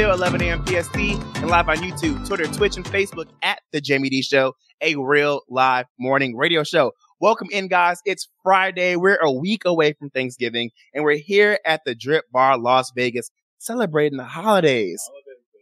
a.m. 0.00 0.10
until 0.10 0.26
11 0.26 0.42
a.m. 0.42 0.66
PST 0.66 0.96
and 0.96 1.50
live 1.50 1.68
on 1.68 1.76
YouTube, 1.76 2.26
Twitter, 2.26 2.46
Twitch, 2.46 2.76
and 2.76 2.86
Facebook 2.86 3.26
at 3.42 3.60
The 3.72 3.82
Jaime 3.86 4.08
Dee 4.08 4.22
Show, 4.22 4.54
a 4.80 4.96
real 4.96 5.42
live 5.48 5.86
morning 5.98 6.36
radio 6.36 6.64
show. 6.64 6.92
Welcome 7.20 7.48
in, 7.50 7.68
guys. 7.68 8.00
It's 8.06 8.28
Friday. 8.42 8.96
We're 8.96 9.18
a 9.20 9.30
week 9.30 9.66
away 9.66 9.92
from 9.92 10.08
Thanksgiving, 10.08 10.70
and 10.94 11.04
we're 11.04 11.18
here 11.18 11.58
at 11.66 11.82
the 11.84 11.94
Drip 11.94 12.24
Bar, 12.32 12.56
Las 12.56 12.92
Vegas, 12.96 13.30
celebrating 13.58 14.16
the 14.16 14.24
holidays. 14.24 15.02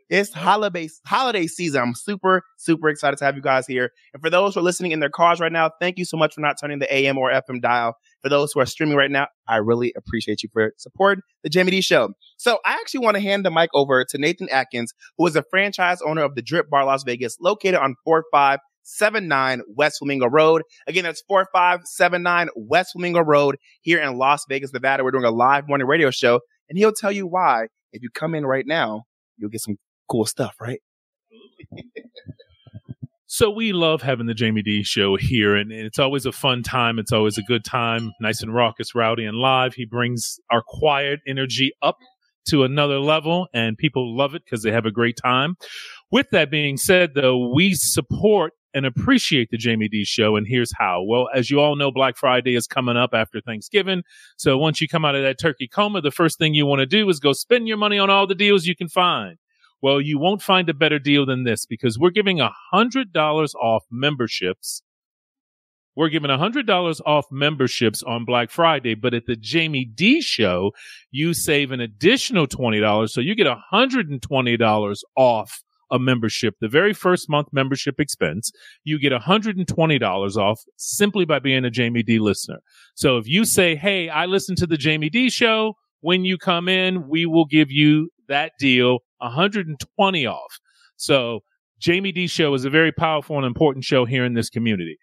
It's 0.08 0.32
holiday 0.32 0.88
holiday 1.04 1.46
season. 1.46 1.82
I'm 1.82 1.94
super 1.94 2.42
super 2.56 2.88
excited 2.88 3.18
to 3.18 3.24
have 3.24 3.36
you 3.36 3.42
guys 3.42 3.66
here. 3.66 3.90
And 4.14 4.22
for 4.22 4.30
those 4.30 4.54
who 4.54 4.60
are 4.60 4.62
listening 4.62 4.92
in 4.92 5.00
their 5.00 5.10
cars 5.10 5.40
right 5.40 5.52
now, 5.52 5.70
thank 5.80 5.98
you 5.98 6.04
so 6.04 6.16
much 6.16 6.34
for 6.34 6.40
not 6.40 6.56
turning 6.58 6.78
the 6.78 6.94
AM 6.94 7.18
or 7.18 7.30
FM 7.30 7.60
dial. 7.60 7.94
For 8.22 8.28
those 8.28 8.52
who 8.52 8.60
are 8.60 8.66
streaming 8.66 8.96
right 8.96 9.10
now, 9.10 9.28
I 9.46 9.56
really 9.56 9.92
appreciate 9.96 10.42
you 10.42 10.48
for 10.52 10.72
supporting 10.76 11.22
the 11.42 11.50
Jaime 11.52 11.70
Dee 11.70 11.80
Show. 11.80 12.10
So 12.36 12.58
I 12.64 12.72
actually 12.74 13.04
want 13.04 13.16
to 13.16 13.22
hand 13.22 13.44
the 13.44 13.50
mic 13.50 13.70
over 13.74 14.04
to 14.08 14.18
Nathan 14.18 14.48
Atkins, 14.50 14.92
who 15.16 15.26
is 15.26 15.36
a 15.36 15.44
franchise 15.50 16.00
owner 16.02 16.22
of 16.22 16.34
the 16.34 16.42
Drip 16.42 16.68
Bar 16.68 16.84
Las 16.84 17.04
Vegas, 17.04 17.36
located 17.40 17.76
on 17.76 17.94
4579 18.04 19.62
West 19.68 19.98
Flamingo 19.98 20.26
Road. 20.26 20.62
Again, 20.86 21.04
that's 21.04 21.22
4579 21.28 22.48
West 22.56 22.90
Flamingo 22.92 23.20
Road 23.20 23.56
here 23.82 24.00
in 24.00 24.18
Las 24.18 24.44
Vegas, 24.48 24.72
Nevada. 24.72 25.04
We're 25.04 25.12
doing 25.12 25.24
a 25.24 25.30
live 25.30 25.68
morning 25.68 25.86
radio 25.86 26.10
show, 26.10 26.40
and 26.68 26.76
he'll 26.78 26.92
tell 26.92 27.12
you 27.12 27.26
why. 27.26 27.66
If 27.92 28.02
you 28.02 28.10
come 28.10 28.34
in 28.34 28.44
right 28.44 28.66
now, 28.66 29.04
you'll 29.36 29.50
get 29.50 29.62
some 29.62 29.76
cool 30.08 30.26
stuff, 30.26 30.56
right? 30.60 30.80
So 33.38 33.50
we 33.50 33.72
love 33.72 34.02
having 34.02 34.26
the 34.26 34.34
Jaime 34.36 34.62
Dee 34.62 34.82
show 34.82 35.14
here, 35.14 35.54
and 35.54 35.70
it's 35.70 36.00
always 36.00 36.26
a 36.26 36.32
fun 36.32 36.64
time. 36.64 36.98
It's 36.98 37.12
always 37.12 37.38
a 37.38 37.42
good 37.42 37.64
time, 37.64 38.10
nice 38.20 38.42
and 38.42 38.52
raucous, 38.52 38.96
rowdy, 38.96 39.24
and 39.24 39.36
live. 39.36 39.74
He 39.74 39.84
brings 39.84 40.40
our 40.50 40.60
quiet 40.60 41.20
energy 41.24 41.70
up 41.80 41.98
to 42.48 42.64
another 42.64 42.98
level, 42.98 43.46
and 43.54 43.78
people 43.78 44.16
love 44.16 44.34
it 44.34 44.42
because 44.44 44.64
they 44.64 44.72
have 44.72 44.86
a 44.86 44.90
great 44.90 45.16
time. 45.16 45.54
With 46.10 46.30
that 46.32 46.50
being 46.50 46.76
said, 46.76 47.14
though, 47.14 47.52
we 47.54 47.74
support 47.74 48.54
and 48.74 48.84
appreciate 48.84 49.50
the 49.52 49.58
Jaime 49.62 49.86
Dee 49.86 50.04
show, 50.04 50.34
and 50.34 50.44
here's 50.44 50.72
how. 50.76 51.04
Well, 51.04 51.28
as 51.32 51.48
you 51.48 51.60
all 51.60 51.76
know, 51.76 51.92
Black 51.92 52.16
Friday 52.16 52.56
is 52.56 52.66
coming 52.66 52.96
up 52.96 53.10
after 53.12 53.40
Thanksgiving. 53.40 54.02
So 54.36 54.58
once 54.58 54.80
you 54.80 54.88
come 54.88 55.04
out 55.04 55.14
of 55.14 55.22
that 55.22 55.38
turkey 55.38 55.68
coma, 55.68 56.00
the 56.00 56.10
first 56.10 56.38
thing 56.38 56.54
you 56.54 56.66
want 56.66 56.80
to 56.80 56.86
do 56.86 57.08
is 57.08 57.20
go 57.20 57.32
spend 57.32 57.68
your 57.68 57.76
money 57.76 58.00
on 58.00 58.10
all 58.10 58.26
the 58.26 58.34
deals 58.34 58.66
you 58.66 58.74
can 58.74 58.88
find. 58.88 59.38
Well, 59.80 60.00
you 60.00 60.18
won't 60.18 60.42
find 60.42 60.68
a 60.68 60.74
better 60.74 60.98
deal 60.98 61.24
than 61.24 61.44
this 61.44 61.64
because 61.64 61.98
we're 61.98 62.10
giving 62.10 62.40
a 62.40 62.50
hundred 62.72 63.12
dollars 63.12 63.54
off 63.54 63.84
memberships. 63.90 64.82
We're 65.94 66.08
giving 66.08 66.30
a 66.30 66.38
hundred 66.38 66.66
dollars 66.66 67.00
off 67.04 67.26
memberships 67.30 68.02
on 68.02 68.24
Black 68.24 68.50
Friday, 68.50 68.94
but 68.94 69.14
at 69.14 69.26
the 69.26 69.36
Jaime 69.40 69.84
Dee 69.84 70.20
show, 70.20 70.72
you 71.10 71.34
save 71.34 71.72
an 71.72 71.80
additional 71.80 72.46
twenty 72.46 72.80
dollars. 72.80 73.12
So 73.12 73.20
you 73.20 73.34
get 73.34 73.46
a 73.46 73.60
hundred 73.70 74.08
and 74.08 74.22
twenty 74.22 74.56
dollars 74.56 75.02
off 75.16 75.62
a 75.90 75.98
membership. 75.98 76.54
The 76.60 76.68
very 76.68 76.92
first 76.92 77.28
month 77.30 77.48
membership 77.52 77.98
expense, 77.98 78.52
you 78.84 78.98
get 78.98 79.12
a 79.12 79.18
hundred 79.18 79.56
and 79.56 79.66
twenty 79.66 79.98
dollars 79.98 80.36
off 80.36 80.60
simply 80.76 81.24
by 81.24 81.38
being 81.38 81.64
a 81.64 81.70
Jaime 81.74 82.02
Dee 82.02 82.18
listener. 82.18 82.58
So 82.94 83.16
if 83.16 83.26
you 83.26 83.44
say, 83.44 83.74
Hey, 83.74 84.08
I 84.08 84.26
listen 84.26 84.54
to 84.56 84.66
the 84.66 84.78
Jaime 84.80 85.08
Dee 85.08 85.30
show, 85.30 85.74
when 86.00 86.24
you 86.24 86.38
come 86.38 86.68
in, 86.68 87.08
we 87.08 87.26
will 87.26 87.46
give 87.46 87.70
you 87.70 88.10
that 88.28 88.52
deal 88.58 89.00
120 89.18 90.26
off. 90.26 90.58
So 90.96 91.40
Jaime 91.84 92.12
Dee 92.12 92.26
show 92.26 92.54
is 92.54 92.64
a 92.64 92.70
very 92.70 92.92
powerful 92.92 93.36
and 93.36 93.46
important 93.46 93.84
show 93.84 94.04
here 94.04 94.24
in 94.24 94.34
this 94.34 94.50
community. 94.50 94.98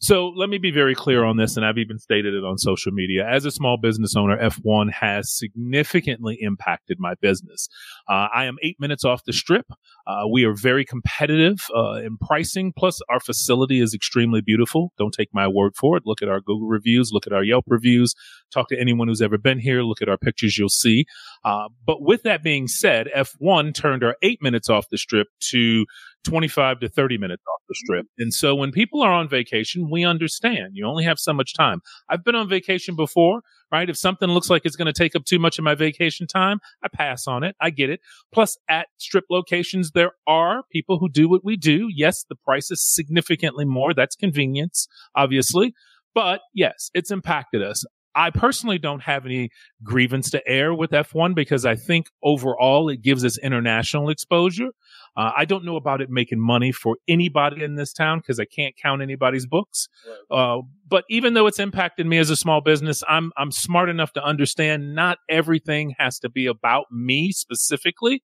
So 0.00 0.28
let 0.28 0.48
me 0.48 0.58
be 0.58 0.70
very 0.70 0.94
clear 0.94 1.24
on 1.24 1.36
this, 1.36 1.56
and 1.56 1.64
I've 1.64 1.78
even 1.78 1.98
stated 1.98 2.34
it 2.34 2.44
on 2.44 2.58
social 2.58 2.92
media. 2.92 3.26
As 3.28 3.44
a 3.44 3.50
small 3.50 3.76
business 3.76 4.14
owner, 4.16 4.36
F1 4.36 4.92
has 4.92 5.36
significantly 5.36 6.38
impacted 6.40 6.98
my 7.00 7.14
business. 7.20 7.68
Uh, 8.08 8.28
I 8.34 8.44
am 8.44 8.56
eight 8.62 8.76
minutes 8.80 9.04
off 9.04 9.24
the 9.24 9.32
strip. 9.32 9.66
Uh, 10.06 10.24
we 10.30 10.44
are 10.44 10.54
very 10.54 10.84
competitive 10.84 11.66
uh, 11.74 11.94
in 11.94 12.16
pricing. 12.18 12.72
Plus, 12.76 13.00
our 13.10 13.20
facility 13.20 13.80
is 13.80 13.94
extremely 13.94 14.40
beautiful. 14.40 14.92
Don't 14.98 15.12
take 15.12 15.28
my 15.32 15.48
word 15.48 15.74
for 15.76 15.96
it. 15.96 16.04
Look 16.06 16.22
at 16.22 16.28
our 16.28 16.40
Google 16.40 16.68
reviews, 16.68 17.10
look 17.12 17.26
at 17.26 17.32
our 17.32 17.42
Yelp 17.42 17.64
reviews, 17.66 18.14
talk 18.52 18.68
to 18.68 18.78
anyone 18.78 19.08
who's 19.08 19.22
ever 19.22 19.38
been 19.38 19.58
here, 19.58 19.82
look 19.82 20.02
at 20.02 20.08
our 20.08 20.18
pictures, 20.18 20.56
you'll 20.56 20.68
see. 20.68 21.06
Uh, 21.44 21.68
but 21.84 22.02
with 22.02 22.22
that 22.22 22.42
being 22.42 22.68
said, 22.68 23.08
F1 23.16 23.74
turned 23.74 24.04
our 24.04 24.16
eight 24.22 24.40
minutes 24.42 24.70
off 24.70 24.88
the 24.90 24.98
strip 24.98 25.28
to 25.50 25.86
25 26.26 26.80
to 26.80 26.88
30 26.88 27.18
minutes 27.18 27.42
off 27.48 27.60
the 27.68 27.74
mm-hmm. 27.74 27.86
strip. 27.86 28.06
And 28.18 28.32
so 28.32 28.54
when 28.54 28.72
people 28.72 29.02
are 29.02 29.12
on 29.12 29.28
vacation, 29.28 29.90
we 29.90 30.04
understand 30.04 30.72
you 30.74 30.86
only 30.86 31.04
have 31.04 31.18
so 31.18 31.32
much 31.32 31.54
time. 31.54 31.80
I've 32.08 32.24
been 32.24 32.34
on 32.34 32.48
vacation 32.48 32.96
before, 32.96 33.42
right? 33.72 33.88
If 33.88 33.96
something 33.96 34.28
looks 34.28 34.50
like 34.50 34.62
it's 34.64 34.76
going 34.76 34.86
to 34.86 34.92
take 34.92 35.16
up 35.16 35.24
too 35.24 35.38
much 35.38 35.58
of 35.58 35.64
my 35.64 35.74
vacation 35.74 36.26
time, 36.26 36.58
I 36.82 36.88
pass 36.92 37.26
on 37.26 37.44
it. 37.44 37.56
I 37.60 37.70
get 37.70 37.90
it. 37.90 38.00
Plus 38.32 38.58
at 38.68 38.88
strip 38.98 39.24
locations, 39.30 39.92
there 39.92 40.12
are 40.26 40.62
people 40.70 40.98
who 40.98 41.08
do 41.08 41.28
what 41.28 41.44
we 41.44 41.56
do. 41.56 41.88
Yes, 41.94 42.24
the 42.28 42.36
price 42.36 42.70
is 42.70 42.82
significantly 42.82 43.64
more. 43.64 43.94
That's 43.94 44.16
convenience, 44.16 44.88
obviously. 45.14 45.74
But 46.14 46.40
yes, 46.54 46.90
it's 46.94 47.10
impacted 47.10 47.62
us. 47.62 47.84
I 48.16 48.30
personally 48.30 48.78
don't 48.78 49.02
have 49.02 49.26
any 49.26 49.50
grievance 49.84 50.30
to 50.30 50.48
air 50.48 50.72
with 50.72 50.90
F1 50.90 51.34
because 51.34 51.66
I 51.66 51.74
think 51.74 52.06
overall 52.22 52.88
it 52.88 53.02
gives 53.02 53.26
us 53.26 53.38
international 53.38 54.08
exposure. 54.08 54.70
Uh, 55.16 55.32
I 55.36 55.44
don't 55.44 55.64
know 55.64 55.76
about 55.76 56.00
it 56.00 56.10
making 56.10 56.40
money 56.40 56.72
for 56.72 56.96
anybody 57.08 57.64
in 57.64 57.76
this 57.76 57.92
town 57.92 58.18
because 58.18 58.38
I 58.38 58.44
can't 58.44 58.74
count 58.76 59.00
anybody's 59.00 59.46
books. 59.46 59.88
Uh, 60.30 60.58
but 60.86 61.04
even 61.08 61.34
though 61.34 61.46
it's 61.46 61.58
impacted 61.58 62.06
me 62.06 62.18
as 62.18 62.30
a 62.30 62.36
small 62.36 62.60
business, 62.60 63.02
I'm 63.08 63.32
I'm 63.36 63.50
smart 63.50 63.88
enough 63.88 64.12
to 64.14 64.22
understand 64.22 64.94
not 64.94 65.18
everything 65.28 65.94
has 65.98 66.18
to 66.20 66.28
be 66.28 66.46
about 66.46 66.86
me 66.90 67.32
specifically. 67.32 68.22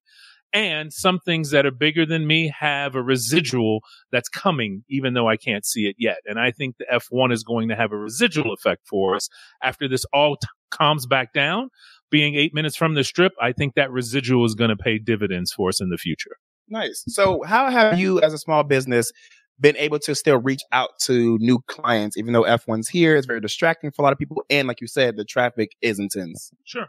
And 0.55 0.93
some 0.93 1.17
things 1.17 1.49
that 1.49 1.65
are 1.65 1.71
bigger 1.71 2.05
than 2.05 2.27
me 2.27 2.53
have 2.59 2.93
a 2.93 3.01
residual 3.01 3.79
that's 4.11 4.29
coming, 4.29 4.83
even 4.87 5.15
though 5.15 5.27
I 5.27 5.35
can't 5.35 5.65
see 5.65 5.87
it 5.87 5.95
yet. 5.97 6.17
And 6.27 6.39
I 6.39 6.51
think 6.51 6.77
the 6.77 6.85
F1 6.93 7.33
is 7.33 7.43
going 7.43 7.69
to 7.69 7.75
have 7.75 7.91
a 7.91 7.97
residual 7.97 8.53
effect 8.53 8.87
for 8.87 9.15
us 9.15 9.29
after 9.63 9.87
this 9.87 10.05
all 10.13 10.35
t- 10.35 10.47
calms 10.69 11.07
back 11.07 11.33
down. 11.33 11.69
Being 12.11 12.35
eight 12.35 12.53
minutes 12.53 12.75
from 12.75 12.93
the 12.93 13.03
strip, 13.03 13.31
I 13.41 13.51
think 13.51 13.73
that 13.73 13.91
residual 13.91 14.45
is 14.45 14.53
going 14.53 14.69
to 14.69 14.75
pay 14.75 14.99
dividends 14.99 15.51
for 15.51 15.69
us 15.69 15.81
in 15.81 15.89
the 15.89 15.97
future. 15.97 16.37
Nice. 16.67 17.03
So, 17.07 17.43
how 17.43 17.69
have 17.69 17.99
you, 17.99 18.21
as 18.21 18.33
a 18.33 18.37
small 18.37 18.63
business, 18.63 19.11
been 19.59 19.77
able 19.77 19.99
to 19.99 20.15
still 20.15 20.39
reach 20.39 20.61
out 20.71 20.91
to 21.01 21.37
new 21.39 21.59
clients, 21.67 22.17
even 22.17 22.33
though 22.33 22.43
F1's 22.43 22.89
here? 22.89 23.15
It's 23.15 23.27
very 23.27 23.41
distracting 23.41 23.91
for 23.91 24.01
a 24.01 24.03
lot 24.03 24.13
of 24.13 24.19
people. 24.19 24.43
And 24.49 24.67
like 24.67 24.81
you 24.81 24.87
said, 24.87 25.17
the 25.17 25.25
traffic 25.25 25.71
is 25.81 25.99
intense. 25.99 26.51
Sure. 26.63 26.87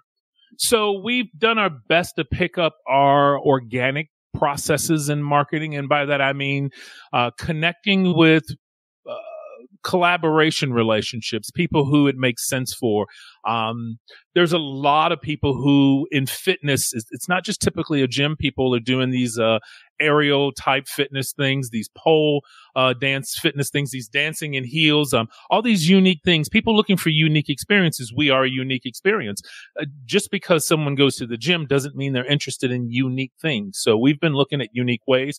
So 0.59 1.01
we've 1.01 1.31
done 1.37 1.59
our 1.59 1.71
best 1.71 2.17
to 2.17 2.25
pick 2.25 2.59
up 2.59 2.77
our 2.87 3.39
organic 3.39 4.09
processes 4.35 5.09
in 5.09 5.23
marketing. 5.23 5.75
And 5.77 5.89
by 5.89 6.05
that, 6.05 6.21
I 6.21 6.33
mean 6.33 6.71
uh, 7.13 7.31
connecting 7.39 8.17
with 8.17 8.45
collaboration 9.85 10.73
relationships, 10.73 11.51
people 11.51 11.85
who 11.85 12.09
it 12.09 12.17
makes 12.17 12.49
sense 12.49 12.75
for. 12.75 13.07
Um, 13.47 13.99
there's 14.35 14.53
a 14.53 14.59
lot 14.59 15.13
of 15.13 15.21
people 15.21 15.55
who 15.55 16.09
in 16.11 16.27
fitness, 16.27 16.93
it's 16.95 17.29
not 17.29 17.45
just 17.45 17.61
typically 17.61 18.03
a 18.03 18.09
gym. 18.09 18.37
People 18.37 18.75
are 18.75 18.81
doing 18.81 19.11
these, 19.11 19.39
uh, 19.39 19.59
aerial 20.01 20.53
type 20.53 20.89
fitness 20.89 21.33
things, 21.33 21.71
these 21.71 21.89
pole, 21.97 22.43
uh, 22.75 22.95
dance 22.95 23.39
fitness 23.39 23.71
things, 23.71 23.91
these 23.91 24.09
dancing 24.09 24.55
in 24.55 24.65
heels, 24.65 25.15
um, 25.15 25.29
all 25.51 25.63
these 25.63 25.89
unique 25.89 26.21
things. 26.25 26.49
People 26.49 26.75
looking 26.75 26.97
for 26.97 27.11
unique 27.11 27.49
experiences. 27.49 28.13
We 28.15 28.31
are 28.31 28.45
a 28.45 28.51
unique 28.51 28.87
experience. 28.87 29.41
Uh, 29.81 29.85
just 30.05 30.31
because 30.31 30.67
someone 30.67 30.95
goes 30.95 31.17
to 31.17 31.27
the 31.27 31.37
gym 31.37 31.67
doesn't 31.67 31.95
mean 31.95 32.13
they're 32.13 32.25
interested 32.25 32.71
in 32.73 32.91
unique 32.91 33.33
things. 33.41 33.79
So 33.79 33.97
we've 33.97 34.21
been 34.21 34.35
looking 34.35 34.61
at 34.61 34.71
unique 34.73 35.07
ways 35.07 35.39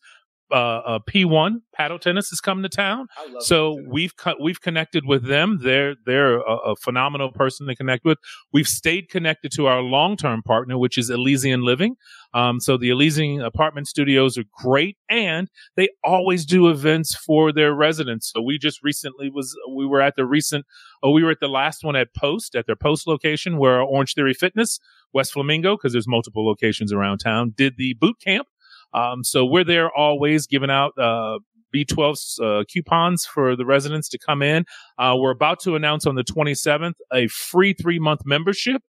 uh, 0.52 0.56
uh, 0.56 1.00
P1 1.10 1.62
paddle 1.74 1.98
tennis 1.98 2.32
is 2.32 2.40
coming 2.40 2.64
to 2.64 2.70
town. 2.70 3.08
So 3.40 3.82
we've 3.88 4.16
co- 4.16 4.36
we've 4.40 4.62
connected 4.62 5.06
with 5.06 5.26
them. 5.26 5.60
They're 5.62 5.96
they're 6.06 6.38
a, 6.38 6.56
a, 6.72 6.76
phenomenal 6.76 7.32
person 7.32 7.68
to 7.68 7.76
connect 7.76 8.06
with. 8.06 8.20
We've 8.54 8.68
stayed 8.68 9.10
connected 9.10 9.52
to 9.54 9.66
our 9.66 9.82
long 9.82 10.18
term 10.18 10.44
partner, 10.44 10.78
which 10.78 10.98
is 10.98 11.10
Elysian 11.10 11.64
Living. 11.64 11.96
Um, 12.34 12.60
so 12.60 12.78
the 12.78 12.90
Elysian 12.90 13.42
apartment 13.42 13.88
studios 13.88 14.38
are 14.38 14.44
great, 14.56 14.98
and 15.10 15.50
they 15.76 15.90
always 16.04 16.46
do 16.46 16.70
events 16.70 17.16
for 17.16 17.52
their 17.52 17.74
residents. 17.74 18.32
So 18.32 18.42
we 18.42 18.60
just 18.60 18.84
recently 18.84 19.30
was 19.30 19.58
we 19.76 19.88
were 19.88 20.02
at 20.02 20.16
the 20.16 20.26
recent 20.26 20.66
oh 21.02 21.12
we 21.12 21.24
were 21.24 21.32
at 21.32 21.40
the 21.40 21.48
last 21.48 21.84
one 21.84 21.96
at 21.96 22.14
Post 22.14 22.56
at 22.56 22.68
their 22.68 22.76
Post 22.76 23.08
location 23.08 23.58
where 23.58 23.82
Orange 23.82 24.14
Theory 24.14 24.34
Fitness 24.34 24.80
West 25.12 25.34
Flamingo 25.34 25.76
because 25.76 25.94
there's 25.94 26.08
multiple 26.08 26.46
locations 26.46 26.94
around 26.94 27.18
town 27.18 27.54
did 27.56 27.78
the 27.78 27.94
boot 27.96 28.18
camp 28.24 28.48
um, 28.96 29.24
so 29.24 29.46
we're 29.46 29.64
there 29.64 29.92
always 29.92 30.48
giving 30.48 30.70
out, 30.72 30.94
uh, 30.98 31.40
B12 31.76 32.40
uh, 32.42 32.64
coupons 32.72 33.26
for 33.26 33.56
the 33.56 33.66
residents 33.66 34.08
to 34.10 34.18
come 34.18 34.42
in. 34.42 34.66
Uh, 34.98 35.16
we're 35.18 35.32
about 35.32 35.60
to 35.62 35.76
announce 35.76 36.06
on 36.06 36.16
the 36.16 36.24
27th 36.24 36.94
a 37.14 37.28
free 37.28 37.74
three 37.74 38.00
month 38.00 38.22
membership. 38.26 38.82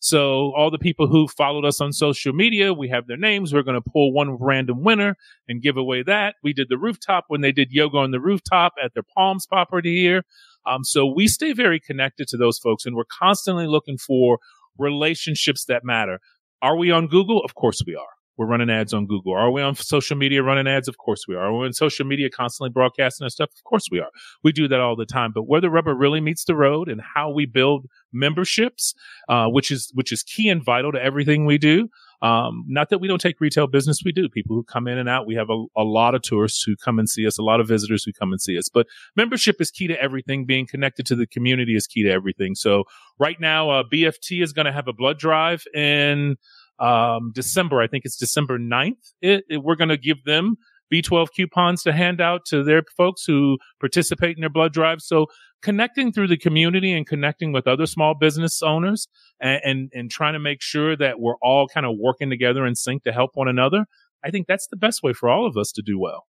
So 0.00 0.52
all 0.54 0.70
the 0.70 0.78
people 0.78 1.06
who 1.06 1.28
followed 1.28 1.64
us 1.64 1.80
on 1.80 1.94
social 1.94 2.34
media, 2.34 2.74
we 2.74 2.90
have 2.90 3.06
their 3.06 3.16
names. 3.16 3.54
We're 3.54 3.62
going 3.62 3.80
to 3.82 3.90
pull 3.90 4.12
one 4.12 4.36
random 4.38 4.84
winner 4.84 5.16
and 5.48 5.62
give 5.62 5.78
away 5.78 6.02
that. 6.02 6.34
We 6.42 6.52
did 6.52 6.68
the 6.68 6.76
rooftop 6.76 7.24
when 7.28 7.40
they 7.40 7.52
did 7.52 7.70
yoga 7.70 7.96
on 7.96 8.10
the 8.10 8.20
rooftop 8.20 8.74
at 8.82 8.92
their 8.92 9.04
Palms 9.16 9.46
property 9.46 9.96
here. 9.96 10.24
Um, 10.66 10.84
so 10.84 11.06
we 11.06 11.26
stay 11.26 11.54
very 11.54 11.80
connected 11.80 12.28
to 12.28 12.36
those 12.36 12.58
folks 12.58 12.84
and 12.84 12.94
we're 12.94 13.04
constantly 13.10 13.66
looking 13.66 13.96
for 13.96 14.40
relationships 14.76 15.64
that 15.66 15.84
matter. 15.84 16.20
Are 16.60 16.76
we 16.76 16.90
on 16.90 17.06
Google? 17.06 17.40
Of 17.42 17.54
course 17.54 17.82
we 17.86 17.94
are. 17.96 18.14
We're 18.36 18.46
running 18.46 18.70
ads 18.70 18.92
on 18.92 19.06
Google. 19.06 19.34
Are 19.34 19.50
we 19.50 19.62
on 19.62 19.74
social 19.76 20.16
media 20.16 20.42
running 20.42 20.66
ads? 20.66 20.88
Of 20.88 20.98
course 20.98 21.26
we 21.28 21.34
are. 21.34 21.46
Are 21.46 21.58
we 21.58 21.66
on 21.66 21.72
social 21.72 22.04
media 22.04 22.28
constantly 22.30 22.70
broadcasting 22.70 23.24
our 23.24 23.30
stuff? 23.30 23.50
Of 23.54 23.62
course 23.64 23.86
we 23.90 24.00
are. 24.00 24.10
We 24.42 24.52
do 24.52 24.66
that 24.68 24.80
all 24.80 24.96
the 24.96 25.06
time. 25.06 25.32
But 25.32 25.44
where 25.44 25.60
the 25.60 25.70
rubber 25.70 25.94
really 25.94 26.20
meets 26.20 26.44
the 26.44 26.56
road 26.56 26.88
and 26.88 27.00
how 27.14 27.30
we 27.30 27.46
build 27.46 27.86
memberships, 28.12 28.94
uh, 29.28 29.46
which 29.46 29.70
is 29.70 29.90
which 29.94 30.12
is 30.12 30.22
key 30.22 30.48
and 30.48 30.64
vital 30.64 30.92
to 30.92 31.02
everything 31.02 31.46
we 31.46 31.58
do. 31.58 31.88
Um, 32.22 32.64
not 32.68 32.88
that 32.88 33.00
we 33.00 33.08
don't 33.08 33.20
take 33.20 33.40
retail 33.40 33.66
business, 33.66 34.00
we 34.02 34.10
do. 34.10 34.30
People 34.30 34.56
who 34.56 34.62
come 34.64 34.88
in 34.88 34.96
and 34.96 35.10
out. 35.10 35.26
We 35.26 35.34
have 35.34 35.50
a, 35.50 35.64
a 35.76 35.82
lot 35.82 36.14
of 36.14 36.22
tourists 36.22 36.62
who 36.62 36.74
come 36.74 36.98
and 36.98 37.08
see 37.08 37.26
us, 37.26 37.38
a 37.38 37.42
lot 37.42 37.60
of 37.60 37.68
visitors 37.68 38.02
who 38.02 38.12
come 38.12 38.32
and 38.32 38.40
see 38.40 38.56
us. 38.56 38.70
But 38.72 38.86
membership 39.14 39.60
is 39.60 39.70
key 39.70 39.88
to 39.88 40.00
everything. 40.00 40.46
Being 40.46 40.66
connected 40.66 41.04
to 41.06 41.16
the 41.16 41.26
community 41.26 41.76
is 41.76 41.86
key 41.86 42.02
to 42.04 42.10
everything. 42.10 42.54
So 42.54 42.84
right 43.18 43.38
now, 43.38 43.68
uh, 43.68 43.82
BFT 43.92 44.42
is 44.42 44.54
going 44.54 44.66
to 44.66 44.72
have 44.72 44.88
a 44.88 44.92
blood 44.94 45.18
drive 45.18 45.64
in 45.74 46.36
um, 46.78 47.32
December. 47.34 47.80
I 47.80 47.86
think 47.86 48.04
it's 48.04 48.16
December 48.16 48.58
9th. 48.58 49.12
It, 49.20 49.44
it, 49.48 49.62
we're 49.62 49.76
going 49.76 49.88
to 49.90 49.96
give 49.96 50.24
them 50.24 50.56
B12 50.92 51.28
coupons 51.34 51.82
to 51.82 51.92
hand 51.92 52.20
out 52.20 52.44
to 52.46 52.62
their 52.62 52.82
folks 52.96 53.24
who 53.24 53.58
participate 53.80 54.36
in 54.36 54.40
their 54.40 54.50
blood 54.50 54.72
drive. 54.72 55.00
So 55.00 55.26
connecting 55.62 56.12
through 56.12 56.28
the 56.28 56.36
community 56.36 56.92
and 56.92 57.06
connecting 57.06 57.52
with 57.52 57.66
other 57.66 57.86
small 57.86 58.14
business 58.14 58.62
owners 58.62 59.08
and, 59.40 59.60
and, 59.64 59.90
and 59.94 60.10
trying 60.10 60.34
to 60.34 60.38
make 60.38 60.60
sure 60.60 60.96
that 60.96 61.20
we're 61.20 61.38
all 61.42 61.66
kind 61.68 61.86
of 61.86 61.96
working 61.98 62.30
together 62.30 62.66
in 62.66 62.74
sync 62.74 63.02
to 63.04 63.12
help 63.12 63.30
one 63.34 63.48
another. 63.48 63.86
I 64.24 64.30
think 64.30 64.46
that's 64.46 64.68
the 64.68 64.76
best 64.76 65.02
way 65.02 65.12
for 65.12 65.28
all 65.28 65.46
of 65.46 65.56
us 65.56 65.72
to 65.72 65.82
do 65.82 65.98
well. 65.98 66.26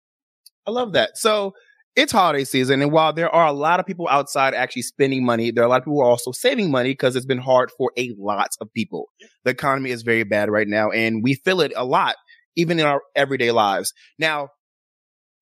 I 0.67 0.71
love 0.71 0.93
that. 0.93 1.17
So 1.17 1.53
it's 1.95 2.11
holiday 2.11 2.43
season. 2.43 2.81
And 2.81 2.91
while 2.91 3.11
there 3.13 3.29
are 3.29 3.47
a 3.47 3.51
lot 3.51 3.79
of 3.79 3.85
people 3.85 4.07
outside 4.09 4.53
actually 4.53 4.83
spending 4.83 5.25
money, 5.25 5.51
there 5.51 5.63
are 5.63 5.67
a 5.67 5.69
lot 5.69 5.79
of 5.79 5.83
people 5.83 5.95
who 5.95 6.01
are 6.01 6.09
also 6.09 6.31
saving 6.31 6.71
money 6.71 6.91
because 6.91 7.15
it's 7.15 7.25
been 7.25 7.37
hard 7.37 7.69
for 7.77 7.91
a 7.97 8.13
lot 8.17 8.49
of 8.61 8.73
people. 8.73 9.09
The 9.43 9.51
economy 9.51 9.91
is 9.91 10.01
very 10.01 10.23
bad 10.23 10.49
right 10.49 10.67
now 10.67 10.89
and 10.89 11.23
we 11.23 11.33
feel 11.35 11.61
it 11.61 11.73
a 11.75 11.83
lot, 11.83 12.15
even 12.55 12.79
in 12.79 12.85
our 12.85 13.01
everyday 13.15 13.51
lives. 13.51 13.93
Now, 14.17 14.49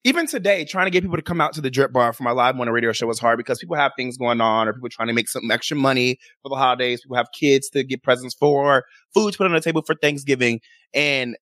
even 0.06 0.28
today, 0.28 0.64
trying 0.64 0.86
to 0.86 0.92
get 0.92 1.04
people 1.04 1.18
to 1.18 1.22
come 1.22 1.42
out 1.42 1.54
to 1.54 1.62
the 1.62 1.70
drip 1.70 1.92
bar 1.92 2.14
for 2.14 2.24
my 2.24 2.32
live 2.32 2.56
morning 2.56 2.74
radio 2.74 2.94
show 2.94 3.06
was 3.06 3.20
hard 3.20 3.38
because 3.38 3.60
people 3.60 3.76
have 3.76 3.92
things 3.98 4.18
going 4.18 4.40
on 4.40 4.68
or 4.68 4.74
people 4.74 4.88
trying 4.90 5.10
to 5.10 5.14
make 5.14 5.28
some 5.28 5.52
extra 5.52 5.76
money 5.76 6.18
for 6.42 6.50
the 6.50 6.56
holidays. 6.56 7.02
People 7.02 7.18
have 7.18 7.28
kids 7.38 7.70
to 7.72 7.84
get 7.84 8.02
presents 8.02 8.34
for, 8.34 8.86
food 9.14 9.34
to 9.34 9.38
put 9.38 9.48
on 9.48 9.54
the 9.54 9.60
table 9.60 9.82
for 9.86 9.96
Thanksgiving. 9.96 10.62
And 10.94 11.36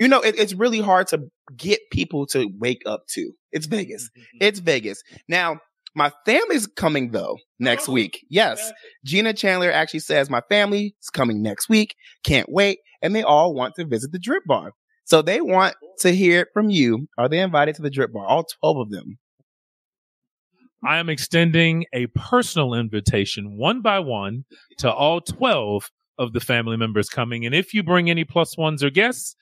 you 0.00 0.08
know, 0.08 0.20
it, 0.20 0.36
it's 0.38 0.54
really 0.54 0.80
hard 0.80 1.06
to 1.08 1.30
get 1.56 1.78
people 1.92 2.26
to 2.28 2.50
wake 2.58 2.82
up 2.86 3.06
to. 3.10 3.32
It's 3.52 3.66
Vegas. 3.66 4.04
Mm-hmm. 4.04 4.38
It's 4.40 4.58
Vegas. 4.58 5.02
Now, 5.28 5.58
my 5.94 6.10
family's 6.24 6.66
coming 6.66 7.10
though 7.10 7.36
next 7.58 7.88
oh, 7.88 7.92
week. 7.92 8.24
Yes. 8.30 8.72
Gina 9.04 9.34
Chandler 9.34 9.70
actually 9.70 10.00
says 10.00 10.30
my 10.30 10.40
family 10.48 10.96
is 11.00 11.10
coming 11.10 11.42
next 11.42 11.68
week. 11.68 11.94
Can't 12.24 12.50
wait. 12.50 12.78
And 13.02 13.14
they 13.14 13.22
all 13.22 13.54
want 13.54 13.74
to 13.76 13.84
visit 13.84 14.10
the 14.10 14.18
drip 14.18 14.44
bar. 14.46 14.72
So 15.04 15.22
they 15.22 15.40
want 15.40 15.74
to 16.00 16.12
hear 16.12 16.42
it 16.42 16.48
from 16.54 16.70
you. 16.70 17.08
Are 17.18 17.28
they 17.28 17.40
invited 17.40 17.74
to 17.76 17.82
the 17.82 17.90
drip 17.90 18.12
bar? 18.12 18.26
All 18.26 18.44
12 18.60 18.76
of 18.78 18.90
them. 18.90 19.18
I 20.82 20.98
am 20.98 21.10
extending 21.10 21.84
a 21.92 22.06
personal 22.06 22.72
invitation 22.72 23.58
one 23.58 23.82
by 23.82 23.98
one 23.98 24.44
to 24.78 24.90
all 24.90 25.20
12 25.20 25.90
of 26.16 26.32
the 26.32 26.40
family 26.40 26.76
members 26.76 27.10
coming. 27.10 27.44
And 27.44 27.54
if 27.54 27.74
you 27.74 27.82
bring 27.82 28.08
any 28.08 28.24
plus 28.24 28.56
ones 28.56 28.82
or 28.82 28.90
guests, 28.90 29.34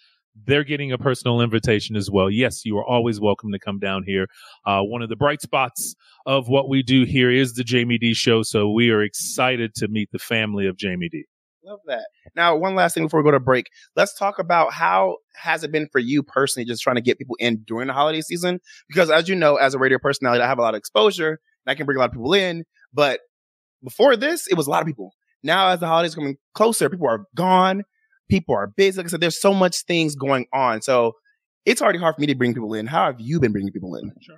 they're 0.44 0.64
getting 0.64 0.92
a 0.92 0.98
personal 0.98 1.40
invitation 1.40 1.96
as 1.96 2.10
well. 2.10 2.30
Yes, 2.30 2.64
you 2.64 2.76
are 2.78 2.84
always 2.84 3.20
welcome 3.20 3.52
to 3.52 3.58
come 3.58 3.78
down 3.78 4.02
here. 4.04 4.26
Uh, 4.64 4.80
one 4.82 5.02
of 5.02 5.08
the 5.08 5.16
bright 5.16 5.40
spots 5.40 5.94
of 6.26 6.48
what 6.48 6.68
we 6.68 6.82
do 6.82 7.04
here 7.04 7.30
is 7.30 7.54
the 7.54 7.64
Jaime 7.68 7.98
Dee 7.98 8.14
show. 8.14 8.42
So 8.42 8.70
we 8.70 8.90
are 8.90 9.02
excited 9.02 9.74
to 9.76 9.88
meet 9.88 10.10
the 10.12 10.18
family 10.18 10.66
of 10.66 10.76
Jaime 10.80 11.08
Dee. 11.08 11.24
Love 11.64 11.80
that. 11.86 12.06
Now, 12.34 12.56
one 12.56 12.74
last 12.74 12.94
thing 12.94 13.04
before 13.04 13.20
we 13.20 13.24
go 13.24 13.32
to 13.32 13.40
break. 13.40 13.66
Let's 13.94 14.16
talk 14.16 14.38
about 14.38 14.72
how 14.72 15.16
has 15.34 15.64
it 15.64 15.72
been 15.72 15.88
for 15.92 15.98
you 15.98 16.22
personally, 16.22 16.64
just 16.64 16.82
trying 16.82 16.96
to 16.96 17.02
get 17.02 17.18
people 17.18 17.36
in 17.38 17.62
during 17.66 17.88
the 17.88 17.92
holiday 17.92 18.22
season? 18.22 18.60
Because 18.88 19.10
as 19.10 19.28
you 19.28 19.34
know, 19.34 19.56
as 19.56 19.74
a 19.74 19.78
radio 19.78 19.98
personality, 19.98 20.42
I 20.42 20.46
have 20.46 20.58
a 20.58 20.62
lot 20.62 20.74
of 20.74 20.78
exposure 20.78 21.40
and 21.66 21.70
I 21.70 21.74
can 21.74 21.84
bring 21.84 21.96
a 21.96 22.00
lot 22.00 22.06
of 22.06 22.12
people 22.12 22.32
in. 22.32 22.64
But 22.94 23.20
before 23.84 24.16
this, 24.16 24.46
it 24.46 24.54
was 24.54 24.66
a 24.66 24.70
lot 24.70 24.80
of 24.80 24.86
people. 24.86 25.12
Now, 25.42 25.68
as 25.68 25.80
the 25.80 25.86
holidays 25.86 26.14
coming 26.14 26.36
closer, 26.54 26.88
people 26.88 27.08
are 27.08 27.24
gone. 27.34 27.82
People 28.28 28.54
are 28.54 28.66
busy. 28.66 28.98
Like 28.98 29.06
I 29.06 29.10
said, 29.10 29.20
there's 29.20 29.40
so 29.40 29.54
much 29.54 29.82
things 29.82 30.14
going 30.14 30.46
on. 30.52 30.82
So 30.82 31.12
it's 31.64 31.82
already 31.82 31.98
hard 31.98 32.14
for 32.14 32.20
me 32.20 32.26
to 32.28 32.34
bring 32.34 32.54
people 32.54 32.74
in. 32.74 32.86
How 32.86 33.06
have 33.06 33.20
you 33.20 33.40
been 33.40 33.52
bringing 33.52 33.72
people 33.72 33.94
in? 33.96 34.12
Sure. 34.20 34.36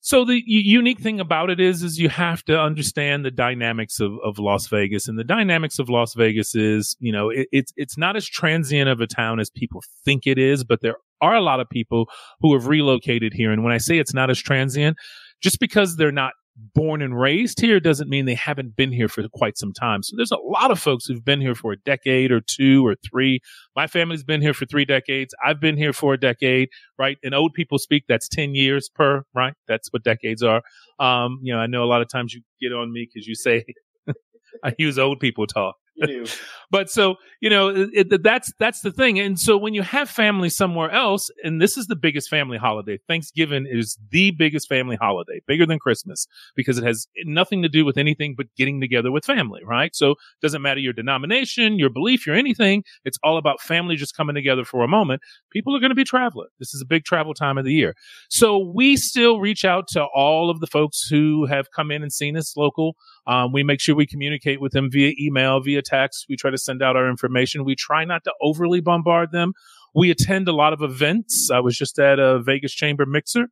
So 0.00 0.26
the 0.26 0.42
unique 0.44 1.00
thing 1.00 1.18
about 1.18 1.48
it 1.48 1.58
is, 1.58 1.82
is 1.82 1.98
you 1.98 2.10
have 2.10 2.44
to 2.44 2.60
understand 2.60 3.24
the 3.24 3.30
dynamics 3.30 4.00
of, 4.00 4.12
of 4.22 4.38
Las 4.38 4.66
Vegas, 4.66 5.08
and 5.08 5.18
the 5.18 5.24
dynamics 5.24 5.78
of 5.78 5.88
Las 5.88 6.12
Vegas 6.12 6.54
is, 6.54 6.94
you 7.00 7.10
know, 7.10 7.30
it, 7.30 7.48
it's 7.52 7.72
it's 7.74 7.96
not 7.96 8.14
as 8.14 8.26
transient 8.26 8.90
of 8.90 9.00
a 9.00 9.06
town 9.06 9.40
as 9.40 9.48
people 9.48 9.80
think 10.04 10.26
it 10.26 10.38
is, 10.38 10.62
but 10.62 10.82
there 10.82 10.96
are 11.22 11.34
a 11.34 11.40
lot 11.40 11.58
of 11.58 11.70
people 11.70 12.10
who 12.40 12.52
have 12.52 12.66
relocated 12.66 13.32
here, 13.32 13.50
and 13.50 13.64
when 13.64 13.72
I 13.72 13.78
say 13.78 13.96
it's 13.96 14.12
not 14.12 14.28
as 14.28 14.38
transient, 14.38 14.98
just 15.40 15.58
because 15.58 15.96
they're 15.96 16.12
not 16.12 16.34
born 16.56 17.02
and 17.02 17.18
raised 17.18 17.60
here 17.60 17.80
doesn't 17.80 18.08
mean 18.08 18.26
they 18.26 18.34
haven't 18.34 18.76
been 18.76 18.92
here 18.92 19.08
for 19.08 19.26
quite 19.28 19.58
some 19.58 19.72
time. 19.72 20.02
So 20.02 20.16
there's 20.16 20.30
a 20.30 20.36
lot 20.36 20.70
of 20.70 20.78
folks 20.78 21.06
who've 21.06 21.24
been 21.24 21.40
here 21.40 21.54
for 21.54 21.72
a 21.72 21.76
decade 21.78 22.30
or 22.30 22.40
two 22.40 22.86
or 22.86 22.94
three. 23.08 23.40
My 23.74 23.86
family's 23.86 24.22
been 24.22 24.40
here 24.40 24.54
for 24.54 24.66
three 24.66 24.84
decades. 24.84 25.34
I've 25.44 25.60
been 25.60 25.76
here 25.76 25.92
for 25.92 26.14
a 26.14 26.20
decade, 26.20 26.68
right? 26.98 27.18
And 27.22 27.34
old 27.34 27.54
people 27.54 27.78
speak, 27.78 28.04
that's 28.08 28.28
10 28.28 28.54
years 28.54 28.88
per, 28.88 29.24
right? 29.34 29.54
That's 29.66 29.92
what 29.92 30.04
decades 30.04 30.42
are. 30.42 30.62
Um, 31.00 31.38
you 31.42 31.52
know, 31.52 31.58
I 31.58 31.66
know 31.66 31.82
a 31.82 31.86
lot 31.86 32.02
of 32.02 32.08
times 32.08 32.34
you 32.34 32.42
get 32.60 32.72
on 32.72 32.92
me 32.92 33.08
because 33.12 33.26
you 33.26 33.34
say, 33.34 33.64
I 34.64 34.74
use 34.78 34.98
old 34.98 35.20
people 35.20 35.46
talk. 35.46 35.76
But 36.70 36.90
so, 36.90 37.16
you 37.40 37.50
know, 37.50 37.68
it, 37.68 37.90
it, 37.92 38.22
that's, 38.24 38.52
that's 38.58 38.80
the 38.80 38.90
thing. 38.90 39.20
And 39.20 39.38
so 39.38 39.56
when 39.56 39.74
you 39.74 39.82
have 39.82 40.10
family 40.10 40.48
somewhere 40.48 40.90
else, 40.90 41.30
and 41.44 41.62
this 41.62 41.76
is 41.76 41.86
the 41.86 41.94
biggest 41.94 42.28
family 42.28 42.58
holiday, 42.58 42.98
Thanksgiving 43.06 43.66
is 43.70 43.96
the 44.10 44.32
biggest 44.32 44.68
family 44.68 44.96
holiday, 44.96 45.40
bigger 45.46 45.66
than 45.66 45.78
Christmas 45.78 46.26
because 46.56 46.76
it 46.76 46.84
has 46.84 47.06
nothing 47.24 47.62
to 47.62 47.68
do 47.68 47.84
with 47.84 47.96
anything 47.96 48.34
but 48.36 48.46
getting 48.56 48.80
together 48.80 49.12
with 49.12 49.24
family, 49.24 49.60
right? 49.64 49.94
So 49.94 50.16
doesn't 50.42 50.62
matter 50.62 50.80
your 50.80 50.92
denomination, 50.92 51.78
your 51.78 51.90
belief, 51.90 52.26
your 52.26 52.34
anything. 52.34 52.82
It's 53.04 53.18
all 53.22 53.36
about 53.38 53.60
family 53.60 53.94
just 53.94 54.16
coming 54.16 54.34
together 54.34 54.64
for 54.64 54.82
a 54.82 54.88
moment. 54.88 55.22
People 55.52 55.76
are 55.76 55.80
going 55.80 55.90
to 55.90 55.94
be 55.94 56.02
traveling. 56.02 56.48
This 56.58 56.74
is 56.74 56.82
a 56.82 56.86
big 56.86 57.04
travel 57.04 57.34
time 57.34 57.56
of 57.56 57.64
the 57.64 57.72
year. 57.72 57.94
So 58.30 58.58
we 58.58 58.96
still 58.96 59.38
reach 59.38 59.64
out 59.64 59.86
to 59.88 60.04
all 60.14 60.50
of 60.50 60.58
the 60.58 60.66
folks 60.66 61.06
who 61.08 61.46
have 61.46 61.70
come 61.70 61.92
in 61.92 62.02
and 62.02 62.12
seen 62.12 62.36
us 62.36 62.56
local. 62.56 62.96
Um, 63.26 63.52
we 63.52 63.62
make 63.62 63.80
sure 63.80 63.94
we 63.94 64.06
communicate 64.06 64.60
with 64.60 64.72
them 64.72 64.90
via 64.90 65.12
email, 65.20 65.60
via 65.60 65.82
text. 65.82 65.93
We 66.28 66.36
try 66.36 66.50
to 66.50 66.58
send 66.58 66.82
out 66.82 66.96
our 66.96 67.08
information. 67.08 67.64
We 67.64 67.76
try 67.76 68.04
not 68.04 68.24
to 68.24 68.32
overly 68.40 68.80
bombard 68.80 69.32
them. 69.32 69.52
We 69.94 70.10
attend 70.10 70.48
a 70.48 70.52
lot 70.52 70.72
of 70.72 70.82
events. 70.82 71.50
I 71.52 71.60
was 71.60 71.76
just 71.76 71.98
at 71.98 72.18
a 72.18 72.40
Vegas 72.42 72.72
Chamber 72.72 73.06
Mixer. 73.06 73.46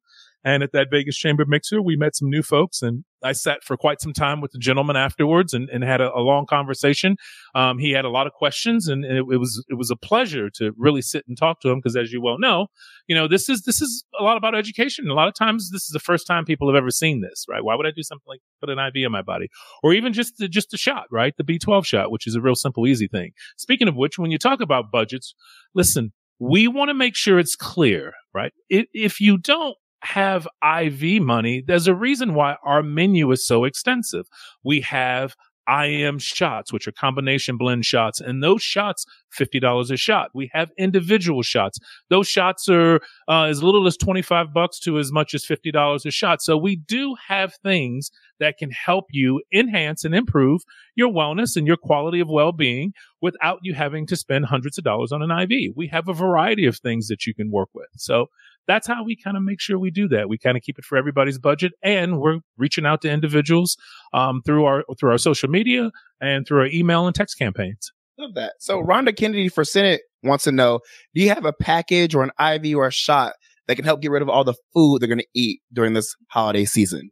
And 0.45 0.63
at 0.63 0.73
that 0.73 0.89
Vegas 0.91 1.17
Chamber 1.17 1.45
Mixer, 1.47 1.81
we 1.81 1.97
met 1.97 2.17
some 2.17 2.29
new 2.29 2.43
folks 2.43 2.83
and 2.83 3.05
I 3.23 3.33
sat 3.33 3.65
for 3.65 3.77
quite 3.77 4.01
some 4.01 4.13
time 4.13 4.41
with 4.41 4.53
the 4.53 4.59
gentleman 4.59 4.97
afterwards 4.97 5.55
and, 5.55 5.69
and 5.71 5.85
had 5.85 6.01
a, 6.01 6.13
a 6.15 6.21
long 6.21 6.47
conversation. 6.47 7.17
Um, 7.55 7.79
he 7.79 7.91
had 7.93 8.05
a 8.05 8.11
lot 8.11 8.27
of 8.27 8.33
questions 8.33 8.89
and 8.89 9.05
it, 9.05 9.25
it 9.31 9.39
was, 9.39 9.65
it 9.69 9.75
was 9.75 9.91
a 9.91 9.97
pleasure 9.97 10.51
to 10.57 10.73
really 10.77 11.03
sit 11.03 11.25
and 11.29 11.37
talk 11.37 11.61
to 11.61 11.71
him 11.71 11.79
because 11.79 11.97
as 11.97 12.13
you 12.13 12.21
well 12.21 12.39
know, 12.39 12.67
you 13.07 13.15
know, 13.15 13.29
this 13.29 13.49
is, 13.49 13.63
this 13.63 13.81
is 13.81 14.05
a 14.19 14.23
lot 14.23 14.37
about 14.37 14.55
education. 14.55 15.09
A 15.09 15.15
lot 15.15 15.29
of 15.29 15.35
times 15.35 15.71
this 15.71 15.83
is 15.83 15.91
the 15.93 16.01
first 16.01 16.27
time 16.27 16.45
people 16.45 16.69
have 16.69 16.77
ever 16.77 16.91
seen 16.91 17.21
this, 17.21 17.45
right? 17.49 17.65
Why 17.65 17.75
would 17.75 17.87
I 17.87 17.93
do 17.95 18.03
something 18.03 18.27
like 18.27 18.41
put 18.61 18.71
an 18.71 18.79
IV 18.79 19.05
in 19.05 19.13
my 19.13 19.23
body 19.23 19.49
or 19.83 19.93
even 19.93 20.13
just, 20.13 20.39
the, 20.39 20.49
just 20.49 20.75
a 20.75 20.79
shot, 20.79 21.05
right? 21.11 21.35
The 21.37 21.45
B12 21.45 21.85
shot, 21.85 22.11
which 22.11 22.27
is 22.27 22.35
a 22.35 22.41
real 22.41 22.55
simple, 22.55 22.87
easy 22.87 23.09
thing. 23.09 23.33
Speaking 23.57 23.89
of 23.89 23.97
which, 23.97 24.19
when 24.19 24.31
you 24.31 24.39
talk 24.39 24.61
about 24.61 24.91
budgets, 24.91 25.35
listen, 25.75 26.13
we 26.39 26.67
want 26.67 26.89
to 26.89 26.95
make 26.95 27.15
sure 27.15 27.39
it's 27.39 27.55
clear, 27.55 28.13
right? 28.35 28.53
If, 28.69 28.87
if 28.93 29.21
you 29.21 29.39
don't 29.39 29.77
have 30.03 30.47
IV 30.63 31.23
money, 31.23 31.63
there's 31.67 31.87
a 31.87 31.95
reason 31.95 32.35
why 32.35 32.57
our 32.65 32.83
menu 32.83 33.31
is 33.31 33.47
so 33.47 33.65
extensive. 33.65 34.27
We 34.65 34.81
have 34.83 35.35
IM 35.69 36.19
shots, 36.19 36.73
which 36.73 36.89
are 36.89 36.93
combination 36.93 37.57
blend 37.57 37.85
shots, 37.85 38.21
and 38.21 38.43
those 38.43 38.63
shots, 38.63 39.07
$50 39.37 39.91
a 39.91 39.97
shot. 39.97 40.31
We 40.35 40.51
have 40.53 40.71
individual 40.77 41.43
shots. 41.43 41.79
Those 42.11 42.29
shots 42.29 42.69
are 42.69 43.01
uh, 43.29 43.45
as 43.45 43.63
little 43.63 43.87
as 43.87 43.97
25 43.97 44.53
bucks 44.53 44.79
to 44.81 44.99
as 44.99 45.13
much 45.13 45.35
as 45.35 45.45
$50 45.45 46.05
a 46.05 46.11
shot. 46.11 46.43
So 46.43 46.57
we 46.57 46.77
do 46.77 47.15
have 47.29 47.55
things 47.63 48.11
that 48.41 48.59
can 48.59 48.71
help 48.71 49.07
you 49.11 49.41
enhance 49.53 50.05
and 50.05 50.15
improve 50.15 50.63
your 50.97 51.13
wellness 51.13 51.57
and 51.57 51.67
your 51.67 51.77
quality 51.77 52.19
of 52.19 52.29
well-being 52.29 52.93
without 53.21 53.61
you 53.63 53.73
having 53.73 54.07
to 54.09 54.17
spend 54.17 54.47
hundreds 54.47 54.79
of 54.79 54.85
dollars 54.85 55.13
on 55.13 55.23
an 55.23 55.31
IV. 55.31 55.75
We 55.77 55.87
have 55.89 56.09
a 56.09 56.13
variety 56.13 56.67
of 56.67 56.77
things 56.77 57.07
that 57.07 57.25
you 57.25 57.35
can 57.35 57.51
work 57.51 57.69
with. 57.73 57.89
So 57.97 58.27
that's 58.67 58.87
how 58.87 59.05
we 59.05 59.17
kind 59.17 59.37
of 59.37 59.43
make 59.43 59.61
sure 59.61 59.79
we 59.79 59.91
do 59.91 60.09
that. 60.09 60.29
We 60.29 60.39
kind 60.39 60.57
of 60.57 60.63
keep 60.63 60.79
it 60.79 60.85
for 60.85 60.97
everybody's 60.97 61.39
budget, 61.39 61.73
and 61.83 62.21
we're 62.21 62.39
reaching 62.57 62.87
out 62.87 63.03
to 63.03 63.11
individuals 63.11 63.77
um, 64.13 64.43
through 64.45 64.65
our 64.65 64.85
through 64.99 65.11
our 65.11 65.19
social 65.19 65.49
media 65.49 65.91
and 66.21 66.47
through 66.47 66.61
our 66.61 66.67
email 66.67 67.07
and 67.07 67.15
text 67.15 67.39
campaigns. 67.39 67.93
Love 68.19 68.35
that. 68.35 68.55
So 68.59 68.83
Rhonda 68.83 69.17
Kennedy 69.17 69.49
for 69.49 69.65
Senate 69.65 70.03
wants 70.23 70.45
to 70.45 70.53
know, 70.53 70.81
do 71.15 71.23
you 71.23 71.31
have 71.31 71.45
a 71.45 71.53
package 71.53 72.15
or 72.15 72.23
an 72.23 72.31
IV 72.39 72.77
or 72.77 72.87
a 72.87 72.93
shot 72.93 73.33
that 73.67 73.77
can 73.77 73.85
help 73.85 74.01
get 74.01 74.11
rid 74.11 74.23
of 74.23 74.29
all 74.29 74.45
the 74.45 74.55
food 74.73 75.01
they're 75.01 75.09
going 75.09 75.19
to 75.19 75.27
eat 75.35 75.61
during 75.73 75.95
this 75.95 76.15
holiday 76.31 76.65
season? 76.65 77.11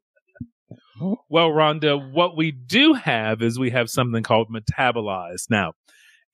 Well, 1.30 1.49
Rhonda, 1.49 2.12
what 2.12 2.37
we 2.37 2.52
do 2.52 2.92
have 2.92 3.40
is 3.40 3.59
we 3.59 3.71
have 3.71 3.88
something 3.88 4.23
called 4.23 4.49
Metabolize. 4.50 5.45
Now, 5.49 5.73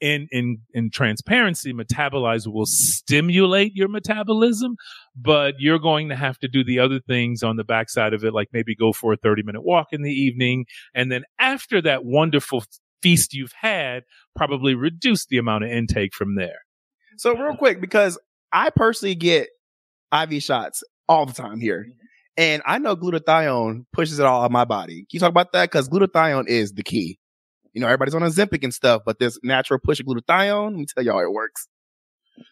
in 0.00 0.29
in 0.31 0.59
in 0.73 0.91
transparency, 0.91 1.73
Metabolize 1.73 2.47
will 2.47 2.67
stimulate 2.67 3.75
your 3.75 3.88
metabolism, 3.88 4.76
but 5.15 5.55
you're 5.59 5.79
going 5.79 6.09
to 6.09 6.17
have 6.17 6.38
to 6.38 6.49
do 6.49 6.65
the 6.65 6.79
other 6.79 7.00
things 7.00 7.43
on 7.43 7.57
the 7.57 7.65
backside 7.65 8.12
of 8.12 8.25
it, 8.25 8.35
like 8.35 8.49
maybe 8.53 8.75
go 8.75 8.93
for 8.93 9.12
a 9.12 9.17
30 9.17 9.43
minute 9.43 9.62
walk 9.62 9.88
in 9.93 10.03
the 10.03 10.12
evening, 10.12 10.67
and 10.95 11.11
then 11.11 11.25
after 11.38 11.81
that 11.83 12.05
wonderful 12.05 12.65
feast 13.03 13.35
you've 13.35 13.53
had, 13.53 14.03
probably 14.35 14.75
reduce 14.75 15.26
the 15.26 15.38
amount 15.38 15.65
of 15.65 15.71
intake 15.71 16.15
from 16.15 16.35
there. 16.35 16.61
So 17.19 17.37
real 17.37 17.57
quick, 17.57 17.81
because 17.81 18.19
I 18.53 18.71
personally 18.71 19.15
get 19.15 19.49
IV 20.12 20.43
shots 20.43 20.83
all 21.09 21.26
the 21.26 21.33
time 21.33 21.61
here. 21.61 21.87
Mm-hmm. 21.88 22.07
And 22.38 22.62
I 22.67 22.79
know 22.79 22.97
glutathione 22.97 23.87
pushes 23.93 24.19
it 24.19 24.26
all 24.26 24.43
out 24.43 24.47
of 24.47 24.53
my 24.53 24.67
body. 24.67 24.97
Can 24.97 25.07
you 25.12 25.21
talk 25.21 25.31
about 25.31 25.53
that? 25.53 25.71
Because 25.71 25.88
glutathione 25.88 26.49
is 26.49 26.73
the 26.73 26.83
key. 26.83 27.19
You 27.76 27.83
know, 27.83 27.88
everybody's 27.88 28.14
on 28.14 28.23
Ozempic 28.23 28.64
and 28.64 28.73
stuff, 28.73 29.02
but 29.04 29.18
this 29.18 29.38
natural 29.42 29.78
push 29.78 30.00
of 30.00 30.06
glutathione, 30.06 30.71
let 30.71 30.78
me 30.78 30.87
tell 30.87 31.04
y'all, 31.04 31.21
it 31.21 31.30
works. 31.30 31.68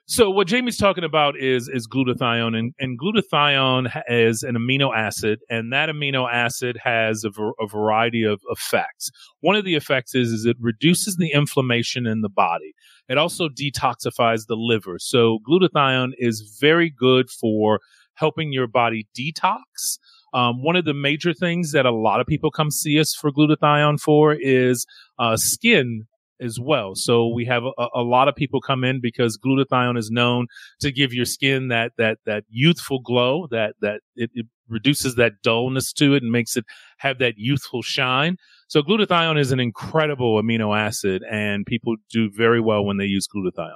So 0.05 0.29
what 0.29 0.51
Jaime's 0.51 0.77
talking 0.77 1.03
about 1.03 1.39
is 1.39 1.67
is 1.67 1.89
glutathione, 1.89 2.59
and, 2.59 2.75
and 2.79 3.01
glutathione 3.01 4.03
is 4.07 4.43
an 4.43 4.55
amino 4.55 4.95
acid, 4.95 5.41
and 5.49 5.73
that 5.73 5.89
amino 5.89 6.31
acid 6.31 6.79
has 6.85 7.25
a, 7.25 7.31
ver- 7.31 7.55
a 7.59 7.67
variety 7.67 8.23
of 8.23 8.43
effects. 8.51 9.11
One 9.41 9.57
of 9.57 9.65
the 9.65 9.77
effects 9.77 10.15
is 10.15 10.29
is 10.29 10.45
it 10.45 10.59
reduces 10.61 11.17
the 11.17 11.33
inflammation 11.33 12.07
in 12.07 12.21
the 12.21 12.29
body. 12.29 12.75
It 13.09 13.17
also 13.17 13.49
detoxifies 13.49 14.47
the 14.47 14.57
liver. 14.57 14.99
So 14.99 15.39
glutathione 15.49 16.11
is 16.19 16.59
very 16.61 16.91
good 16.91 17.31
for 17.31 17.81
helping 18.13 18.53
your 18.53 18.67
body 18.67 19.09
detox. 19.19 19.99
Um, 20.35 20.63
one 20.63 20.77
of 20.77 20.85
the 20.85 20.95
major 20.95 21.33
things 21.33 21.73
that 21.73 21.87
a 21.87 21.93
lot 21.93 22.21
of 22.21 22.27
people 22.27 22.51
come 22.51 22.71
see 22.71 22.99
us 22.99 23.15
for 23.15 23.31
glutathione 23.31 24.01
for 24.01 24.35
is 24.35 24.85
uh, 25.19 25.37
skin 25.37 26.07
as 26.41 26.59
well. 26.61 26.95
So 26.95 27.29
we 27.29 27.45
have 27.47 27.63
a, 27.65 27.87
a 27.95 28.03
lot 28.03 28.29
of 28.29 28.35
people 28.35 28.61
come 28.61 28.85
in 28.85 29.01
because 29.01 29.39
glutathione 29.39 29.97
is 29.97 30.11
known 30.11 30.47
to 30.81 30.91
give 30.91 31.15
your 31.15 31.25
skin 31.25 31.69
that 31.69 31.93
that 31.99 32.19
that 32.27 32.45
youthful 32.49 33.01
glow, 33.01 33.47
that 33.51 33.75
that 33.81 34.01
it, 34.17 34.31
it 34.35 34.47
reduces 34.69 35.15
that 35.17 35.35
dullness 35.43 35.93
to 35.93 36.15
it 36.15 36.23
and 36.23 36.33
makes 36.33 36.57
it 36.57 36.65
have 36.99 37.19
that 37.19 37.35
youthful 37.37 37.83
shine. 37.83 38.37
So 38.67 38.83
glutathione 38.83 39.39
is 39.39 39.53
an 39.53 39.61
incredible 39.61 40.43
amino 40.43 40.77
acid, 40.77 41.23
and 41.31 41.65
people 41.67 41.97
do 42.11 42.31
very 42.37 42.61
well 42.61 42.85
when 42.85 42.97
they 42.97 43.05
use 43.05 43.29
glutathione. 43.29 43.75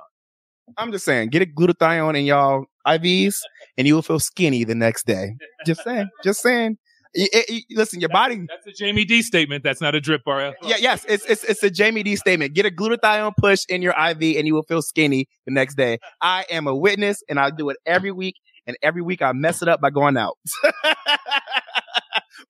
I'm 0.76 0.92
just 0.92 1.04
saying, 1.04 1.30
get 1.30 1.42
a 1.42 1.46
glutathione 1.46 2.18
in 2.18 2.26
y'all 2.26 2.64
IVs 2.96 3.36
and 3.78 3.86
you 3.86 3.94
will 3.94 4.02
feel 4.02 4.18
skinny 4.20 4.64
the 4.64 4.74
next 4.74 5.06
day. 5.06 5.34
Just 5.66 5.82
saying, 5.84 6.08
just 6.24 6.40
saying. 6.42 6.78
Y- 7.16 7.26
y- 7.32 7.44
y- 7.48 7.60
listen, 7.70 8.00
your 8.00 8.10
body. 8.10 8.46
That's 8.48 8.80
a 8.80 8.84
Jaime 8.84 9.04
Dee 9.06 9.22
statement. 9.22 9.64
That's 9.64 9.80
not 9.80 9.94
a 9.94 10.00
drip 10.00 10.24
bar. 10.24 10.54
Yeah, 10.62 10.76
yes, 10.78 11.06
it's, 11.08 11.24
it's 11.24 11.42
it's 11.44 11.62
a 11.62 11.70
Jaime 11.84 12.02
Dee 12.02 12.16
statement. 12.16 12.54
Get 12.54 12.66
a 12.66 12.70
glutathione 12.70 13.32
push 13.38 13.60
in 13.68 13.80
your 13.80 13.92
IV 13.98 14.36
and 14.36 14.46
you 14.46 14.54
will 14.54 14.62
feel 14.62 14.82
skinny 14.82 15.26
the 15.46 15.52
next 15.52 15.76
day. 15.76 15.98
I 16.20 16.44
am 16.50 16.66
a 16.66 16.74
witness 16.76 17.22
and 17.28 17.40
I 17.40 17.50
do 17.50 17.70
it 17.70 17.78
every 17.86 18.12
week 18.12 18.34
and 18.66 18.76
every 18.82 19.00
week 19.02 19.22
I 19.22 19.32
mess 19.32 19.62
it 19.62 19.68
up 19.68 19.80
by 19.80 19.88
going 19.90 20.18
out. 20.18 20.36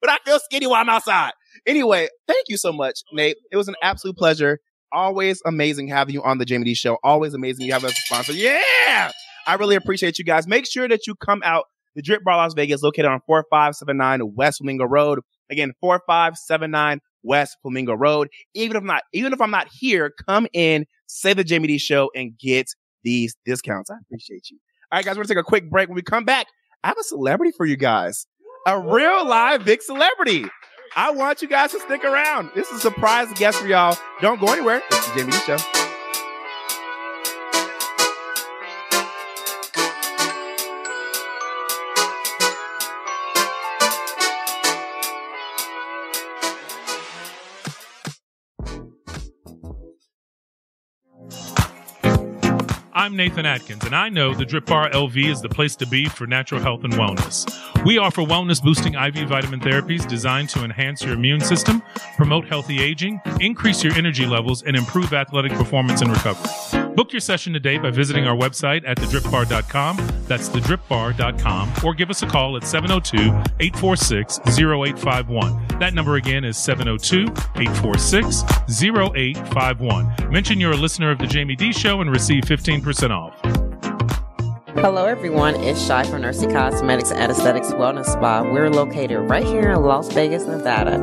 but 0.01 0.09
I 0.09 0.17
feel 0.25 0.39
skinny 0.39 0.67
while 0.67 0.81
I'm 0.81 0.89
outside. 0.89 1.31
Anyway, 1.65 2.09
thank 2.27 2.45
you 2.49 2.57
so 2.57 2.71
much, 2.71 2.99
Nate. 3.13 3.37
It 3.51 3.57
was 3.57 3.67
an 3.69 3.75
absolute 3.81 4.17
pleasure. 4.17 4.59
Always 4.91 5.41
amazing 5.45 5.87
having 5.87 6.15
you 6.15 6.23
on 6.23 6.37
the 6.37 6.45
Jaime 6.47 6.65
Dee 6.65 6.73
Show. 6.73 6.97
Always 7.03 7.33
amazing 7.33 7.65
you 7.65 7.73
have 7.73 7.83
a 7.83 7.91
sponsor. 7.91 8.33
Yeah, 8.33 9.11
I 9.47 9.55
really 9.55 9.75
appreciate 9.75 10.19
you 10.19 10.25
guys. 10.25 10.47
Make 10.47 10.65
sure 10.65 10.87
that 10.87 11.07
you 11.07 11.15
come 11.15 11.41
out. 11.43 11.65
The 11.95 12.03
Drip 12.03 12.23
Bar 12.23 12.37
Las 12.37 12.53
Vegas, 12.53 12.83
located 12.83 13.07
on 13.07 13.19
4579 13.25 14.35
West 14.35 14.59
Flamingo 14.59 14.85
Road. 14.85 15.19
Again, 15.49 15.73
4579 15.81 16.99
West 17.23 17.57
Flamingo 17.61 17.93
Road. 17.93 18.29
Even 18.53 18.77
if 18.77 18.81
I'm 18.81 18.87
not, 18.87 19.03
even 19.11 19.33
if 19.33 19.41
I'm 19.41 19.51
not 19.51 19.67
here, 19.71 20.11
come 20.27 20.47
in, 20.53 20.85
say 21.07 21.33
the 21.33 21.45
Jaime 21.47 21.67
Dee 21.67 21.77
Show, 21.77 22.11
and 22.15 22.37
get 22.37 22.67
these 23.03 23.35
discounts. 23.45 23.89
I 23.89 23.95
appreciate 24.05 24.49
you. 24.49 24.59
All 24.91 24.97
right, 24.97 25.05
guys, 25.05 25.17
we're 25.17 25.23
gonna 25.23 25.35
take 25.35 25.41
a 25.41 25.43
quick 25.43 25.69
break. 25.69 25.89
When 25.89 25.95
we 25.95 26.01
come 26.01 26.25
back, 26.25 26.47
I 26.83 26.89
have 26.89 26.97
a 26.99 27.03
celebrity 27.03 27.51
for 27.57 27.65
you 27.65 27.75
guys, 27.75 28.27
a 28.67 28.79
real 28.79 29.27
live 29.27 29.65
big 29.65 29.81
celebrity. 29.81 30.45
I 30.95 31.11
want 31.11 31.41
you 31.41 31.47
guys 31.47 31.71
to 31.71 31.79
stick 31.79 32.03
around. 32.03 32.51
This 32.55 32.67
is 32.69 32.77
a 32.77 32.81
surprise 32.81 33.27
guest 33.37 33.59
for 33.59 33.67
y'all. 33.67 33.97
Don't 34.21 34.39
go 34.39 34.51
anywhere. 34.51 34.81
It's 34.91 35.07
the 35.07 35.13
Jaime 35.13 35.31
Dee 35.31 35.37
Show. 35.39 35.78
I'm 52.93 53.15
Nathan 53.15 53.45
Atkins, 53.45 53.85
and 53.85 53.95
I 53.95 54.09
know 54.09 54.33
the 54.33 54.43
Drip 54.45 54.65
Bar 54.65 54.89
LV 54.89 55.31
is 55.31 55.41
the 55.41 55.47
place 55.47 55.75
to 55.77 55.87
be 55.87 56.05
for 56.05 56.27
natural 56.27 56.59
health 56.59 56.83
and 56.83 56.93
wellness. 56.93 57.45
We 57.85 57.97
offer 57.97 58.21
wellness 58.21 58.61
boosting 58.61 58.95
IV 58.95 59.29
vitamin 59.29 59.61
therapies 59.61 60.05
designed 60.07 60.49
to 60.49 60.65
enhance 60.65 61.01
your 61.01 61.13
immune 61.13 61.39
system, 61.39 61.81
promote 62.17 62.45
healthy 62.45 62.81
aging, 62.81 63.21
increase 63.39 63.83
your 63.83 63.93
energy 63.93 64.25
levels, 64.25 64.63
and 64.63 64.75
improve 64.75 65.13
athletic 65.13 65.53
performance 65.53 66.01
and 66.01 66.11
recovery. 66.11 66.78
Book 66.95 67.13
your 67.13 67.19
session 67.19 67.53
today 67.53 67.77
by 67.77 67.91
visiting 67.91 68.25
our 68.25 68.35
website 68.35 68.83
at 68.85 68.97
thedripbar.com. 68.97 69.97
That's 70.27 70.49
thedripbar.com, 70.49 71.73
or 71.83 71.93
give 71.93 72.09
us 72.09 72.21
a 72.23 72.27
call 72.27 72.57
at 72.57 72.65
702 72.65 73.17
846 73.59 74.39
0851. 74.59 75.79
That 75.79 75.93
number 75.93 76.15
again 76.15 76.43
is 76.43 76.57
702 76.57 77.31
846 77.61 78.43
0851. 78.83 80.31
Mention 80.31 80.59
you're 80.59 80.73
a 80.73 80.77
listener 80.77 81.11
of 81.11 81.19
The 81.19 81.27
Jaime 81.27 81.55
Dee 81.55 81.71
Show 81.71 82.01
and 82.01 82.11
receive 82.11 82.43
15% 82.43 83.11
off. 83.11 83.58
Hello, 84.75 85.05
everyone. 85.05 85.55
It's 85.55 85.83
Shy 85.83 86.03
from 86.03 86.21
Nursey 86.21 86.49
Cosmetics 86.53 87.11
and 87.11 87.31
Aesthetics 87.31 87.71
Wellness 87.71 88.05
Spa. 88.05 88.43
We're 88.43 88.69
located 88.69 89.17
right 89.21 89.43
here 89.43 89.71
in 89.71 89.81
Las 89.81 90.13
Vegas, 90.13 90.45
Nevada. 90.45 90.93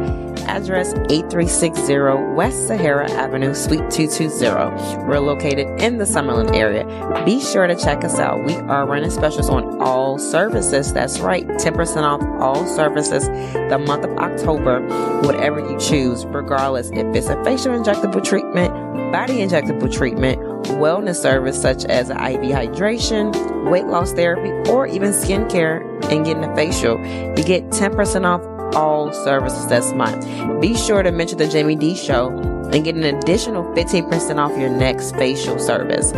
Address 0.46 0.94
8360 1.10 2.34
West 2.34 2.68
Sahara 2.68 3.10
Avenue, 3.10 3.54
Suite 3.54 3.90
220. 3.90 5.04
We're 5.04 5.18
located 5.18 5.82
in 5.82 5.98
the 5.98 6.04
Summerlin 6.04 6.54
area. 6.54 6.84
Be 7.24 7.40
sure 7.40 7.66
to 7.66 7.74
check 7.74 8.04
us 8.04 8.20
out. 8.20 8.44
We 8.44 8.54
are 8.54 8.86
running 8.86 9.10
specials 9.10 9.50
on 9.50 9.82
all 9.82 10.16
services. 10.18 10.92
That's 10.92 11.18
right, 11.18 11.44
10% 11.46 12.02
off 12.02 12.22
all 12.40 12.64
services 12.66 13.26
the 13.26 13.82
month 13.84 14.04
of 14.04 14.16
October, 14.18 14.80
whatever 15.22 15.58
you 15.58 15.76
choose, 15.80 16.24
regardless 16.26 16.90
if 16.90 17.14
it's 17.16 17.26
a 17.26 17.42
facial 17.42 17.72
injectable 17.76 18.24
treatment, 18.24 18.72
body 19.12 19.38
injectable 19.38 19.92
treatment, 19.92 20.40
wellness 20.68 21.16
service 21.16 21.60
such 21.60 21.84
as 21.86 22.10
IV 22.10 22.18
hydration, 22.18 23.32
weight 23.70 23.86
loss 23.86 24.12
therapy, 24.12 24.50
or 24.70 24.86
even 24.86 25.10
skincare 25.12 25.82
and 26.10 26.24
getting 26.24 26.44
a 26.44 26.54
facial. 26.54 26.96
You 26.98 27.42
get 27.44 27.64
10% 27.70 28.24
off 28.24 28.42
all 28.74 29.12
services 29.12 29.66
this 29.68 29.92
month. 29.92 30.24
Be 30.60 30.76
sure 30.76 31.02
to 31.02 31.10
mention 31.10 31.38
the 31.38 31.48
Jaime 31.48 31.74
Dee 31.76 31.94
Show 31.94 32.30
and 32.72 32.84
get 32.84 32.96
an 32.96 33.04
additional 33.04 33.62
15% 33.74 34.38
off 34.38 34.58
your 34.58 34.70
next 34.70 35.14
facial 35.16 35.58
service. 35.58 36.12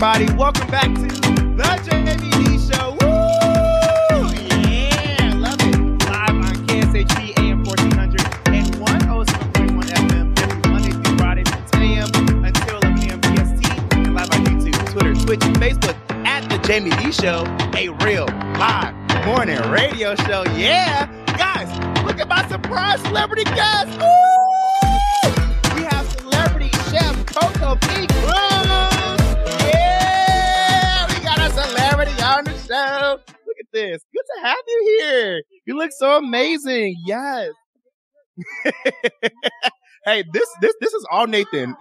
everybody? 0.00 0.27
hey, 40.04 40.24
this 40.32 40.48
this 40.60 40.74
this 40.80 40.92
is 40.92 41.06
all 41.10 41.26
Nathan. 41.26 41.76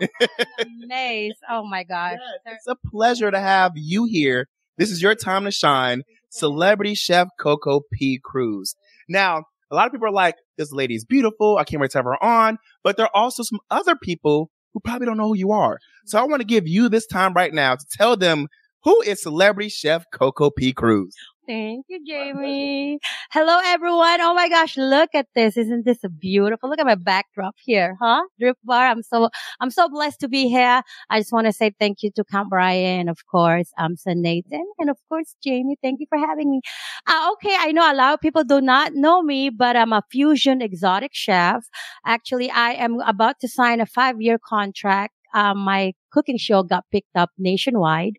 nice. 0.67 1.33
Oh 1.49 1.65
my 1.65 1.83
gosh. 1.83 2.17
Yes, 2.45 2.55
it's 2.55 2.67
a 2.67 2.75
pleasure 2.89 3.31
to 3.31 3.39
have 3.39 3.73
you 3.75 4.05
here. 4.05 4.47
This 4.77 4.91
is 4.91 5.01
your 5.01 5.15
time 5.15 5.45
to 5.45 5.51
shine. 5.51 6.03
Celebrity 6.29 6.93
chef 6.93 7.29
Coco 7.39 7.81
P. 7.93 8.19
Cruz. 8.23 8.75
Now, 9.09 9.43
a 9.71 9.75
lot 9.75 9.87
of 9.87 9.91
people 9.91 10.07
are 10.07 10.11
like, 10.11 10.35
this 10.57 10.71
lady 10.71 10.95
is 10.95 11.05
beautiful. 11.05 11.57
I 11.57 11.63
can't 11.63 11.81
wait 11.81 11.91
to 11.91 11.97
have 11.97 12.05
her 12.05 12.23
on. 12.23 12.57
But 12.83 12.97
there 12.97 13.05
are 13.05 13.15
also 13.15 13.43
some 13.43 13.59
other 13.71 13.95
people 13.95 14.49
who 14.73 14.79
probably 14.79 15.07
don't 15.07 15.17
know 15.17 15.29
who 15.29 15.37
you 15.37 15.51
are. 15.51 15.79
So 16.05 16.19
I 16.19 16.23
want 16.23 16.41
to 16.41 16.47
give 16.47 16.67
you 16.67 16.89
this 16.89 17.07
time 17.07 17.33
right 17.33 17.53
now 17.53 17.75
to 17.75 17.85
tell 17.91 18.17
them 18.17 18.47
who 18.83 19.01
is 19.01 19.21
celebrity 19.21 19.69
chef 19.69 20.05
Coco 20.13 20.49
P. 20.49 20.73
Cruz. 20.73 21.15
Thank 21.47 21.85
you, 21.87 22.01
Jaime. 22.05 22.99
Hello, 23.31 23.59
everyone. 23.63 24.19
Oh 24.19 24.33
my 24.33 24.49
gosh, 24.49 24.75
look 24.75 25.11
at 25.13 25.27
this. 25.33 25.55
Isn't 25.55 25.85
this 25.85 25.99
beautiful? 26.19 26.69
Look 26.69 26.79
at 26.79 26.85
my 26.85 26.95
backdrop 26.95 27.55
here, 27.57 27.95
huh? 28.01 28.23
Drip 28.37 28.57
bar. 28.65 28.87
I'm 28.87 29.01
so, 29.01 29.29
I'm 29.61 29.71
so 29.71 29.87
blessed 29.87 30.19
to 30.19 30.27
be 30.27 30.49
here. 30.49 30.81
I 31.09 31.19
just 31.21 31.31
want 31.31 31.47
to 31.47 31.53
say 31.53 31.71
thank 31.79 32.03
you 32.03 32.11
to 32.17 32.25
Count 32.25 32.49
Brian, 32.49 33.07
of 33.07 33.25
course, 33.31 33.71
um, 33.77 33.95
Sir 33.95 34.13
Nathan, 34.13 34.65
and 34.77 34.89
of 34.89 34.97
course, 35.07 35.37
Jamie. 35.41 35.77
Thank 35.81 36.01
you 36.01 36.05
for 36.09 36.17
having 36.17 36.51
me. 36.51 36.59
Uh, 37.07 37.29
okay. 37.33 37.55
I 37.57 37.71
know 37.71 37.89
a 37.89 37.95
lot 37.95 38.13
of 38.13 38.19
people 38.19 38.43
do 38.43 38.59
not 38.59 38.93
know 38.95 39.21
me, 39.21 39.49
but 39.49 39.77
I'm 39.77 39.93
a 39.93 40.03
fusion 40.11 40.61
exotic 40.61 41.11
chef. 41.13 41.63
Actually, 42.05 42.51
I 42.51 42.71
am 42.71 42.99
about 42.99 43.39
to 43.39 43.47
sign 43.47 43.79
a 43.79 43.85
five 43.85 44.21
year 44.21 44.37
contract. 44.37 45.13
Um, 45.33 45.59
my 45.59 45.93
cooking 46.11 46.37
show 46.37 46.63
got 46.63 46.83
picked 46.91 47.15
up 47.15 47.29
nationwide. 47.37 48.17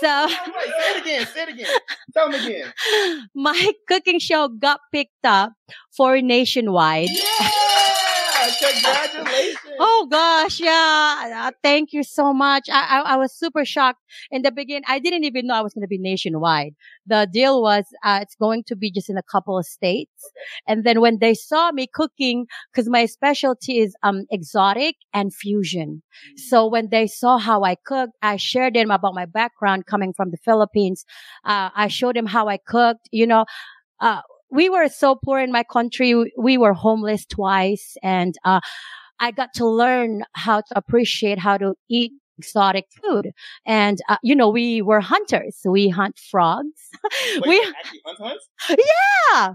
So- 0.00 0.26
Wait, 0.26 0.70
say 0.78 0.90
it 0.90 1.02
again. 1.02 1.26
Say 1.26 1.42
it 1.42 1.48
again. 1.50 1.66
Tell 2.14 2.30
them 2.30 2.44
again. 2.44 2.72
my 3.34 3.72
cooking 3.88 4.18
show 4.18 4.48
got 4.48 4.80
picked 4.92 5.24
up 5.24 5.52
for 5.96 6.20
nationwide. 6.20 7.08
Yeah! 7.10 7.91
Congratulations. 8.60 9.58
Oh 9.78 10.08
gosh, 10.10 10.60
yeah. 10.60 11.46
Uh, 11.46 11.50
thank 11.62 11.92
you 11.92 12.02
so 12.02 12.32
much. 12.32 12.68
I, 12.70 12.98
I, 12.98 13.14
I 13.14 13.16
was 13.16 13.32
super 13.32 13.64
shocked 13.64 14.00
in 14.30 14.42
the 14.42 14.50
beginning. 14.50 14.84
I 14.88 14.98
didn't 14.98 15.24
even 15.24 15.46
know 15.46 15.54
I 15.54 15.60
was 15.60 15.74
going 15.74 15.82
to 15.82 15.88
be 15.88 15.98
nationwide. 15.98 16.74
The 17.06 17.28
deal 17.32 17.62
was, 17.62 17.84
uh, 18.04 18.20
it's 18.22 18.34
going 18.34 18.64
to 18.64 18.76
be 18.76 18.90
just 18.90 19.08
in 19.08 19.16
a 19.16 19.22
couple 19.22 19.58
of 19.58 19.66
states. 19.66 20.30
And 20.66 20.84
then 20.84 21.00
when 21.00 21.18
they 21.18 21.34
saw 21.34 21.72
me 21.72 21.86
cooking, 21.92 22.46
cause 22.74 22.88
my 22.88 23.06
specialty 23.06 23.78
is, 23.78 23.94
um, 24.02 24.24
exotic 24.30 24.96
and 25.12 25.34
fusion. 25.34 26.02
So 26.36 26.66
when 26.66 26.88
they 26.90 27.06
saw 27.06 27.38
how 27.38 27.62
I 27.62 27.76
cooked, 27.76 28.14
I 28.22 28.36
shared 28.36 28.74
them 28.74 28.90
about 28.90 29.14
my 29.14 29.26
background 29.26 29.86
coming 29.86 30.12
from 30.12 30.30
the 30.30 30.38
Philippines. 30.38 31.04
Uh, 31.44 31.70
I 31.74 31.88
showed 31.88 32.16
them 32.16 32.26
how 32.26 32.48
I 32.48 32.58
cooked, 32.58 33.08
you 33.12 33.26
know, 33.26 33.44
uh, 34.00 34.20
we 34.52 34.68
were 34.68 34.88
so 34.88 35.16
poor 35.16 35.40
in 35.40 35.50
my 35.50 35.64
country. 35.64 36.14
We 36.38 36.58
were 36.58 36.74
homeless 36.74 37.26
twice 37.26 37.96
and, 38.02 38.36
uh, 38.44 38.60
I 39.20 39.30
got 39.30 39.54
to 39.54 39.66
learn 39.66 40.24
how 40.32 40.62
to 40.62 40.66
appreciate 40.76 41.38
how 41.38 41.56
to 41.58 41.74
eat 41.88 42.12
exotic 42.38 42.86
food. 43.00 43.30
And, 43.66 44.00
uh, 44.08 44.16
you 44.22 44.34
know, 44.34 44.48
we 44.48 44.82
were 44.82 45.00
hunters. 45.00 45.58
We 45.64 45.88
hunt 45.88 46.18
frogs. 46.18 46.90
Wait, 47.36 47.46
we, 47.46 47.74
actually, 47.78 48.00
hunt 48.04 48.18
hunts? 48.18 48.48
yeah. 49.32 49.54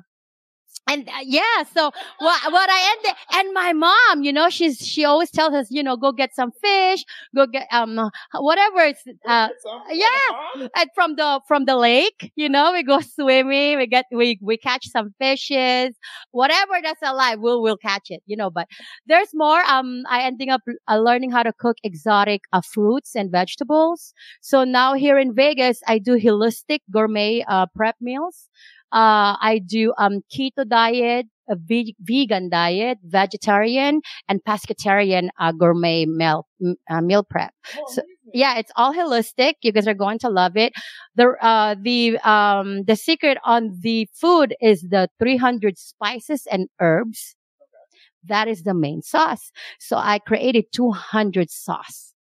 And 0.88 1.08
uh, 1.10 1.12
yeah, 1.24 1.64
so 1.74 1.92
what, 2.20 2.52
what 2.52 2.70
I 2.70 2.96
ended, 2.98 3.16
and 3.34 3.54
my 3.54 3.74
mom, 3.74 4.24
you 4.24 4.32
know, 4.32 4.50
she's, 4.50 4.78
she 4.80 5.06
always 5.06 5.32
tells 5.32 5.54
us, 5.54 5.68
you 5.70 5.84
know, 5.84 5.98
go 5.98 6.12
get 6.12 6.34
some 6.36 6.52
fish, 6.52 7.04
go 7.36 7.46
get, 7.46 7.68
um, 7.72 8.10
whatever 8.34 8.82
it's, 8.82 9.04
uh, 9.28 9.50
yeah. 9.90 10.68
And 10.76 10.90
from 10.96 11.16
the 11.16 11.42
from 11.48 11.66
the 11.66 11.76
lake 11.76 12.32
you 12.36 12.50
know 12.50 12.72
we 12.74 12.84
go 12.84 13.00
swimming 13.16 13.78
we 13.78 13.88
get 13.88 14.06
we 14.12 14.40
we 14.42 14.58
catch 14.58 14.88
some 14.88 15.14
fishes 15.20 15.96
whatever 16.32 16.74
that's 16.84 17.02
alive 17.04 17.40
we'll 17.40 17.62
we'll 17.62 17.78
catch 17.78 18.08
it 18.10 18.22
you 18.26 18.36
know 18.36 18.50
but 18.50 18.68
there's 19.08 19.30
more 19.34 19.62
um 19.66 20.04
i 20.10 20.22
ending 20.22 20.50
up 20.50 20.62
uh, 20.90 20.98
learning 20.98 21.32
how 21.32 21.44
to 21.44 21.54
cook 21.54 21.78
exotic 21.84 22.42
uh, 22.54 22.62
fruits 22.62 23.16
and 23.16 23.32
vegetables 23.32 24.14
so 24.42 24.64
now 24.64 24.94
here 24.94 25.18
in 25.18 25.34
vegas 25.34 25.82
i 25.88 25.98
do 25.98 26.20
holistic 26.20 26.80
gourmet 26.92 27.44
uh, 27.48 27.66
prep 27.76 27.96
meals 28.02 28.50
uh, 28.92 29.36
I 29.42 29.62
do, 29.66 29.94
um, 29.98 30.22
keto 30.34 30.68
diet, 30.68 31.28
a 31.50 31.56
ve- 31.56 31.96
vegan 32.02 32.50
diet, 32.50 32.98
vegetarian, 33.04 34.02
and 34.28 34.44
pescatarian, 34.44 35.30
uh, 35.40 35.52
gourmet 35.52 36.06
meal, 36.06 36.48
uh, 36.90 37.02
meal 37.02 37.24
prep. 37.24 37.54
So- 37.88 38.02
yeah, 38.34 38.58
it's 38.58 38.72
all 38.76 38.94
holistic. 38.94 39.54
You 39.62 39.72
guys 39.72 39.88
are 39.88 39.94
going 39.94 40.20
to 40.20 40.30
love 40.30 40.58
it. 40.58 40.74
The, 41.16 41.30
uh, 41.42 41.76
the, 41.82 42.18
um, 42.20 42.84
the 42.84 42.96
secret 42.98 43.38
on 43.46 43.78
the 43.82 44.08
food 44.14 44.56
is 44.62 44.82
the 44.82 45.10
300 45.20 45.78
spices 45.78 46.46
and 46.52 46.68
herbs. 46.82 47.36
That 48.26 48.48
is 48.48 48.64
the 48.64 48.74
main 48.74 49.02
sauce. 49.02 49.52
So 49.80 49.98
I 49.98 50.20
created 50.20 50.66
200 50.74 51.50
sauce. 51.50 52.14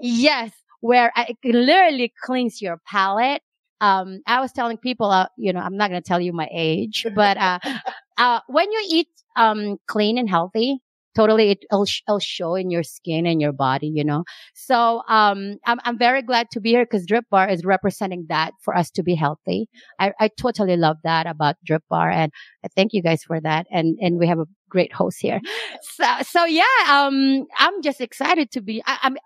Yes, 0.00 0.52
where 0.80 1.12
I, 1.16 1.34
it 1.42 1.54
literally 1.54 2.12
cleans 2.24 2.62
your 2.62 2.80
palate. 2.86 3.42
Um, 3.80 4.20
I 4.26 4.40
was 4.40 4.52
telling 4.52 4.76
people, 4.78 5.10
uh, 5.10 5.26
you 5.36 5.52
know, 5.52 5.60
I'm 5.60 5.76
not 5.76 5.90
going 5.90 6.02
to 6.02 6.06
tell 6.06 6.20
you 6.20 6.32
my 6.32 6.48
age, 6.52 7.06
but, 7.14 7.36
uh, 7.36 7.58
uh, 8.18 8.40
when 8.48 8.70
you 8.70 8.86
eat, 8.90 9.08
um, 9.36 9.78
clean 9.86 10.18
and 10.18 10.28
healthy, 10.28 10.80
totally 11.14 11.50
it'll, 11.50 11.86
sh- 11.86 12.02
it'll 12.06 12.18
show 12.20 12.54
in 12.54 12.70
your 12.70 12.82
skin 12.82 13.26
and 13.26 13.40
your 13.40 13.52
body, 13.52 13.88
you 13.88 14.04
know. 14.04 14.24
So, 14.54 15.02
um, 15.08 15.56
I'm, 15.66 15.78
I'm 15.84 15.98
very 15.98 16.22
glad 16.22 16.48
to 16.52 16.60
be 16.60 16.70
here 16.70 16.84
because 16.84 17.06
Drip 17.06 17.24
Bar 17.30 17.48
is 17.48 17.64
representing 17.64 18.26
that 18.28 18.52
for 18.62 18.76
us 18.76 18.90
to 18.92 19.02
be 19.02 19.14
healthy. 19.14 19.68
I, 19.98 20.12
I 20.20 20.28
totally 20.28 20.76
love 20.76 20.98
that 21.04 21.26
about 21.26 21.56
Drip 21.64 21.82
Bar 21.88 22.10
and 22.10 22.32
I 22.64 22.68
thank 22.76 22.92
you 22.92 23.02
guys 23.02 23.24
for 23.24 23.40
that. 23.40 23.66
And, 23.70 23.98
and 24.00 24.18
we 24.18 24.26
have 24.26 24.38
a 24.38 24.46
great 24.68 24.92
host 24.92 25.18
here. 25.20 25.40
So, 25.82 26.04
so 26.22 26.44
yeah, 26.44 26.64
um, 26.88 27.46
I'm 27.58 27.82
just 27.82 28.00
excited 28.00 28.50
to 28.52 28.60
be, 28.60 28.82
I, 28.86 28.98
I'm, 29.02 29.16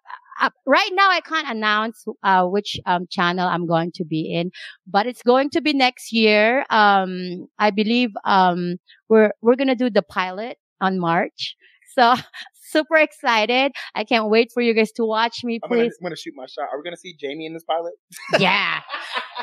uh, 0.41 0.51
right 0.67 0.91
now 0.93 1.11
I 1.11 1.21
can't 1.21 1.49
announce, 1.49 2.05
uh, 2.23 2.47
which, 2.47 2.79
um, 2.87 3.07
channel 3.11 3.47
I'm 3.47 3.67
going 3.67 3.93
to 3.93 4.05
be 4.05 4.33
in, 4.33 4.51
but 4.87 5.07
it's 5.07 5.23
going 5.23 5.51
to 5.51 5.61
be 5.61 5.73
next 5.73 6.13
year. 6.13 6.65
Um, 6.71 7.47
I 7.59 7.71
believe, 7.71 8.11
um, 8.25 8.77
we're, 9.09 9.33
we're 9.43 9.57
going 9.57 9.69
to 9.69 9.75
do 9.75 9.91
the 9.91 10.03
pilot 10.03 10.59
on 10.81 10.99
March. 10.99 11.57
So 11.95 12.15
super 12.75 12.97
excited. 12.97 13.73
I 13.95 14.05
can't 14.05 14.29
wait 14.29 14.51
for 14.53 14.61
you 14.61 14.75
guys 14.75 14.91
to 14.93 15.05
watch 15.05 15.45
me, 15.45 15.61
I'm 15.63 15.71
gonna, 15.71 15.83
please. 15.83 15.97
I'm 16.01 16.05
gonna 16.07 16.17
shoot 16.17 16.35
my 16.37 16.47
shot. 16.47 16.69
Are 16.73 16.79
we 16.79 16.83
gonna 16.83 16.97
see 16.97 17.15
Jaime 17.23 17.47
in 17.47 17.55
this 17.55 17.65
pilot? 17.65 17.93
yeah. 18.39 18.81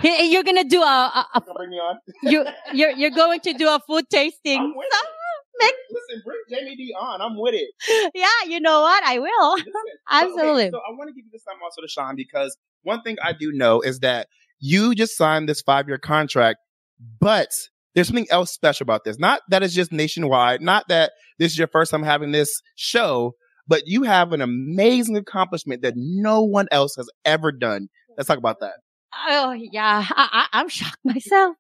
You're 0.04 0.44
going 0.44 0.58
to 0.58 0.64
do 0.64 0.82
a, 0.82 0.86
a, 0.86 1.28
a 1.36 1.42
Gonna 1.42 1.54
bring 1.56 1.70
me 1.70 1.78
on? 1.78 1.98
you, 2.24 2.46
you're, 2.74 2.92
you're 2.92 3.12
going 3.12 3.40
to 3.42 3.54
do 3.54 3.68
a 3.68 3.80
food 3.88 4.06
tasting. 4.10 4.74
I'm 5.62 5.68
with 5.68 5.70
it. 5.70 5.76
Listen, 6.10 6.24
bring 6.26 6.40
Jaime 6.52 6.76
Dee 6.76 6.94
on. 7.00 7.22
I'm 7.22 7.38
with 7.40 7.56
it. 7.56 8.12
yeah, 8.16 8.48
you 8.48 8.60
know 8.60 8.82
what? 8.82 9.04
I 9.04 9.20
will. 9.20 9.54
Listen, 9.54 9.74
Absolutely. 10.12 10.64
Okay, 10.64 10.72
so 10.72 10.78
I 10.78 10.92
want 10.98 11.10
to 11.10 11.14
give 11.14 11.26
you 11.26 11.32
this 11.32 11.44
time 11.44 11.58
also 11.64 11.82
to 11.82 11.88
Sean 11.88 12.16
because 12.16 12.58
one 12.84 13.02
thing 13.02 13.18
I 13.24 13.34
do 13.34 13.52
know 13.52 13.82
is 13.82 14.00
that 14.00 14.28
you 14.60 14.96
just 14.96 15.18
signed 15.18 15.50
this 15.50 15.62
five 15.62 15.88
year 15.88 15.98
contract, 15.98 16.60
but 17.20 17.50
there's 17.94 18.08
something 18.08 18.28
else 18.30 18.52
special 18.52 18.84
about 18.84 19.04
this. 19.04 19.20
Not 19.20 19.42
that 19.50 19.64
it's 19.64 19.74
just 19.74 19.92
nationwide, 19.92 20.62
not 20.62 20.88
that 20.88 21.12
this 21.40 21.52
is 21.52 21.58
your 21.58 21.68
first 21.68 21.92
time 21.92 22.04
having 22.04 22.32
this 22.32 22.62
show, 22.76 23.34
but 23.68 23.84
you 23.86 24.04
have 24.04 24.34
an 24.34 24.42
amazing 24.42 25.18
accomplishment 25.18 25.82
that 25.82 25.94
no 25.96 26.42
one 26.42 26.68
else 26.72 26.96
has 26.96 27.10
ever 27.26 27.52
done. 27.52 27.90
Let's 28.18 28.28
talk 28.28 28.38
about 28.38 28.60
that. 28.62 28.76
Oh 29.28 29.52
yeah, 29.52 30.06
I, 30.10 30.48
I, 30.54 30.60
I'm 30.60 30.70
shocked 30.70 31.00
myself. 31.04 31.56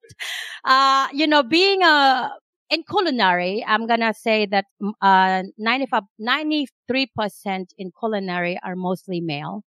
Uh, 0.63 1.07
you 1.13 1.27
know, 1.27 1.43
being 1.43 1.81
a 1.83 2.31
in 2.71 2.83
culinary, 2.89 3.63
I'm 3.67 3.85
gonna 3.85 4.13
say 4.13 4.45
that 4.47 4.65
mm, 4.81 4.93
uh 5.01 5.43
95, 5.57 6.03
93 6.17 7.07
percent 7.15 7.73
in 7.77 7.91
culinary 7.99 8.57
are 8.63 8.75
mostly 8.75 9.21
male, 9.21 9.63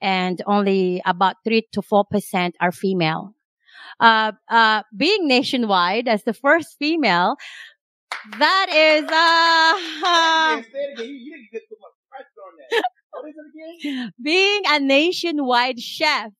and 0.00 0.42
only 0.46 1.00
about 1.06 1.36
three 1.44 1.66
to 1.72 1.82
four 1.82 2.04
percent 2.04 2.56
are 2.60 2.72
female. 2.72 3.34
Uh, 4.00 4.32
uh, 4.50 4.82
being 4.96 5.28
nationwide 5.28 6.08
as 6.08 6.24
the 6.24 6.34
first 6.34 6.76
female, 6.78 7.36
that 8.38 8.66
is 8.70 9.04
uh, 9.04 9.10
Yeah, 9.10 10.62
say 10.72 10.78
it 10.78 10.92
again. 10.98 11.08
You, 11.08 11.14
you 11.14 11.32
didn't 11.32 11.52
get 11.52 11.62
too 11.68 11.76
much 11.80 11.92
pressure 12.10 12.42
on 12.46 12.54
that. 12.58 12.84
What 13.12 13.28
is 13.28 13.34
it 13.36 13.90
again? 13.90 14.12
being 14.22 14.62
a 14.66 14.80
nationwide 14.80 15.80
chef, 15.80 16.32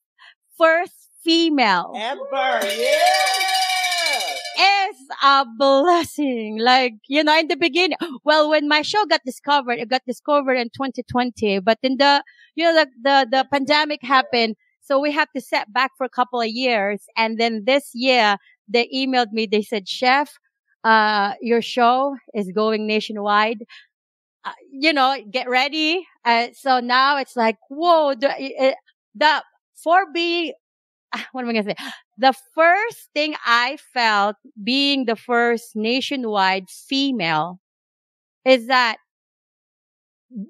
first 0.59 1.11
female. 1.23 1.93
Ever. 1.97 2.67
Yeah. 2.67 3.64
Is 4.59 4.97
a 5.23 5.45
blessing. 5.59 6.59
Like, 6.59 6.95
you 7.09 7.25
know, 7.25 7.39
in 7.39 7.49
the 7.49 7.57
beginning, 7.57 7.99
well, 8.25 8.51
when 8.51 8.69
my 8.69 8.83
show 8.83 9.05
got 9.07 9.21
discovered, 9.25 9.79
it 9.79 9.89
got 9.89 10.03
discovered 10.07 10.55
in 10.55 10.71
2020, 10.71 11.61
but 11.61 11.79
in 11.83 11.97
the, 11.99 12.23
you 12.55 12.65
know, 12.65 12.75
the, 12.75 12.91
the, 13.03 13.29
the 13.31 13.49
pandemic 13.51 14.01
happened. 14.03 14.57
So 14.81 15.01
we 15.01 15.13
have 15.13 15.31
to 15.33 15.41
set 15.41 15.73
back 15.73 15.93
for 15.97 16.05
a 16.05 16.11
couple 16.11 16.41
of 16.41 16.49
years. 16.49 17.05
And 17.17 17.39
then 17.39 17.65
this 17.65 17.91
year 17.95 18.37
they 18.69 18.89
emailed 18.95 19.33
me. 19.33 19.47
They 19.47 19.63
said, 19.63 19.89
chef, 19.89 20.39
uh, 20.85 21.35
your 21.41 21.63
show 21.63 22.17
is 22.35 22.51
going 22.53 22.87
nationwide. 22.87 23.65
Uh, 24.45 24.53
you 24.71 24.93
know, 24.93 25.17
get 25.31 25.49
ready. 25.49 26.07
Uh, 26.25 26.49
so 26.53 26.81
now 26.81 27.17
it's 27.17 27.37
like, 27.37 27.57
whoa, 27.71 28.15
the, 28.15 28.75
the, 29.15 29.43
for 29.83 30.05
being, 30.13 30.53
what 31.33 31.43
am 31.43 31.51
I 31.51 31.53
going 31.53 31.65
to 31.65 31.71
say? 31.71 31.89
The 32.19 32.35
first 32.55 33.09
thing 33.15 33.35
I 33.45 33.79
felt 33.93 34.37
being 34.63 35.05
the 35.05 35.17
first 35.17 35.75
nationwide 35.75 36.69
female 36.71 37.61
is 38.45 38.67
that 38.67 38.99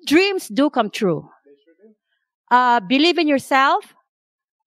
dreams 0.07 0.49
do 0.49 0.71
come 0.71 0.91
true. 0.91 1.29
Uh, 2.51 2.81
believe 2.81 3.19
in 3.19 3.29
yourself. 3.29 3.95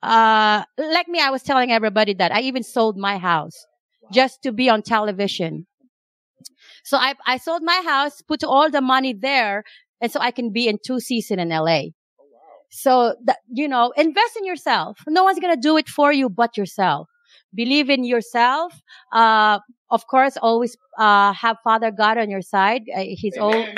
Uh, 0.04 0.64
like 0.78 1.08
me, 1.08 1.20
I 1.20 1.30
was 1.30 1.44
telling 1.44 1.72
everybody 1.72 2.14
that 2.16 2.32
I 2.32 2.42
even 2.42 2.64
sold 2.64 2.98
my 2.98 3.18
house 3.18 3.66
just 4.12 4.42
to 4.44 4.52
be 4.52 4.70
on 4.70 4.82
television. 4.82 5.68
So 6.84 6.98
I, 6.98 7.16
I 7.26 7.38
sold 7.38 7.64
my 7.64 7.82
house, 7.86 8.22
put 8.22 8.44
all 8.44 8.70
the 8.70 8.82
money 8.82 9.14
there, 9.14 9.64
and 10.00 10.12
so 10.12 10.20
I 10.20 10.32
can 10.32 10.52
be 10.52 10.68
in 10.68 10.78
two 10.86 11.00
seasons 11.00 11.42
in 11.42 11.50
LA. 11.50 11.90
So 12.78 13.16
that, 13.26 13.38
you 13.52 13.68
know, 13.68 13.92
invest 13.98 14.38
in 14.38 14.46
yourself. 14.46 15.00
No 15.08 15.24
one's 15.24 15.40
going 15.40 15.56
to 15.56 15.60
do 15.60 15.78
it 15.78 15.90
for 15.90 16.14
you 16.14 16.30
but 16.30 16.56
yourself. 16.56 17.10
Believe 17.56 17.90
in 17.90 18.04
yourself. 18.04 18.72
Uh, 19.12 19.60
of 19.90 20.06
course, 20.06 20.38
always, 20.38 20.78
uh, 21.00 21.34
have 21.34 21.58
Father 21.64 21.90
God 21.90 22.20
on 22.20 22.30
your 22.30 22.44
side. 22.44 22.84
Uh, 22.96 23.04
he's 23.08 23.36
all, 23.36 23.56
Amen. 23.56 23.76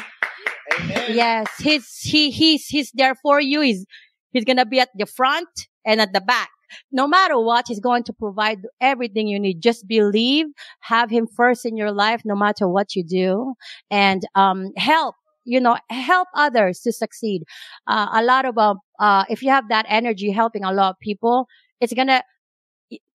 Amen. 0.80 1.06
yes, 1.16 1.48
he's, 1.60 2.00
he, 2.02 2.30
he's, 2.30 2.68
he's 2.68 2.92
there 2.94 3.16
for 3.16 3.40
you. 3.40 3.62
He's, 3.62 3.86
he's 4.32 4.44
going 4.44 4.58
to 4.58 4.66
be 4.66 4.82
at 4.82 4.90
the 4.96 5.06
front 5.06 5.48
and 5.86 6.02
at 6.02 6.12
the 6.12 6.22
back. 6.22 6.50
No 6.92 7.08
matter 7.08 7.40
what, 7.40 7.66
he's 7.70 7.80
going 7.80 8.04
to 8.04 8.14
provide 8.14 8.60
everything 8.82 9.28
you 9.28 9.40
need. 9.40 9.62
Just 9.62 9.88
believe, 9.88 10.48
have 10.82 11.10
him 11.10 11.26
first 11.26 11.66
in 11.66 11.78
your 11.78 11.94
life, 11.94 12.24
no 12.26 12.36
matter 12.36 12.68
what 12.68 12.96
you 12.98 13.04
do 13.04 13.54
and, 13.90 14.24
um, 14.36 14.72
help 14.76 15.16
you 15.46 15.60
know, 15.60 15.78
help 15.90 16.28
others 16.36 16.80
to 16.82 16.92
succeed. 16.92 17.44
Uh, 17.88 18.08
a 18.14 18.24
lot 18.24 18.46
of, 18.46 18.58
uh, 18.58 18.76
uh, 19.00 19.26
if 19.30 19.42
you 19.42 19.50
have 19.50 19.70
that 19.70 19.86
energy 19.90 20.32
helping 20.32 20.64
a 20.64 20.72
lot 20.74 20.92
of 20.92 21.00
people, 21.00 21.48
it's 21.82 21.94
gonna, 21.94 22.24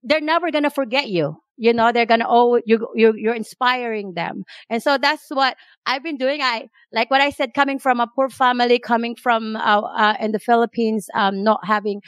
they're 0.02 0.20
never 0.20 0.50
gonna 0.50 0.70
forget 0.70 1.08
you. 1.08 1.37
You 1.56 1.72
know, 1.72 1.92
they're 1.92 2.06
gonna 2.06 2.26
oh 2.28 2.60
you 2.66 2.88
you're 2.94 3.16
you're 3.16 3.34
inspiring 3.34 4.14
them, 4.14 4.44
and 4.68 4.82
so 4.82 4.98
that's 4.98 5.26
what 5.30 5.56
I've 5.87 6.02
been 6.02 6.16
doing. 6.16 6.40
I 6.42 6.68
like 6.92 7.10
what 7.10 7.20
I 7.20 7.30
said, 7.30 7.54
coming 7.54 7.78
from 7.78 8.00
a 8.00 8.08
poor 8.08 8.28
family, 8.28 8.78
coming 8.80 9.14
from 9.14 9.54
uh, 9.56 9.80
uh 9.82 10.16
in 10.20 10.32
the 10.32 10.40
Philippines, 10.40 11.08
um, 11.14 11.44
not 11.44 11.60
having, 11.64 12.00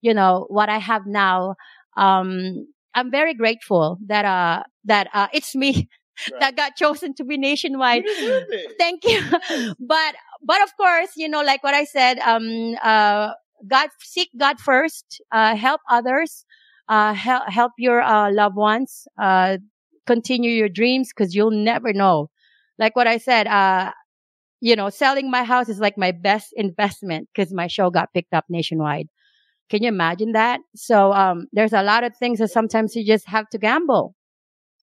you 0.00 0.14
know, 0.14 0.46
what 0.48 0.70
I 0.70 0.78
have 0.78 1.02
now. 1.06 1.54
Um, 1.98 2.66
I'm 2.94 3.10
very 3.10 3.34
grateful 3.34 3.98
that 4.06 4.24
uh 4.24 4.62
that 4.84 5.08
uh 5.12 5.28
it's 5.34 5.54
me 5.54 5.88
that 6.40 6.56
got 6.56 6.76
chosen 6.76 7.14
to 7.14 7.24
be 7.24 7.36
nationwide. 7.36 8.04
Thank 8.78 9.04
you. 9.04 9.20
but 9.80 10.14
but 10.42 10.62
of 10.62 10.76
course, 10.76 11.10
you 11.16 11.28
know, 11.28 11.42
like 11.42 11.62
what 11.62 11.74
I 11.74 11.84
said, 11.84 12.18
um 12.20 12.74
uh 12.82 13.32
God 13.66 13.88
seek 14.00 14.30
God 14.38 14.60
first, 14.60 15.20
uh 15.32 15.56
help 15.56 15.80
others, 15.90 16.44
uh 16.88 17.14
help 17.14 17.48
help 17.48 17.72
your 17.78 18.00
uh 18.02 18.30
loved 18.32 18.56
ones, 18.56 19.06
uh 19.20 19.58
continue 20.06 20.50
your 20.50 20.68
dreams 20.68 21.10
because 21.14 21.34
you'll 21.34 21.50
never 21.50 21.92
know. 21.92 22.30
Like 22.78 22.96
what 22.96 23.06
I 23.06 23.18
said, 23.18 23.46
uh 23.46 23.92
you 24.60 24.76
know, 24.76 24.88
selling 24.88 25.30
my 25.30 25.44
house 25.44 25.68
is 25.68 25.78
like 25.78 25.98
my 25.98 26.12
best 26.12 26.52
investment 26.56 27.28
because 27.34 27.52
my 27.52 27.66
show 27.66 27.90
got 27.90 28.12
picked 28.14 28.32
up 28.32 28.46
nationwide. 28.48 29.08
Can 29.70 29.82
you 29.82 29.88
imagine 29.88 30.32
that? 30.32 30.60
So 30.76 31.12
um 31.12 31.46
there's 31.52 31.72
a 31.72 31.82
lot 31.82 32.04
of 32.04 32.16
things 32.16 32.38
that 32.38 32.48
sometimes 32.50 32.94
you 32.96 33.04
just 33.06 33.26
have 33.28 33.48
to 33.50 33.58
gamble. 33.58 34.14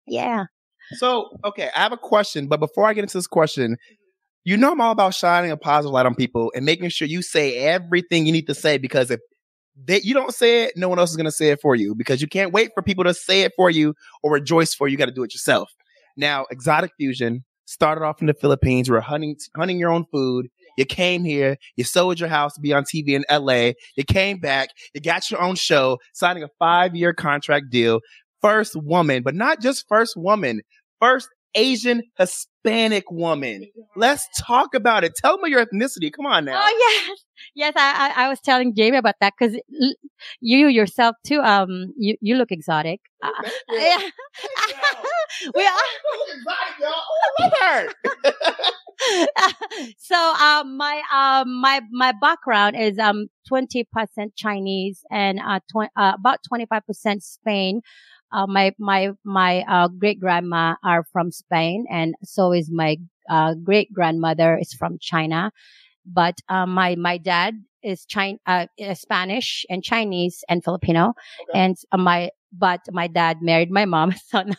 Yeah. 0.07 0.45
So, 0.95 1.31
okay, 1.45 1.71
I 1.75 1.81
have 1.81 1.93
a 1.93 1.97
question, 1.97 2.47
but 2.47 2.61
before 2.61 2.87
I 2.87 2.95
get 2.95 3.03
into 3.03 3.17
this 3.17 3.27
question, 3.27 3.77
you 4.45 4.57
know 4.57 4.73
I'm 4.73 4.81
all 4.81 4.93
about 4.93 5.15
shining 5.15 5.51
a 5.51 5.57
positive 5.57 5.93
light 5.93 6.07
on 6.07 6.15
people 6.15 6.53
and 6.55 6.65
making 6.65 6.89
sure 6.91 7.09
you 7.09 7.21
say 7.21 7.57
everything 7.57 8.27
you 8.27 8.33
need 8.33 8.47
to 8.47 8.55
say 8.55 8.79
because 8.79 9.11
if 9.11 9.21
you 9.89 10.15
don't 10.15 10.33
say 10.33 10.65
it, 10.65 10.75
no 10.77 10.89
one 10.89 10.99
else 10.99 11.11
is 11.11 11.17
going 11.17 11.25
to 11.25 11.33
say 11.33 11.51
it 11.51 11.61
for 11.61 11.75
you 11.75 11.95
because 11.95 12.23
you 12.23 12.29
can't 12.29 12.53
wait 12.53 12.71
for 12.75 12.83
people 12.83 13.05
to 13.05 13.13
say 13.13 13.43
it 13.43 13.53
for 13.57 13.71
you 13.71 13.95
or 14.23 14.33
rejoice 14.33 14.73
for 14.73 14.87
you. 14.87 14.93
You 14.93 14.99
got 14.99 15.07
to 15.07 15.13
do 15.13 15.25
it 15.25 15.35
yourself. 15.35 15.73
Now, 16.17 16.47
Exotic 16.51 16.93
Fusion 16.97 17.45
started 17.67 18.05
off 18.05 18.21
in 18.21 18.29
the 18.29 18.35
Philippines. 18.35 18.89
Were 18.89 19.01
hunting, 19.01 19.37
hunting 19.57 19.79
your 19.79 19.91
own 19.91 20.07
food. 20.13 20.49
You 20.79 20.85
came 20.85 21.25
here, 21.25 21.57
you 21.77 21.85
sold 21.85 22.21
your 22.21 22.29
house 22.29 22.55
to 22.55 22.61
be 22.61 22.73
on 22.73 22.85
TV 22.85 23.09
in 23.11 23.25
LA. 23.31 23.73
You 23.97 24.05
came 24.07 24.39
back, 24.39 24.71
you 24.95 25.01
got 25.01 25.31
your 25.31 25.41
own 25.41 25.55
show, 25.55 25.99
signing 26.13 26.43
a 26.43 26.49
five 26.59 26.95
year 26.95 27.13
contract 27.13 27.71
deal. 27.71 28.01
First 28.43 28.77
woman, 28.77 29.23
but 29.23 29.35
not 29.35 29.61
just 29.61 29.89
first 29.89 30.17
woman, 30.17 30.61
first 31.01 31.29
Asian 31.57 32.03
Hispanic 32.19 33.11
woman. 33.11 33.67
Let's 33.97 34.29
talk 34.39 34.75
about 34.75 35.05
it. 35.05 35.13
Tell 35.17 35.39
me 35.39 35.51
your 35.51 35.65
ethnicity. 35.65 36.13
Come 36.13 36.27
on 36.27 36.45
now. 36.45 36.63
Oh 36.63 36.77
yes, 37.09 37.19
yes. 37.55 37.75
I, 37.77 38.13
I 38.15 38.27
I 38.27 38.29
was 38.29 38.41
telling 38.41 38.75
Jaime 38.77 38.99
about 38.99 39.15
that 39.21 39.33
because 39.39 39.59
you 40.41 40.69
yourself 40.69 41.17
too. 41.27 41.41
Um, 41.41 41.95
you 41.97 42.17
you 42.21 42.37
look 42.37 42.53
exotic. 42.53 43.01
Uh, 43.23 43.31
yeah. 43.73 43.99
we 45.55 45.67
are. 45.67 45.73
I 46.49 46.93
love 47.41 47.53
her. 47.61 47.89
so 49.99 50.17
um 50.17 50.77
my 50.77 51.03
um 51.13 51.61
my 51.61 51.81
my 51.91 52.13
background 52.21 52.77
is 52.79 52.99
um 52.99 53.27
20% 53.51 53.85
Chinese 54.37 55.03
and 55.11 55.39
uh, 55.39 55.61
tw- 55.71 55.91
uh 55.97 56.13
about 56.19 56.39
25% 56.53 57.23
Spain. 57.23 57.81
Uh, 58.37 58.47
my 58.47 58.73
my 58.79 59.13
my 59.25 59.65
uh, 59.69 59.89
great 59.89 60.21
grandma 60.21 60.77
are 60.85 61.05
from 61.13 61.33
Spain, 61.33 61.87
and 61.91 62.15
so 62.23 62.53
is 62.53 62.71
my 62.71 62.99
uh, 63.31 63.55
great 63.55 63.93
grandmother 63.93 64.59
is 64.59 64.75
from 64.75 64.99
China. 65.01 65.51
But 66.05 66.37
uh, 66.49 66.67
my 66.67 66.97
my 66.97 67.19
dad 67.19 67.55
is 67.83 68.05
China, 68.07 68.39
uh, 68.47 68.67
Spanish 68.95 69.65
and 69.71 69.83
Chinese 69.83 70.45
and 70.49 70.63
Filipino, 70.63 71.15
Okay. 71.49 71.59
and 71.59 71.77
uh, 71.93 71.99
my 71.99 72.31
but 72.53 72.81
my 72.93 73.09
dad 73.09 73.43
married 73.43 73.71
my 73.71 73.87
mom, 73.87 74.13
so 74.31 74.43
now 74.43 74.57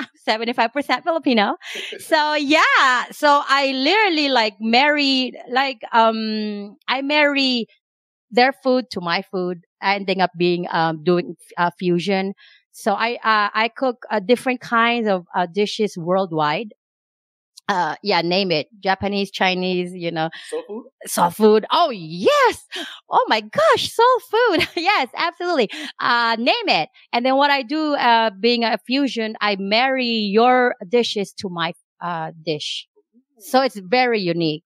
I'm 0.00 0.08
75% 0.26 1.04
Filipino. 1.04 1.56
So 2.00 2.34
yeah, 2.34 3.06
so 3.12 3.42
I 3.48 3.72
literally 3.72 4.28
like 4.28 4.54
married, 4.60 5.36
like, 5.50 5.80
um, 5.92 6.76
I 6.88 7.02
marry 7.02 7.66
their 8.30 8.52
food 8.52 8.86
to 8.92 9.00
my 9.00 9.22
food, 9.22 9.64
ending 9.82 10.20
up 10.20 10.30
being, 10.38 10.66
um, 10.70 11.02
doing, 11.04 11.36
uh, 11.58 11.70
fusion. 11.78 12.34
So 12.78 12.92
I, 12.92 13.14
uh, 13.24 13.48
I 13.54 13.70
cook, 13.74 14.04
uh, 14.10 14.20
different 14.20 14.60
kinds 14.60 15.08
of, 15.08 15.26
uh, 15.34 15.46
dishes 15.46 15.96
worldwide. 15.96 16.74
Uh, 17.68 17.96
yeah, 18.02 18.20
name 18.22 18.52
it. 18.52 18.68
Japanese, 18.80 19.30
Chinese, 19.32 19.92
you 19.92 20.12
know, 20.12 20.30
Soul 20.50 20.62
food? 20.68 20.84
soul 21.06 21.30
food. 21.30 21.66
Oh 21.72 21.90
yes. 21.90 22.66
Oh 23.10 23.24
my 23.28 23.40
gosh, 23.40 23.92
soul 23.92 24.20
food. 24.30 24.68
yes, 24.76 25.08
absolutely. 25.16 25.70
Uh, 26.00 26.36
name 26.38 26.68
it. 26.68 26.90
And 27.12 27.26
then 27.26 27.36
what 27.36 27.50
I 27.50 27.62
do, 27.62 27.94
uh, 27.96 28.30
being 28.40 28.64
a 28.64 28.78
fusion, 28.86 29.36
I 29.40 29.56
marry 29.58 30.06
your 30.06 30.76
dishes 30.88 31.32
to 31.40 31.48
my, 31.48 31.72
uh, 32.00 32.32
dish. 32.44 32.86
So 33.38 33.62
it's 33.62 33.78
very 33.78 34.20
unique. 34.20 34.62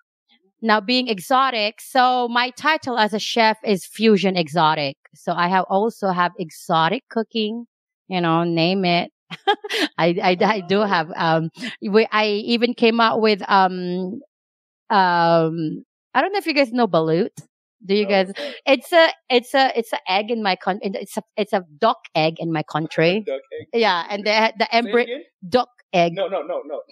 Now 0.63 0.81
being 0.81 1.09
exotic. 1.09 1.81
So 1.81 2.29
my 2.29 2.51
title 2.51 2.99
as 2.99 3.15
a 3.15 3.19
chef 3.19 3.59
is 3.65 3.87
fusion 3.87 4.37
exotic. 4.37 4.97
So 5.15 5.33
I 5.33 5.49
have 5.49 5.65
also 5.71 6.09
have 6.11 6.33
exotic 6.39 7.05
cooking, 7.11 7.67
you 8.11 8.21
know, 8.21 8.45
name 8.45 8.85
it. 8.85 9.13
I, 9.97 10.17
I, 10.23 10.37
I 10.41 10.61
do 10.61 10.81
have, 10.81 11.11
um, 11.17 11.51
we, 11.81 12.07
I 12.11 12.27
even 12.27 12.75
came 12.75 13.01
out 13.01 13.21
with, 13.21 13.43
um, 13.49 14.21
um, 14.91 15.85
I 16.13 16.21
don't 16.21 16.33
know 16.33 16.39
if 16.39 16.47
you 16.47 16.55
guys 16.55 16.73
know 16.73 16.89
balut. 16.89 17.31
Do 17.87 17.95
you 17.95 18.05
guys? 18.05 18.31
It's 18.67 18.93
a, 18.93 19.09
it's 19.31 19.55
a, 19.55 19.73
it's 19.79 19.93
a 19.95 19.99
egg 20.07 20.31
in 20.31 20.43
my 20.43 20.57
con. 20.57 20.81
It's 20.83 21.17
a, 21.17 21.23
it's 21.37 21.55
a 21.55 21.65
duck 21.79 21.97
egg 22.15 22.35
in 22.39 22.53
my 22.53 22.63
country. 22.63 23.23
Duck 23.27 23.41
egg. 23.59 23.69
Yeah, 23.73 24.05
and 24.11 24.27
the 24.27 24.53
the 24.59 24.75
embryo 24.75 25.07
duck 25.49 25.71
egg 25.95 26.13
No, 26.15 26.29
no, 26.29 26.43
no, 26.43 26.61
no. 26.67 26.83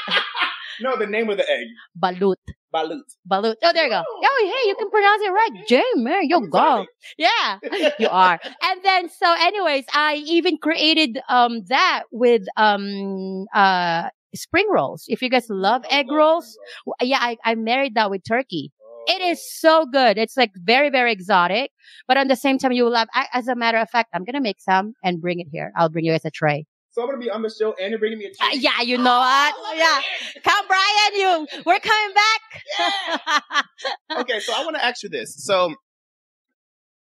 no, 0.80 0.96
the 0.96 1.06
name 1.06 1.28
of 1.28 1.36
the 1.36 1.44
egg. 1.50 1.66
balut 2.00 2.36
Balut. 2.74 3.06
balut. 3.30 3.54
Oh, 3.62 3.72
there 3.72 3.84
you 3.84 3.90
go. 3.90 4.02
Oh, 4.04 4.52
hey, 4.52 4.68
you 4.68 4.74
can 4.74 4.90
pronounce 4.90 5.22
it 5.22 5.30
right, 5.30 5.66
Jay. 5.68 5.82
Man, 5.94 6.28
you 6.28 6.48
go. 6.48 6.86
Yeah, 7.16 7.58
you 8.00 8.08
are. 8.08 8.40
And 8.62 8.82
then, 8.82 9.08
so, 9.08 9.32
anyways, 9.32 9.84
I 9.92 10.16
even 10.26 10.58
created 10.58 11.20
um 11.28 11.62
that 11.68 12.04
with 12.10 12.42
um 12.56 13.46
uh 13.54 14.08
spring 14.34 14.66
rolls. 14.70 15.04
If 15.06 15.22
you 15.22 15.30
guys 15.30 15.48
love 15.48 15.84
egg 15.88 16.10
rolls, 16.10 16.58
yeah, 17.00 17.18
I 17.20 17.36
I 17.44 17.54
married 17.54 17.94
that 17.94 18.10
with 18.10 18.22
turkey. 18.26 18.72
It 19.06 19.20
is 19.20 19.38
so 19.60 19.86
good. 19.86 20.18
It's 20.18 20.36
like 20.36 20.50
very, 20.56 20.90
very 20.90 21.12
exotic, 21.12 21.70
but 22.08 22.16
at 22.16 22.26
the 22.26 22.36
same 22.36 22.58
time, 22.58 22.72
you 22.72 22.84
will 22.84 22.94
have. 22.94 23.08
I, 23.14 23.26
as 23.34 23.48
a 23.48 23.54
matter 23.54 23.78
of 23.78 23.88
fact, 23.88 24.10
I'm 24.14 24.24
gonna 24.24 24.40
make 24.40 24.60
some 24.60 24.94
and 25.04 25.20
bring 25.20 25.38
it 25.40 25.46
here. 25.52 25.72
I'll 25.76 25.90
bring 25.90 26.04
you 26.06 26.12
guys 26.12 26.24
a 26.24 26.30
tray. 26.30 26.66
So 26.94 27.02
I'm 27.02 27.08
gonna 27.08 27.18
be 27.18 27.28
on 27.28 27.42
the 27.42 27.50
show 27.50 27.74
and 27.80 27.90
you're 27.90 27.98
bringing 27.98 28.18
me 28.18 28.26
a 28.26 28.44
Uh, 28.44 28.50
yeah, 28.52 28.80
you 28.82 28.98
know 28.98 29.18
what? 29.18 29.54
Yeah, 29.76 30.00
come, 30.44 30.64
Brian. 30.68 31.14
You, 31.14 31.46
we're 31.66 31.80
coming 31.80 32.14
back. 32.14 33.60
okay, 34.20 34.38
so 34.38 34.52
I 34.54 34.62
want 34.62 34.76
to 34.76 34.84
ask 34.84 35.02
you 35.02 35.08
this. 35.08 35.34
So 35.44 35.74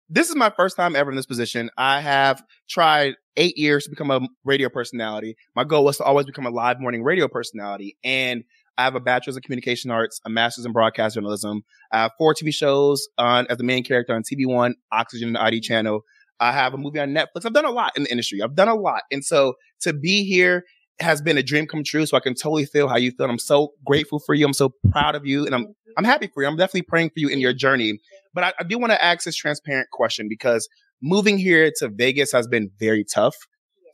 this 0.09 0.29
is 0.29 0.35
my 0.35 0.49
first 0.49 0.75
time 0.75 0.95
ever 0.95 1.11
in 1.11 1.15
this 1.15 1.27
position. 1.27 1.69
I 1.77 2.01
have 2.01 2.41
tried 2.67 3.13
eight 3.37 3.59
years 3.59 3.83
to 3.83 3.91
become 3.91 4.09
a 4.09 4.21
radio 4.43 4.69
personality. 4.69 5.35
My 5.55 5.63
goal 5.63 5.85
was 5.85 5.97
to 5.97 6.03
always 6.03 6.25
become 6.25 6.47
a 6.47 6.51
live 6.51 6.79
morning 6.79 7.03
radio 7.03 7.27
personality. 7.27 7.95
And 8.03 8.43
I 8.79 8.85
have 8.85 8.95
a 8.95 8.99
bachelor's 8.99 9.35
in 9.35 9.43
communication 9.43 9.91
arts, 9.91 10.19
a 10.25 10.31
master's 10.31 10.65
in 10.65 10.71
broadcast 10.71 11.13
journalism. 11.13 11.61
I 11.91 12.01
have 12.01 12.11
four 12.17 12.33
TV 12.33 12.51
shows 12.51 13.07
on 13.19 13.45
as 13.51 13.59
the 13.59 13.63
main 13.63 13.83
character 13.83 14.15
on 14.15 14.23
TV 14.23 14.47
One, 14.47 14.73
Oxygen, 14.91 15.27
and 15.27 15.35
the 15.35 15.43
ID 15.43 15.61
channel. 15.61 16.01
I 16.39 16.51
have 16.51 16.73
a 16.73 16.77
movie 16.77 16.99
on 16.99 17.09
Netflix. 17.09 17.45
I've 17.45 17.53
done 17.53 17.65
a 17.65 17.71
lot 17.71 17.93
in 17.95 18.03
the 18.03 18.11
industry. 18.11 18.41
I've 18.41 18.55
done 18.55 18.67
a 18.67 18.75
lot. 18.75 19.03
And 19.11 19.23
so 19.23 19.55
to 19.81 19.93
be 19.93 20.23
here 20.23 20.63
has 20.99 21.21
been 21.21 21.37
a 21.37 21.43
dream 21.43 21.67
come 21.67 21.83
true. 21.83 22.05
So 22.05 22.17
I 22.17 22.19
can 22.19 22.35
totally 22.35 22.65
feel 22.65 22.87
how 22.87 22.97
you 22.97 23.11
feel. 23.11 23.29
I'm 23.29 23.39
so 23.39 23.73
grateful 23.85 24.19
for 24.19 24.33
you. 24.33 24.45
I'm 24.45 24.53
so 24.53 24.73
proud 24.91 25.15
of 25.15 25.25
you. 25.25 25.45
And 25.45 25.55
I'm 25.55 25.67
I'm 25.97 26.03
happy 26.03 26.27
for 26.33 26.43
you. 26.43 26.49
I'm 26.49 26.57
definitely 26.57 26.83
praying 26.83 27.09
for 27.09 27.19
you 27.19 27.29
in 27.29 27.39
your 27.39 27.53
journey. 27.53 27.99
But 28.33 28.43
I, 28.43 28.53
I 28.59 28.63
do 28.63 28.77
want 28.77 28.91
to 28.91 29.03
ask 29.03 29.23
this 29.23 29.35
transparent 29.35 29.89
question 29.91 30.27
because 30.29 30.67
moving 31.01 31.37
here 31.37 31.71
to 31.77 31.89
Vegas 31.89 32.31
has 32.31 32.47
been 32.47 32.69
very 32.79 33.05
tough. 33.05 33.35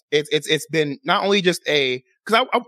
It's 0.09 0.29
it's 0.31 0.47
it's 0.47 0.67
been 0.67 0.97
not 1.03 1.23
only 1.23 1.41
just 1.41 1.61
a 1.67 2.03
because 2.25 2.45
I, 2.53 2.57
I 2.57 2.61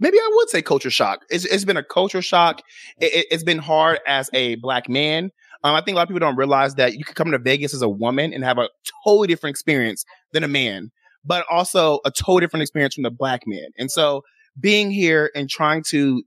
maybe 0.00 0.18
I 0.18 0.30
would 0.34 0.48
say 0.48 0.62
culture 0.62 0.90
shock. 0.90 1.24
It's 1.30 1.44
it's 1.44 1.64
been 1.64 1.76
a 1.76 1.84
culture 1.84 2.22
shock. 2.22 2.62
It, 3.00 3.12
it, 3.12 3.26
it's 3.30 3.44
been 3.44 3.58
hard 3.58 4.00
as 4.06 4.30
a 4.32 4.56
black 4.56 4.88
man. 4.88 5.30
Um, 5.64 5.74
I 5.74 5.80
think 5.80 5.94
a 5.94 5.96
lot 5.96 6.02
of 6.02 6.08
people 6.08 6.20
don't 6.20 6.36
realize 6.36 6.76
that 6.76 6.94
you 6.94 7.04
can 7.04 7.14
come 7.14 7.30
to 7.32 7.38
Vegas 7.38 7.74
as 7.74 7.82
a 7.82 7.88
woman 7.88 8.32
and 8.32 8.44
have 8.44 8.58
a 8.58 8.68
totally 9.04 9.26
different 9.26 9.54
experience 9.54 10.04
than 10.32 10.44
a 10.44 10.48
man, 10.48 10.90
but 11.24 11.44
also 11.50 12.00
a 12.04 12.10
totally 12.10 12.40
different 12.40 12.62
experience 12.62 12.94
from 12.94 13.02
the 13.02 13.10
black 13.10 13.42
man. 13.46 13.70
And 13.76 13.90
so 13.90 14.22
being 14.60 14.90
here 14.90 15.30
and 15.34 15.48
trying 15.50 15.82
to 15.88 16.22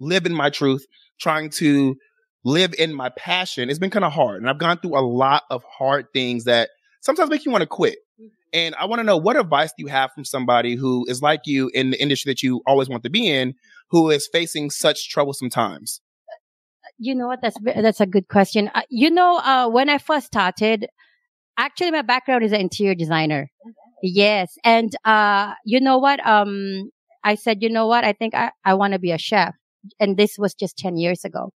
live 0.00 0.26
in 0.26 0.34
my 0.34 0.50
truth, 0.50 0.86
trying 1.18 1.50
to 1.50 1.96
live 2.44 2.74
in 2.78 2.94
my 2.94 3.08
passion, 3.10 3.70
it's 3.70 3.78
been 3.78 3.90
kind 3.90 4.04
of 4.04 4.12
hard. 4.12 4.40
And 4.40 4.50
I've 4.50 4.58
gone 4.58 4.78
through 4.78 4.98
a 4.98 5.00
lot 5.00 5.44
of 5.50 5.64
hard 5.64 6.06
things 6.12 6.44
that 6.44 6.70
sometimes 7.00 7.30
make 7.30 7.44
you 7.44 7.52
want 7.52 7.62
to 7.62 7.66
quit. 7.66 7.98
And 8.52 8.74
I 8.76 8.86
want 8.86 9.00
to 9.00 9.04
know 9.04 9.16
what 9.16 9.36
advice 9.36 9.70
do 9.76 9.84
you 9.84 9.88
have 9.88 10.10
from 10.12 10.24
somebody 10.24 10.74
who 10.74 11.04
is 11.08 11.20
like 11.20 11.42
you 11.44 11.70
in 11.74 11.90
the 11.90 12.00
industry 12.00 12.30
that 12.30 12.42
you 12.42 12.62
always 12.66 12.88
want 12.88 13.02
to 13.02 13.10
be 13.10 13.28
in, 13.28 13.54
who 13.90 14.10
is 14.10 14.28
facing 14.32 14.70
such 14.70 15.10
troublesome 15.10 15.50
times? 15.50 16.00
You 16.98 17.14
know 17.14 17.26
what? 17.26 17.40
That's 17.42 17.56
that's 17.62 18.00
a 18.00 18.06
good 18.06 18.28
question. 18.28 18.70
Uh, 18.74 18.82
you 18.90 19.10
know, 19.10 19.38
uh, 19.38 19.68
when 19.68 19.88
I 19.88 19.98
first 19.98 20.26
started, 20.26 20.86
actually, 21.56 21.90
my 21.90 22.02
background 22.02 22.44
is 22.44 22.52
an 22.52 22.60
interior 22.60 22.94
designer. 22.94 23.50
Yes. 24.02 24.56
And, 24.64 24.94
uh, 25.04 25.54
you 25.64 25.80
know 25.80 25.98
what? 25.98 26.24
Um, 26.26 26.90
I 27.24 27.34
said, 27.34 27.62
you 27.62 27.68
know 27.68 27.86
what? 27.86 28.04
I 28.04 28.12
think 28.12 28.34
I, 28.34 28.52
I 28.64 28.74
want 28.74 28.92
to 28.92 28.98
be 28.98 29.10
a 29.10 29.18
chef. 29.18 29.54
And 29.98 30.16
this 30.16 30.36
was 30.38 30.54
just 30.54 30.78
10 30.78 30.96
years 30.96 31.24
ago. 31.24 31.50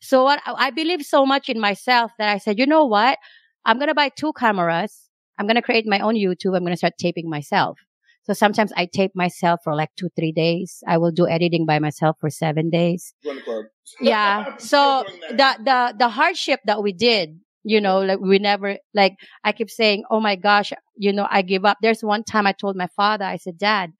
So 0.00 0.22
what 0.24 0.40
I 0.46 0.70
believe 0.70 1.02
so 1.02 1.26
much 1.26 1.48
in 1.48 1.58
myself 1.60 2.12
that 2.18 2.28
I 2.28 2.38
said, 2.38 2.58
you 2.58 2.66
know 2.66 2.84
what? 2.84 3.18
I'm 3.64 3.78
going 3.78 3.88
to 3.88 3.94
buy 3.94 4.10
two 4.10 4.32
cameras. 4.34 5.10
I'm 5.38 5.46
going 5.46 5.56
to 5.56 5.62
create 5.62 5.86
my 5.86 5.98
own 5.98 6.14
YouTube. 6.14 6.56
I'm 6.56 6.62
going 6.62 6.72
to 6.72 6.76
start 6.76 6.94
taping 6.98 7.28
myself. 7.28 7.78
So 8.24 8.32
sometimes 8.32 8.72
I 8.76 8.86
tape 8.86 9.12
myself 9.14 9.60
for 9.64 9.74
like 9.74 9.90
two, 9.96 10.08
three 10.16 10.32
days. 10.32 10.82
I 10.86 10.98
will 10.98 11.10
do 11.12 11.28
editing 11.28 11.66
by 11.66 11.78
myself 11.78 12.16
for 12.20 12.30
seven 12.30 12.70
days. 12.70 13.14
Yeah. 14.00 14.56
So 14.56 15.04
the, 15.30 15.56
the, 15.62 15.94
the 15.98 16.08
hardship 16.08 16.60
that 16.64 16.82
we 16.82 16.92
did, 16.92 17.38
you 17.64 17.80
know, 17.80 18.00
like 18.00 18.18
we 18.20 18.38
never, 18.38 18.78
like 18.94 19.16
I 19.44 19.52
keep 19.52 19.68
saying, 19.70 20.04
Oh 20.10 20.20
my 20.20 20.36
gosh, 20.36 20.72
you 20.96 21.12
know, 21.12 21.26
I 21.30 21.42
give 21.42 21.64
up. 21.66 21.78
There's 21.82 22.02
one 22.02 22.24
time 22.24 22.46
I 22.46 22.52
told 22.52 22.76
my 22.76 22.88
father, 22.96 23.24
I 23.26 23.36
said, 23.36 23.58
dad, 23.58 23.92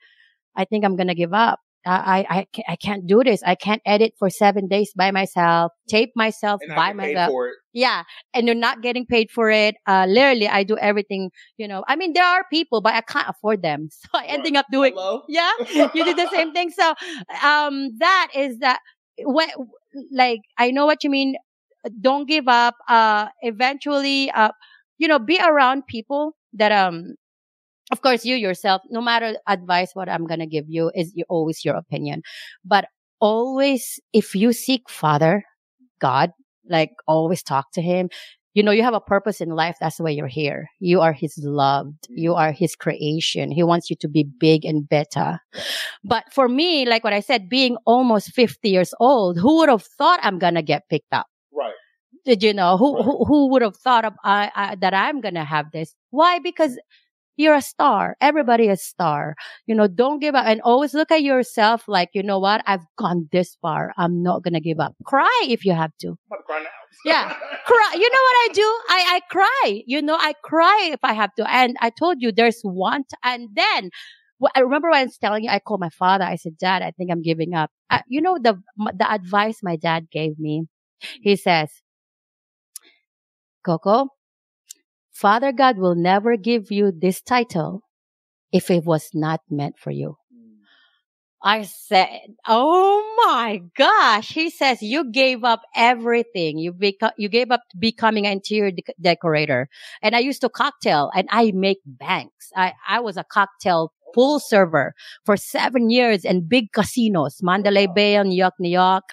I 0.57 0.65
think 0.65 0.85
I'm 0.85 0.97
going 0.97 1.09
to 1.09 1.15
give 1.15 1.35
up. 1.35 1.61
I, 1.87 2.21
I, 2.31 2.39
I 2.39 2.47
ca- 2.55 2.65
I 2.69 2.77
can't 2.77 3.07
do 3.07 3.23
this. 3.25 3.43
I 3.45 3.55
can't 3.55 3.83
edit 3.85 4.15
for 4.19 4.31
seven 4.31 4.69
days 4.69 4.93
by 4.97 5.11
myself, 5.11 5.73
tape 5.89 6.11
myself 6.17 6.61
And 6.63 6.75
by 6.75 6.93
myself. 6.93 7.31
for 7.31 7.49
it. 7.49 7.55
Yeah. 7.73 8.05
And 8.33 8.47
you're 8.47 8.55
not 8.55 8.83
getting 8.83 9.05
paid 9.05 9.31
for 9.31 9.51
it. 9.51 9.75
Uh, 9.87 10.07
literally, 10.09 10.49
I 10.49 10.63
do 10.63 10.79
everything, 10.79 11.31
you 11.57 11.67
know, 11.67 11.85
I 11.89 11.97
mean, 11.97 12.13
there 12.13 12.25
are 12.25 12.45
people, 12.51 12.81
but 12.81 12.95
I 12.95 13.01
can't 13.01 13.29
afford 13.29 13.63
them. 13.63 13.89
So 14.01 14.09
I 14.15 14.25
ending 14.27 14.57
up 14.57 14.67
doing, 14.71 14.93
Hello? 14.95 15.23
yeah, 15.29 15.51
you 15.95 16.05
did 16.05 16.17
the 16.17 16.29
same 16.31 16.53
thing. 16.53 16.71
So, 16.71 16.95
um, 17.43 17.91
that 17.99 18.29
is 18.35 18.59
that 18.61 18.79
when, 19.19 19.49
like, 20.13 20.41
I 20.59 20.71
know 20.71 20.87
what 20.87 21.05
you 21.05 21.11
mean. 21.11 21.37
Don't 22.01 22.27
give 22.27 22.49
up. 22.49 22.77
Uh, 22.89 23.27
eventually, 23.43 24.31
uh, 24.31 24.51
you 24.99 25.07
know, 25.09 25.19
be 25.19 25.39
around 25.39 25.87
people 25.87 26.35
that, 26.55 26.73
um, 26.73 27.15
of 27.95 28.03
course, 28.03 28.25
you 28.25 28.35
yourself, 28.35 28.83
no 28.91 29.01
matter 29.01 29.37
advice, 29.47 29.91
what 29.95 30.09
I'm 30.09 30.27
going 30.27 30.41
to 30.41 30.47
give 30.47 30.65
you 30.67 30.91
is 30.95 31.15
always 31.29 31.65
your 31.65 31.77
opinion, 31.77 32.23
but 32.65 32.87
always, 33.21 34.01
if 34.13 34.35
you 34.35 34.53
seek 34.53 34.91
Father, 34.91 35.45
God, 36.01 36.33
like 36.69 36.91
always 37.07 37.41
talk 37.43 37.71
to 37.75 37.81
him. 37.81 38.09
You 38.55 38.63
know, 38.65 38.73
you 38.73 38.83
have 38.83 38.95
a 38.95 39.01
purpose 39.15 39.41
in 39.41 39.51
life. 39.51 39.77
That's 39.81 40.01
why 40.01 40.11
you're 40.11 40.27
here. 40.43 40.67
You 40.81 41.01
are 41.01 41.13
his 41.13 41.39
loved. 41.39 42.07
You 42.11 42.35
are 42.35 42.51
his 42.51 42.75
creation. 42.75 43.53
He 43.53 43.63
wants 43.63 43.91
you 43.91 43.97
to 44.01 44.09
be 44.09 44.25
big 44.41 44.65
and 44.65 44.89
better. 44.89 45.39
But 46.05 46.25
for 46.33 46.49
me, 46.49 46.87
like 46.87 47.05
what 47.05 47.13
I 47.13 47.21
said, 47.21 47.49
being 47.49 47.77
almost 47.87 48.33
50 48.33 48.69
years 48.69 48.93
old, 48.99 49.39
who 49.39 49.59
would 49.59 49.69
have 49.69 49.85
thought 49.99 50.21
I'm 50.23 50.39
going 50.39 50.55
to 50.55 50.63
get 50.63 50.89
picked 50.91 51.13
up? 51.13 51.27
Right. 51.53 51.73
Did 52.25 52.43
you 52.43 52.55
know 52.55 52.77
who, 52.77 52.95
Right. 52.95 53.05
who, 53.05 53.25
who 53.25 53.51
would 53.51 53.63
have 53.63 53.77
thought 53.77 54.05
of 54.05 54.15
I, 54.25 54.51
I, 54.55 54.75
that 54.77 54.95
I'm 54.95 55.21
going 55.21 55.35
to 55.35 55.45
have 55.45 55.73
this? 55.73 55.95
Why? 56.11 56.39
Because 56.39 56.79
you're 57.37 57.55
a 57.55 57.63
star. 57.63 58.17
Everybody 58.21 58.69
is 58.69 58.83
star. 58.83 59.35
You 59.67 59.75
know, 59.75 59.87
don't 59.89 60.21
give 60.21 60.35
up 60.35 60.47
and 60.47 60.61
always 60.63 60.95
look 60.95 61.11
at 61.11 61.23
yourself 61.23 61.85
like, 61.89 62.11
you 62.15 62.23
know 62.23 62.39
what? 62.39 62.63
I've 62.67 62.85
gone 62.97 63.29
this 63.33 63.57
far. 63.61 63.93
I'm 63.97 64.23
not 64.23 64.43
going 64.43 64.55
to 64.55 64.61
give 64.61 64.81
up. 64.81 64.95
Cry 65.05 65.47
if 65.49 65.65
you 65.65 65.73
have 65.73 65.93
to. 66.01 66.17
I'm 66.33 66.43
cry 66.47 66.61
now. 66.61 66.69
Yeah. 67.05 67.29
Cry. 67.29 67.91
You 67.95 68.09
know 68.11 68.23
what 68.23 68.37
I 68.37 68.49
do? 68.55 68.63
I, 68.89 69.05
I 69.17 69.21
cry. 69.29 69.83
You 69.87 70.01
know, 70.01 70.17
I 70.19 70.33
cry 70.45 70.91
if 70.93 71.01
I 71.03 71.13
have 71.13 71.35
to. 71.35 71.51
And 71.53 71.77
I 71.81 71.91
told 71.91 72.19
you 72.21 72.31
there's 72.33 72.61
one, 72.63 73.03
t- 73.03 73.17
and 73.23 73.49
then 73.53 73.91
I 74.55 74.61
remember 74.61 74.91
when 74.91 75.01
I 75.01 75.05
was 75.05 75.19
telling 75.19 75.45
you, 75.45 75.51
I 75.51 75.59
called 75.59 75.81
my 75.81 75.91
father. 75.91 76.25
I 76.25 76.37
said, 76.37 76.57
Dad, 76.59 76.83
I 76.83 76.93
think 76.93 77.11
I'm 77.11 77.23
giving 77.23 77.55
up. 77.55 77.71
Uh, 77.91 78.01
you 78.09 78.21
know, 78.21 78.39
the, 78.41 78.51
m- 78.81 78.97
the 78.97 79.11
advice 79.11 79.59
my 79.63 79.77
dad 79.77 80.09
gave 80.11 80.39
me, 80.39 80.67
he 81.23 81.37
says, 81.37 81.71
Coco, 83.65 84.09
Father 85.15 85.53
God 85.53 85.79
will 85.79 85.95
never 85.95 86.37
give 86.37 86.71
you 86.71 86.93
this 86.93 87.23
title 87.23 87.83
if 88.53 88.71
it 88.71 88.85
was 88.85 89.11
not 89.15 89.41
meant 89.49 89.79
for 89.79 89.91
you. 89.91 90.17
I 91.47 91.63
said, 91.63 92.09
"Oh 92.49 93.05
my 93.27 93.61
gosh!" 93.77 94.33
He 94.33 94.49
says, 94.49 94.83
"You 94.83 95.11
gave 95.11 95.45
up 95.45 95.61
everything. 95.77 96.59
You 96.59 96.73
beca- 96.73 97.13
you 97.19 97.29
gave 97.29 97.51
up 97.51 97.61
becoming 97.79 98.27
an 98.27 98.33
interior 98.33 98.71
de- 98.71 98.83
decorator." 99.01 99.69
And 100.03 100.17
I 100.17 100.21
used 100.21 100.41
to 100.41 100.49
cocktail, 100.49 101.11
and 101.15 101.29
I 101.31 101.53
make 101.53 101.81
banks. 101.85 102.51
I 102.57 102.73
I 102.89 103.01
was 103.01 103.19
a 103.19 103.25
cocktail 103.25 103.93
pool 104.15 104.41
server 104.41 104.95
for 105.27 105.37
seven 105.37 105.91
years 105.91 106.25
in 106.25 106.49
big 106.49 106.73
casinos, 106.73 107.41
Mandalay 107.43 107.89
Bay 107.89 108.17
and 108.17 108.31
New 108.31 108.37
York, 108.37 108.55
New 108.59 108.71
York, 108.71 109.05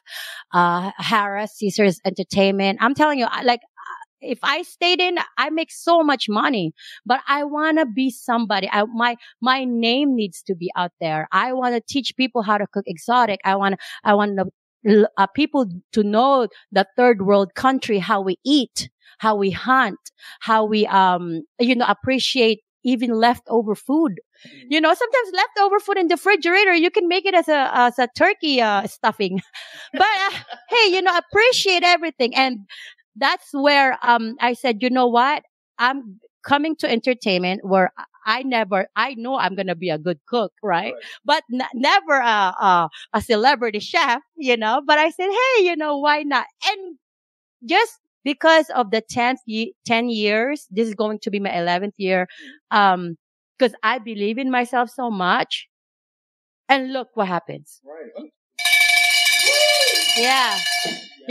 uh, 0.53 0.91
Harrah's, 1.01 1.51
Caesars 1.57 1.99
Entertainment. 2.05 2.77
I'm 2.81 2.95
telling 2.95 3.19
you, 3.19 3.25
I, 3.29 3.43
like. 3.43 3.61
If 4.21 4.39
I 4.43 4.61
stayed 4.61 4.99
in, 5.01 5.17
I 5.37 5.49
make 5.49 5.71
so 5.71 6.03
much 6.03 6.29
money, 6.29 6.73
but 7.05 7.21
I 7.27 7.43
want 7.43 7.79
to 7.79 7.85
be 7.85 8.11
somebody. 8.11 8.69
I, 8.71 8.83
my, 8.85 9.15
my 9.41 9.63
name 9.65 10.15
needs 10.15 10.43
to 10.43 10.55
be 10.55 10.71
out 10.75 10.91
there. 10.99 11.27
I 11.31 11.53
want 11.53 11.75
to 11.75 11.81
teach 11.81 12.15
people 12.15 12.43
how 12.43 12.57
to 12.57 12.67
cook 12.67 12.85
exotic. 12.87 13.39
I 13.43 13.55
want, 13.55 13.79
I 14.03 14.13
want 14.13 14.37
the, 14.83 15.09
uh, 15.17 15.27
people 15.27 15.67
to 15.93 16.03
know 16.03 16.47
the 16.71 16.85
third 16.95 17.21
world 17.23 17.55
country, 17.55 17.99
how 17.99 18.21
we 18.21 18.37
eat, 18.45 18.89
how 19.19 19.35
we 19.35 19.51
hunt, 19.51 19.99
how 20.39 20.65
we, 20.65 20.85
um, 20.87 21.43
you 21.59 21.75
know, 21.75 21.85
appreciate 21.87 22.61
even 22.83 23.11
leftover 23.11 23.75
food. 23.75 24.19
You 24.69 24.81
know, 24.81 24.91
sometimes 24.93 25.29
leftover 25.33 25.79
food 25.79 25.97
in 25.99 26.07
the 26.07 26.15
refrigerator, 26.15 26.73
you 26.73 26.89
can 26.89 27.07
make 27.07 27.25
it 27.25 27.35
as 27.35 27.47
a, 27.47 27.69
as 27.73 27.99
a 27.99 28.07
turkey, 28.17 28.59
uh, 28.59 28.87
stuffing. 28.87 29.39
but, 29.93 30.01
uh, 30.01 30.37
hey, 30.69 30.91
you 30.91 31.01
know, 31.03 31.15
appreciate 31.15 31.83
everything. 31.83 32.35
And 32.35 32.61
that's 33.15 33.49
where, 33.53 33.97
um, 34.03 34.35
I 34.39 34.53
said, 34.53 34.81
you 34.81 34.89
know 34.89 35.07
what? 35.07 35.43
I'm 35.77 36.19
coming 36.43 36.75
to 36.77 36.89
entertainment 36.89 37.61
where 37.63 37.91
I 38.25 38.43
never, 38.43 38.87
I 38.95 39.15
know 39.15 39.35
I'm 39.37 39.55
going 39.55 39.67
to 39.67 39.75
be 39.75 39.89
a 39.89 39.97
good 39.97 40.19
cook, 40.27 40.53
right? 40.63 40.93
Right. 40.93 41.03
But 41.25 41.43
n- 41.53 41.67
never 41.73 42.13
a, 42.19 42.53
a, 42.59 42.89
a 43.13 43.21
celebrity 43.21 43.79
chef, 43.79 44.21
you 44.37 44.57
know, 44.57 44.81
but 44.85 44.97
I 44.97 45.09
said, 45.09 45.29
Hey, 45.29 45.65
you 45.65 45.75
know, 45.75 45.97
why 45.97 46.23
not? 46.23 46.45
And 46.67 46.97
just 47.65 47.99
because 48.23 48.69
of 48.75 48.91
the 48.91 49.01
10th, 49.01 49.39
ye- 49.47 49.75
10 49.85 50.09
years, 50.09 50.67
this 50.71 50.87
is 50.87 50.95
going 50.95 51.19
to 51.19 51.31
be 51.31 51.39
my 51.39 51.51
11th 51.51 51.95
year. 51.97 52.27
Um, 52.71 53.17
cause 53.59 53.73
I 53.83 53.99
believe 53.99 54.37
in 54.37 54.51
myself 54.51 54.89
so 54.89 55.09
much. 55.11 55.67
And 56.69 56.91
look 56.93 57.09
what 57.15 57.27
happens. 57.27 57.81
Right. 57.85 58.31
Yeah. 60.17 60.59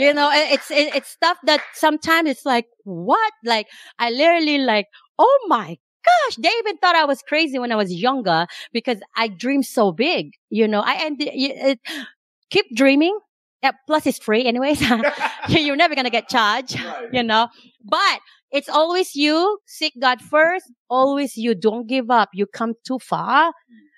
You 0.01 0.13
know, 0.13 0.29
it's, 0.33 0.71
it, 0.71 0.95
it's 0.95 1.09
stuff 1.09 1.37
that 1.43 1.61
sometimes 1.73 2.29
it's 2.29 2.45
like, 2.45 2.65
what? 2.83 3.33
Like, 3.43 3.67
I 3.99 4.09
literally 4.09 4.57
like, 4.57 4.87
oh 5.19 5.45
my 5.47 5.77
gosh, 6.05 6.35
they 6.37 6.49
even 6.59 6.77
thought 6.77 6.95
I 6.95 7.05
was 7.05 7.21
crazy 7.21 7.59
when 7.59 7.71
I 7.71 7.75
was 7.75 7.93
younger 7.93 8.47
because 8.73 8.99
I 9.15 9.27
dreamed 9.27 9.65
so 9.65 9.91
big. 9.91 10.31
You 10.49 10.67
know, 10.67 10.81
I 10.81 10.95
ended, 11.05 11.29
it, 11.31 11.79
keep 12.49 12.65
dreaming. 12.75 13.17
Yeah, 13.63 13.71
plus 13.85 14.07
it's 14.07 14.17
free 14.17 14.45
anyways. 14.45 14.81
You're 15.49 15.75
never 15.75 15.93
going 15.93 16.05
to 16.05 16.11
get 16.11 16.29
charged, 16.29 16.79
Right. 16.81 17.09
you 17.13 17.21
know, 17.23 17.47
but 17.85 18.19
it's 18.51 18.69
always 18.69 19.15
you 19.15 19.59
seek 19.67 19.93
God 20.01 20.19
first. 20.21 20.65
Always 20.89 21.37
you 21.37 21.53
don't 21.53 21.87
give 21.87 22.09
up. 22.09 22.29
You 22.33 22.47
come 22.47 22.73
too 22.87 22.97
far. 22.99 23.53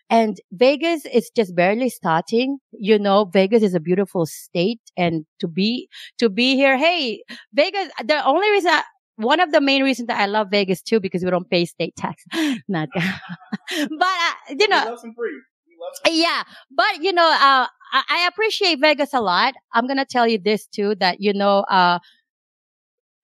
And 0.09 0.37
Vegas 0.51 1.05
is 1.05 1.31
just 1.35 1.55
barely 1.55 1.89
starting. 1.89 2.59
You 2.71 2.99
know, 2.99 3.25
Vegas 3.25 3.63
is 3.63 3.73
a 3.73 3.79
beautiful 3.79 4.25
state 4.25 4.81
and 4.95 5.25
to 5.39 5.47
be, 5.47 5.89
to 6.19 6.29
be 6.29 6.55
here. 6.55 6.77
Hey, 6.77 7.23
Vegas, 7.53 7.89
the 8.03 8.23
only 8.25 8.49
reason, 8.51 8.71
I, 8.71 8.83
one 9.15 9.39
of 9.39 9.51
the 9.51 9.61
main 9.61 9.83
reasons 9.83 10.07
that 10.07 10.19
I 10.19 10.25
love 10.25 10.47
Vegas 10.51 10.81
too, 10.81 10.99
because 10.99 11.23
we 11.23 11.31
don't 11.31 11.49
pay 11.49 11.65
state 11.65 11.95
tax. 11.95 12.23
Not, 12.67 12.89
but, 12.95 13.03
uh, 13.79 14.33
you 14.49 14.67
know, 14.67 14.83
love 14.85 14.99
some 14.99 15.13
free. 15.15 15.31
We 15.67 15.75
love 15.81 15.93
some 16.05 16.13
yeah, 16.13 16.43
but 16.71 17.01
you 17.01 17.13
know, 17.13 17.25
uh, 17.25 17.67
I, 17.93 18.03
I 18.09 18.27
appreciate 18.27 18.79
Vegas 18.79 19.13
a 19.13 19.21
lot. 19.21 19.53
I'm 19.73 19.87
gonna 19.87 20.05
tell 20.05 20.27
you 20.27 20.39
this 20.39 20.67
too, 20.67 20.95
that 20.95 21.21
you 21.21 21.33
know, 21.33 21.59
uh, 21.59 21.99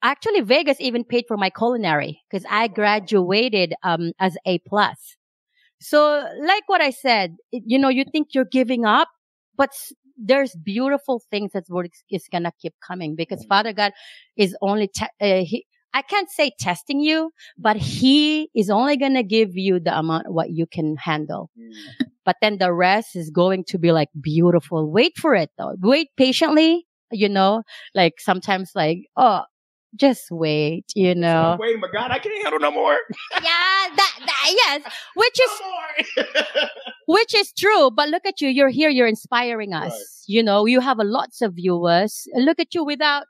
actually 0.02 0.42
Vegas 0.42 0.80
even 0.80 1.04
paid 1.04 1.26
for 1.28 1.38
my 1.38 1.50
culinary 1.50 2.22
because 2.30 2.46
I 2.50 2.68
graduated, 2.68 3.74
um, 3.84 4.14
as 4.20 4.38
A 4.46 4.60
plus. 4.60 5.18
So 5.80 6.26
like 6.42 6.64
what 6.68 6.82
I 6.82 6.90
said, 6.92 7.38
you 7.52 7.80
know, 7.80 7.90
you 7.90 8.04
think 8.12 8.30
you're 8.34 8.46
giving 8.46 8.86
up, 8.86 9.10
but 9.58 9.70
there's 10.18 10.56
beautiful 10.56 11.22
things 11.32 11.52
that's 11.54 11.70
what 11.70 11.86
is- 11.86 12.04
is 12.12 12.28
gonna 12.32 12.52
keep 12.62 12.74
coming 12.86 13.16
because 13.16 13.46
Father 13.46 13.74
God 13.74 13.94
is 14.36 14.56
only, 14.62 14.88
te- 14.90 15.06
uh, 15.22 15.44
he, 15.46 15.66
I 15.94 16.02
can't 16.02 16.30
say 16.30 16.52
testing 16.60 17.00
you, 17.00 17.32
but 17.58 17.78
he 17.78 18.50
is 18.54 18.70
only 18.70 18.98
gonna 18.98 19.24
give 19.24 19.56
you 19.58 19.80
the 19.80 19.98
amount 19.98 20.28
of 20.28 20.34
what 20.34 20.52
you 20.52 20.68
can 20.68 20.98
handle 20.98 21.50
but 22.26 22.36
then 22.42 22.58
the 22.58 22.74
rest 22.74 23.16
is 23.16 23.30
going 23.30 23.64
to 23.66 23.78
be 23.78 23.92
like 23.92 24.10
beautiful. 24.22 24.92
Wait 24.92 25.18
for 25.18 25.36
it 25.36 25.50
though. 25.58 25.76
Wait 25.82 26.10
patiently, 26.18 26.86
you 27.12 27.30
know, 27.30 27.64
like 27.96 28.16
sometimes 28.20 28.72
like, 28.76 29.00
oh, 29.18 29.44
just 29.96 30.32
wait, 30.32 30.86
you 30.96 31.16
know. 31.16 31.58
Wait, 31.60 31.80
my 31.80 31.88
God, 31.92 32.12
I 32.12 32.20
can't 32.20 32.42
handle 32.44 32.60
no 32.60 32.72
more. 32.72 32.98
yeah, 33.34 33.42
that, 33.96 34.20
that, 34.26 34.54
yes, 34.56 34.84
which 35.16 35.40
is, 35.42 35.52
No 35.62 36.68
which 37.08 37.34
is 37.36 37.52
true. 37.58 37.92
But 37.92 38.10
look 38.10 38.26
at 38.26 38.42
you. 38.42 38.50
You're 38.50 38.70
here. 38.70 38.90
You're 38.90 39.08
inspiring 39.08 39.74
us. 39.74 39.92
Right. 39.92 40.04
You 40.28 40.44
know, 40.44 40.66
you 40.66 40.80
have 40.80 41.00
a 41.00 41.04
lots 41.04 41.42
of 41.42 41.54
viewers. 41.56 42.28
Look 42.36 42.60
at 42.60 42.74
you 42.74 42.84
without, 42.86 43.24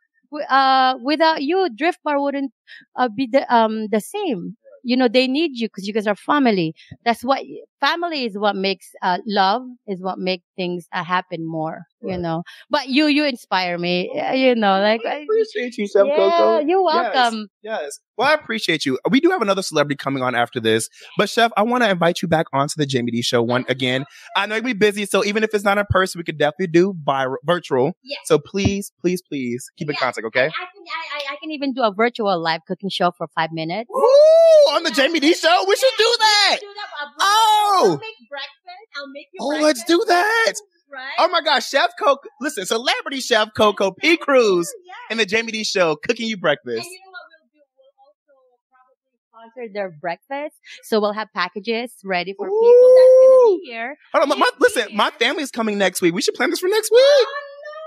uh, 0.49 0.95
without 1.01 1.41
you, 1.43 1.69
Drip 1.75 1.95
Bar 2.03 2.21
wouldn't, 2.21 2.51
uh, 2.95 3.09
be 3.09 3.27
the, 3.31 3.51
um, 3.53 3.87
the 3.87 4.01
same. 4.01 4.55
you 4.83 4.95
know, 4.95 5.07
they 5.07 5.27
need 5.27 5.51
you 5.57 5.67
because 5.67 5.85
you 5.87 5.93
guys 5.93 6.07
are 6.07 6.15
family. 6.15 6.73
That's 7.05 7.23
what 7.23 7.43
family 7.79 8.25
is 8.25 8.37
what 8.37 8.55
makes 8.55 8.87
uh, 9.01 9.17
love 9.25 9.63
is 9.87 10.01
what 10.01 10.17
makes 10.19 10.45
things 10.55 10.87
uh, 10.93 11.03
happen 11.03 11.47
more. 11.47 11.83
You 12.01 12.17
know, 12.17 12.43
but 12.69 12.87
you 12.87 13.07
you 13.07 13.25
inspire 13.25 13.77
me. 13.77 14.09
uh, 14.17 14.31
You 14.31 14.55
know, 14.55 14.79
like 14.79 15.01
I 15.05 15.09
I- 15.09 15.17
appreciate 15.23 15.77
you, 15.77 15.85
Chef 15.85 16.05
yeah, 16.07 16.15
Coco. 16.15 16.59
you're 16.59 16.81
welcome. 16.81 17.47
Yes. 17.61 17.99
Well, 18.17 18.29
I 18.29 18.33
appreciate 18.35 18.85
you. 18.85 18.97
We 19.09 19.19
do 19.19 19.29
have 19.31 19.41
another 19.41 19.61
celebrity 19.61 19.97
coming 19.97 20.23
on 20.23 20.33
after 20.33 20.61
this, 20.61 20.87
but 21.17 21.27
Chef, 21.29 21.51
I 21.57 21.63
want 21.63 21.83
to 21.83 21.89
invite 21.89 22.21
you 22.21 22.29
back 22.29 22.45
onto 22.53 22.73
the 22.77 22.87
Jaime 22.89 23.11
Dee 23.11 23.21
show 23.21 23.41
one 23.41 23.65
again. 23.67 24.05
I 24.37 24.45
know 24.45 24.55
you'll 24.55 24.63
be 24.65 24.73
busy, 24.73 25.05
so 25.05 25.25
even 25.25 25.43
if 25.43 25.53
it's 25.53 25.65
not 25.65 25.77
in 25.77 25.85
person, 25.89 26.19
we 26.19 26.23
could 26.23 26.37
definitely 26.37 26.67
do 26.67 26.93
by 26.93 27.25
virtual. 27.43 27.91
Yes. 28.01 28.19
So 28.25 28.39
please, 28.39 28.93
please, 29.01 29.21
please 29.21 29.69
keep 29.77 29.89
in 29.89 29.95
Yeah. 29.95 29.99
contact, 29.99 30.25
okay? 30.27 30.45
I 30.45 30.49
can 30.49 30.83
I, 30.87 31.17
I, 31.31 31.33
I 31.33 31.35
can 31.41 31.51
even 31.51 31.73
do 31.73 31.81
a 31.83 31.93
virtual 31.93 32.41
live 32.41 32.61
cooking 32.65 32.89
show 32.89 33.11
for 33.11 33.27
five 33.35 33.51
minutes. 33.51 33.89
Ooh, 33.89 34.71
on 34.75 34.83
the 34.83 34.91
Jaime 34.95 35.19
Dee 35.19 35.33
show, 35.33 35.65
we 35.67 35.75
should 35.75 35.97
do 35.97 36.15
that. 36.19 36.57
I'll- 36.99 37.13
Oh! 37.19 37.81
I'll 37.85 37.97
make 37.97 38.29
breakfast. 38.29 38.87
I'll 38.97 39.07
make 39.09 39.27
you 39.33 39.39
Oh, 39.41 39.59
let's 39.63 39.83
do 39.85 40.03
that. 40.07 40.53
Right? 40.91 41.13
Oh 41.19 41.27
my 41.29 41.41
gosh, 41.41 41.69
Chef 41.69 41.91
Coco, 41.99 42.27
listen, 42.41 42.65
celebrity 42.65 43.19
Chef 43.21 43.49
Coco 43.57 43.91
P. 43.91 44.17
Cruz 44.17 44.73
Yeah. 44.85 44.93
and 45.11 45.19
the 45.19 45.27
Jaime 45.29 45.51
Dee 45.51 45.63
show 45.63 45.95
cooking 45.95 46.27
you 46.27 46.35
breakfast. 46.37 46.77
And 46.77 46.85
you 46.85 46.99
know 47.05 47.11
what 47.11 47.21
we'll 47.29 47.47
do? 47.53 47.61
We'll 47.77 47.91
also 48.07 48.33
probably 48.71 49.53
sponsor 49.53 49.73
their 49.73 49.91
breakfast. 50.01 50.55
So 50.83 50.99
we'll 50.99 51.13
have 51.13 51.27
packages 51.35 51.93
ready 52.03 52.33
for 52.33 52.47
people 52.47 52.61
that's 52.61 53.29
gonna 53.29 53.57
be 53.59 53.61
here. 53.71 53.95
Hold 54.13 54.23
on, 54.23 54.29
my, 54.29 54.35
my- 54.35 54.49
listen, 54.59 54.87
my 54.95 55.11
family's 55.11 55.51
coming 55.51 55.77
next 55.77 56.01
week. 56.01 56.13
We 56.15 56.21
should 56.23 56.33
plan 56.35 56.49
this 56.49 56.59
for 56.59 56.67
next 56.69 56.91
week. 56.91 57.01
Oh, 57.01 57.25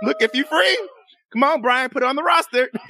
Look, 0.04 0.16
if 0.20 0.34
you're 0.34 0.44
free, 0.46 0.88
come 1.32 1.42
on, 1.42 1.60
Brian, 1.60 1.90
put 1.90 2.02
it 2.04 2.06
on 2.06 2.14
the 2.16 2.22
roster. 2.22 2.68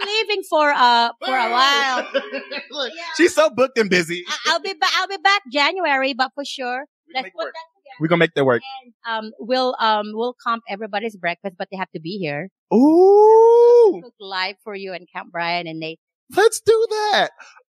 I'm 0.00 0.06
leaving 0.08 0.42
for 0.48 0.70
uh 0.72 1.10
for 1.24 1.36
a 1.36 1.50
while. 1.50 2.08
Look, 2.70 2.92
Yeah. 2.96 3.02
she's 3.16 3.34
so 3.34 3.50
booked 3.50 3.78
and 3.78 3.90
busy. 3.90 4.24
I- 4.28 4.38
I'll 4.52 4.60
be 4.60 4.72
back. 4.74 4.90
I'll 4.96 5.08
be 5.08 5.18
back 5.18 5.42
January, 5.52 6.14
but 6.14 6.30
for 6.34 6.44
sure, 6.44 6.84
We 7.08 7.14
let's 7.14 7.28
put 7.30 7.44
work. 7.44 7.54
that 7.54 7.66
together. 7.76 7.96
We're 8.00 8.08
gonna 8.08 8.18
make 8.20 8.34
that 8.34 8.44
work. 8.44 8.62
And 8.84 8.92
um, 9.26 9.32
we'll 9.38 9.76
um 9.80 10.12
we'll 10.14 10.34
comp 10.42 10.62
everybody's 10.68 11.16
breakfast, 11.16 11.56
but 11.58 11.68
they 11.70 11.76
have 11.76 11.90
to 11.92 12.00
be 12.00 12.18
here. 12.18 12.48
Ooh, 12.72 14.00
Cook 14.02 14.14
live 14.20 14.56
for 14.64 14.74
you 14.74 14.92
and 14.92 15.06
Camp 15.12 15.30
Brian 15.32 15.66
and 15.66 15.78
Nate. 15.80 16.00
let's 16.36 16.60
do 16.60 16.86
that. 16.90 17.30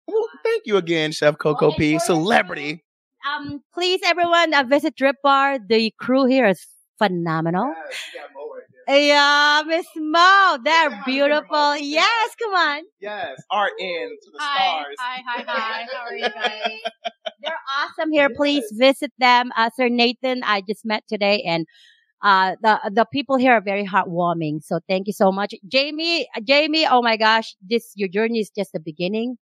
Well, 0.08 0.26
thank 0.44 0.62
you 0.66 0.76
again, 0.76 1.12
Chef 1.12 1.36
Coco 1.38 1.68
Okay, 1.68 1.76
P. 1.94 1.98
Celebrity. 1.98 2.82
Um, 3.28 3.60
please 3.74 4.00
everyone 4.04 4.54
uh, 4.54 4.62
visit 4.62 4.94
Drip 4.96 5.16
Bar. 5.22 5.58
The 5.58 5.92
crew 5.98 6.26
here 6.26 6.46
is 6.46 6.64
phenomenal. 6.98 7.74
Yeah, 8.88 9.62
Miss 9.66 9.86
Mo, 9.96 10.58
they're 10.62 11.02
beautiful. 11.04 11.76
Yes, 11.76 12.34
come 12.40 12.54
on. 12.54 12.82
Yes, 13.00 13.36
in 13.80 14.08
to 14.10 14.30
the 14.32 14.38
Hi, 14.38 14.82
stars. 14.82 14.96
hi, 14.98 15.22
hi, 15.26 15.44
hi. 15.46 15.86
How 15.92 16.04
are 16.04 16.16
you 16.16 16.28
guys? 16.28 16.80
They're 17.42 17.60
awesome 17.78 18.12
here. 18.12 18.28
Please 18.34 18.64
visit 18.72 19.12
them. 19.18 19.50
Uh, 19.56 19.70
Sir 19.76 19.88
Nathan, 19.88 20.42
I 20.44 20.62
just 20.66 20.84
met 20.84 21.04
today 21.08 21.42
and 21.46 21.66
uh, 22.22 22.56
the, 22.62 22.90
the 22.92 23.06
people 23.12 23.36
here 23.36 23.52
are 23.52 23.60
very 23.60 23.86
heartwarming. 23.86 24.62
So 24.62 24.80
thank 24.88 25.06
you 25.06 25.12
so 25.12 25.30
much. 25.30 25.54
Jaime, 25.72 26.26
Jaime, 26.48 26.86
oh 26.86 27.02
my 27.02 27.16
gosh, 27.16 27.54
this, 27.60 27.92
your 27.94 28.08
journey 28.08 28.40
is 28.40 28.50
just 28.50 28.72
the 28.72 28.80
beginning. 28.80 29.36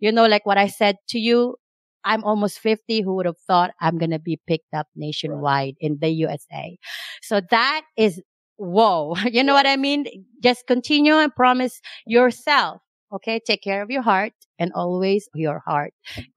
You 0.00 0.10
know, 0.12 0.26
like 0.26 0.44
what 0.44 0.58
I 0.58 0.66
said 0.66 0.96
to 1.10 1.18
you, 1.18 1.56
I'm 2.04 2.24
almost 2.24 2.58
50. 2.58 3.02
Who 3.02 3.14
would 3.16 3.26
have 3.26 3.38
thought 3.46 3.70
I'm 3.80 3.98
going 3.98 4.10
to 4.10 4.18
be 4.18 4.40
picked 4.46 4.74
up 4.74 4.88
nationwide 4.96 5.74
in 5.80 5.98
the 6.00 6.08
USA? 6.08 6.76
So 7.22 7.40
that 7.50 7.82
is, 7.96 8.20
whoa. 8.58 9.14
You 9.32 9.42
know 9.42 9.54
what 9.54 9.66
I 9.66 9.76
mean? 9.76 10.06
Just 10.42 10.66
continue 10.66 11.14
and 11.14 11.34
promise 11.34 11.80
yourself. 12.06 12.82
Okay. 13.12 13.40
Take 13.44 13.62
care 13.62 13.82
of 13.82 13.90
your 13.90 14.02
heart 14.02 14.32
and 14.58 14.72
always 14.74 15.28
your 15.34 15.62
heart. 15.66 15.94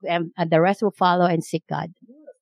And, 0.08 0.32
and 0.38 0.50
the 0.50 0.60
rest 0.60 0.82
will 0.82 0.94
follow 0.96 1.26
and 1.26 1.44
seek 1.44 1.64
God. 1.68 1.90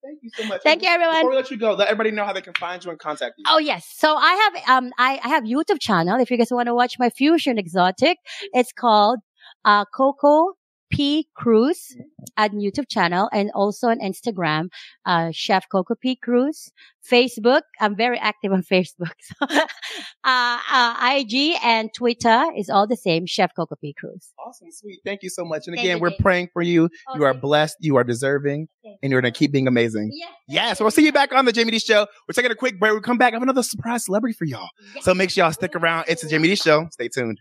Thank 0.02 0.20
you 0.22 0.30
so 0.34 0.44
much. 0.44 0.62
Thank 0.62 0.82
you, 0.82 0.88
everyone. 0.88 1.16
Before 1.16 1.30
we 1.30 1.36
let 1.36 1.50
you 1.50 1.56
go, 1.56 1.74
let 1.74 1.88
everybody 1.88 2.10
know 2.10 2.24
how 2.24 2.32
they 2.32 2.40
can 2.40 2.54
find 2.54 2.84
you 2.84 2.90
and 2.90 2.98
contact 2.98 3.34
you. 3.38 3.44
Oh 3.48 3.58
yes. 3.58 3.86
So 3.96 4.14
I 4.16 4.34
have 4.34 4.76
um 4.76 4.92
I, 4.98 5.20
I 5.22 5.28
have 5.28 5.44
YouTube 5.44 5.80
channel. 5.80 6.18
If 6.20 6.30
you 6.30 6.36
guys 6.36 6.48
want 6.50 6.66
to 6.66 6.74
watch 6.74 6.98
my 6.98 7.10
fusion 7.10 7.58
exotic, 7.58 8.18
it's 8.52 8.72
called 8.72 9.18
uh 9.64 9.84
Coco 9.94 10.54
P 10.90 11.28
Cruz 11.34 11.96
at 12.36 12.52
YouTube 12.52 12.88
channel 12.88 13.28
and 13.32 13.50
also 13.54 13.88
on 13.88 14.00
Instagram, 14.00 14.68
uh 15.06 15.30
Chef 15.32 15.66
Coco 15.70 15.94
P 15.94 16.16
Cruz. 16.16 16.70
Facebook, 17.10 17.62
I'm 17.80 17.96
very 17.96 18.18
active 18.18 18.52
on 18.52 18.62
Facebook. 18.72 19.12
So, 19.20 19.46
uh, 20.24 20.58
uh 20.70 21.16
IG 21.16 21.56
and 21.64 21.90
Twitter 21.94 22.44
is 22.56 22.68
all 22.68 22.86
the 22.86 22.96
same, 22.96 23.26
Chef 23.26 23.52
Coco 23.54 23.76
P 23.80 23.94
Cruz. 23.98 24.32
Awesome, 24.38 24.68
sweet. 24.70 25.00
Thank 25.04 25.22
you 25.22 25.30
so 25.30 25.44
much. 25.44 25.66
And 25.66 25.76
Thank 25.76 25.86
again, 25.86 25.96
you, 25.96 26.02
we're 26.02 26.16
praying 26.18 26.48
for 26.52 26.62
you. 26.62 26.88
You 27.14 27.24
are 27.24 27.34
blessed. 27.34 27.76
You 27.80 27.96
are 27.96 28.04
deserving. 28.04 28.68
Thank 28.82 28.98
And 29.02 29.10
you're 29.10 29.20
going 29.20 29.32
to 29.32 29.38
keep 29.38 29.52
being 29.52 29.68
amazing. 29.68 30.10
Yes. 30.12 30.30
Yes, 30.48 30.80
we'll 30.80 30.90
see 30.90 31.04
you 31.04 31.12
back 31.12 31.32
on 31.32 31.44
the 31.44 31.52
Jaime 31.54 31.70
Dee 31.70 31.78
Show. 31.78 32.06
We're 32.28 32.32
taking 32.32 32.50
a 32.50 32.54
quick 32.54 32.78
break. 32.78 32.92
We'll 32.92 33.00
come 33.00 33.18
back. 33.18 33.32
I 33.32 33.36
have 33.36 33.42
another 33.42 33.62
surprise 33.62 34.04
celebrity 34.04 34.34
for 34.34 34.44
y'all. 34.44 34.68
Yes. 34.94 35.04
So 35.04 35.14
make 35.14 35.30
sure 35.30 35.44
y'all 35.44 35.52
stick 35.52 35.74
around. 35.74 36.04
It's 36.08 36.22
the 36.22 36.30
Jaime 36.30 36.48
Dee 36.48 36.56
Show. 36.56 36.88
Stay 36.92 37.08
tuned. 37.08 37.40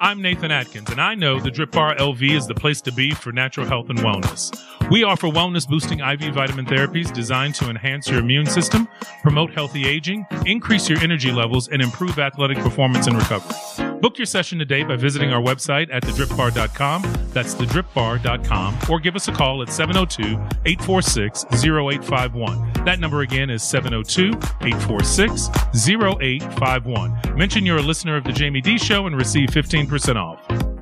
I'm 0.00 0.22
Nathan 0.22 0.52
Atkins, 0.52 0.90
and 0.90 1.00
I 1.00 1.16
know 1.16 1.40
the 1.40 1.50
Drip 1.50 1.72
Bar 1.72 1.96
LV 1.96 2.22
is 2.30 2.46
the 2.46 2.54
place 2.54 2.80
to 2.82 2.92
be 2.92 3.10
for 3.10 3.32
natural 3.32 3.66
health 3.66 3.90
and 3.90 3.98
wellness. 3.98 4.56
We 4.90 5.02
offer 5.02 5.26
wellness 5.26 5.68
boosting 5.68 5.98
IV 5.98 6.34
vitamin 6.34 6.66
therapies 6.66 7.12
designed 7.12 7.56
to 7.56 7.68
enhance 7.68 8.08
your 8.08 8.20
immune 8.20 8.46
system, 8.46 8.86
promote 9.22 9.50
healthy 9.50 9.88
aging, 9.88 10.24
increase 10.46 10.88
your 10.88 11.00
energy 11.00 11.32
levels, 11.32 11.66
and 11.66 11.82
improve 11.82 12.18
athletic 12.20 12.58
performance 12.58 13.08
and 13.08 13.16
recovery. 13.16 13.87
Book 14.00 14.16
your 14.16 14.26
session 14.26 14.58
today 14.58 14.84
by 14.84 14.94
visiting 14.96 15.32
our 15.32 15.42
website 15.42 15.88
at 15.92 16.04
thedripbar.com. 16.04 17.02
That's 17.32 17.54
thedripbar.com, 17.54 18.78
or 18.88 19.00
give 19.00 19.16
us 19.16 19.26
a 19.28 19.32
call 19.32 19.62
at 19.62 19.72
702 19.72 20.34
846 20.66 21.44
0851. 21.52 22.84
That 22.84 23.00
number 23.00 23.22
again 23.22 23.50
is 23.50 23.62
702 23.62 24.28
846 24.66 25.48
0851. 25.88 27.36
Mention 27.36 27.66
you're 27.66 27.78
a 27.78 27.82
listener 27.82 28.16
of 28.16 28.24
The 28.24 28.32
Jaime 28.32 28.60
Dee 28.60 28.78
Show 28.78 29.06
and 29.06 29.16
receive 29.16 29.48
15% 29.48 30.16
off. 30.16 30.77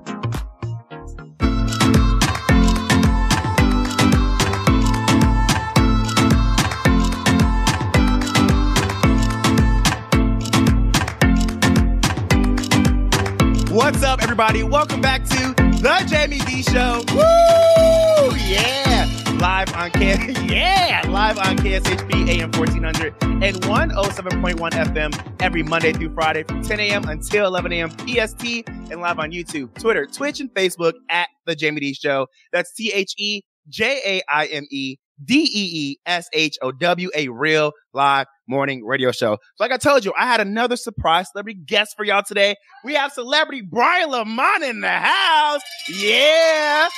What's 13.97 14.05
up, 14.05 14.23
everybody? 14.23 14.63
Welcome 14.63 15.01
back 15.01 15.25
to 15.25 15.55
the 15.57 16.07
Jaime 16.07 16.39
Dee 16.41 16.63
Show. 16.63 17.03
Woo! 17.15 18.37
Yeah! 18.37 19.09
Live 19.41 19.75
on 19.75 19.91
K 19.93 20.35
yeah, 20.55 21.01
live 21.09 21.39
on 21.39 21.57
KSHP 21.57 22.29
AM 22.29 22.53
1400 22.53 23.15
and 23.23 23.57
107.1 23.57 24.71
FM 24.71 25.37
every 25.41 25.63
Monday 25.63 25.95
through 25.95 26.13
Friday 26.13 26.43
from 26.43 26.61
10 26.61 26.79
a.m. 26.79 27.09
until 27.09 27.47
11 27.47 27.73
a.m. 27.73 27.89
PST 27.89 28.69
and 28.69 29.01
live 29.01 29.19
on 29.19 29.31
YouTube, 29.31 29.73
Twitter, 29.81 30.05
Twitch, 30.05 30.41
and 30.41 30.53
Facebook 30.53 30.93
at 31.09 31.31
the 31.47 31.57
Jaime 31.59 31.81
Dee 31.81 31.95
Show. 31.95 32.27
That's 32.53 32.75
T 32.75 32.93
H 32.93 33.15
E 33.17 33.41
J 33.71 34.03
A 34.05 34.23
I 34.29 34.45
M 34.49 34.67
E 34.71 34.99
D 35.25 35.43
E 35.43 35.91
E 35.93 35.97
S 36.07 36.29
H 36.33 36.57
O 36.63 36.73
W, 36.73 37.11
a 37.15 37.29
real 37.29 37.73
live 37.93 38.27
morning 38.49 38.85
radio 38.85 39.13
show. 39.13 39.39
So 39.57 39.65
like 39.65 39.73
I 39.73 39.77
told 39.77 40.05
you, 40.05 40.13
I 40.19 40.27
had 40.27 40.41
another 40.41 40.77
surprise 40.77 41.29
celebrity 41.31 41.61
guest 41.65 41.95
for 41.97 42.05
y'all 42.05 42.23
today. 42.27 42.57
We 42.85 42.95
have 42.95 43.13
celebrity 43.13 43.63
Brian 43.63 44.11
Lamont 44.11 44.63
in 44.63 44.81
the 44.81 44.91
house. 44.91 45.63
Yeah. 45.89 46.89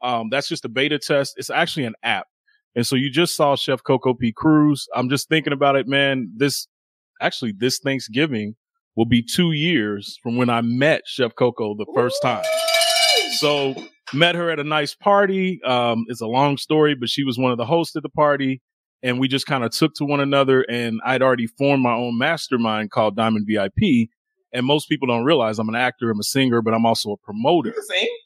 Um, 0.00 0.28
that's 0.30 0.48
just 0.48 0.64
a 0.64 0.70
beta 0.70 0.98
test. 0.98 1.34
It's 1.36 1.50
actually 1.50 1.84
an 1.84 1.96
app. 2.02 2.26
And 2.78 2.86
so 2.86 2.94
you 2.94 3.10
just 3.10 3.34
saw 3.34 3.56
Chef 3.56 3.82
Coco 3.82 4.14
P. 4.14 4.32
Cruz. 4.32 4.86
I'm 4.94 5.08
just 5.08 5.28
thinking 5.28 5.52
about 5.52 5.74
it, 5.74 5.88
man. 5.88 6.30
This 6.36 6.68
actually, 7.20 7.52
this 7.58 7.80
Thanksgiving 7.80 8.54
will 8.94 9.04
be 9.04 9.20
two 9.20 9.50
years 9.50 10.16
from 10.22 10.36
when 10.36 10.48
I 10.48 10.60
met 10.60 11.02
Chef 11.04 11.34
Coco 11.34 11.74
the 11.74 11.86
first 11.92 12.22
time. 12.22 12.44
So 13.38 13.74
met 14.12 14.36
her 14.36 14.48
at 14.52 14.60
a 14.60 14.64
nice 14.64 14.94
party. 14.94 15.60
Um, 15.64 16.04
it's 16.06 16.20
a 16.20 16.28
long 16.28 16.56
story, 16.56 16.94
but 16.94 17.08
she 17.08 17.24
was 17.24 17.36
one 17.36 17.50
of 17.50 17.58
the 17.58 17.66
hosts 17.66 17.96
at 17.96 18.04
the 18.04 18.08
party 18.08 18.62
and 19.02 19.18
we 19.18 19.26
just 19.26 19.46
kind 19.46 19.64
of 19.64 19.72
took 19.72 19.94
to 19.94 20.04
one 20.04 20.20
another 20.20 20.62
and 20.70 21.00
I'd 21.04 21.20
already 21.20 21.48
formed 21.48 21.82
my 21.82 21.94
own 21.94 22.16
mastermind 22.16 22.92
called 22.92 23.16
Diamond 23.16 23.48
VIP. 23.48 24.08
And 24.52 24.64
most 24.64 24.88
people 24.88 25.08
don't 25.08 25.24
realize 25.24 25.58
I'm 25.58 25.68
an 25.68 25.74
actor, 25.74 26.12
I'm 26.12 26.20
a 26.20 26.22
singer, 26.22 26.62
but 26.62 26.74
I'm 26.74 26.86
also 26.86 27.10
a 27.10 27.16
promoter. 27.16 27.70
You 27.70 27.82
sing. 27.88 28.17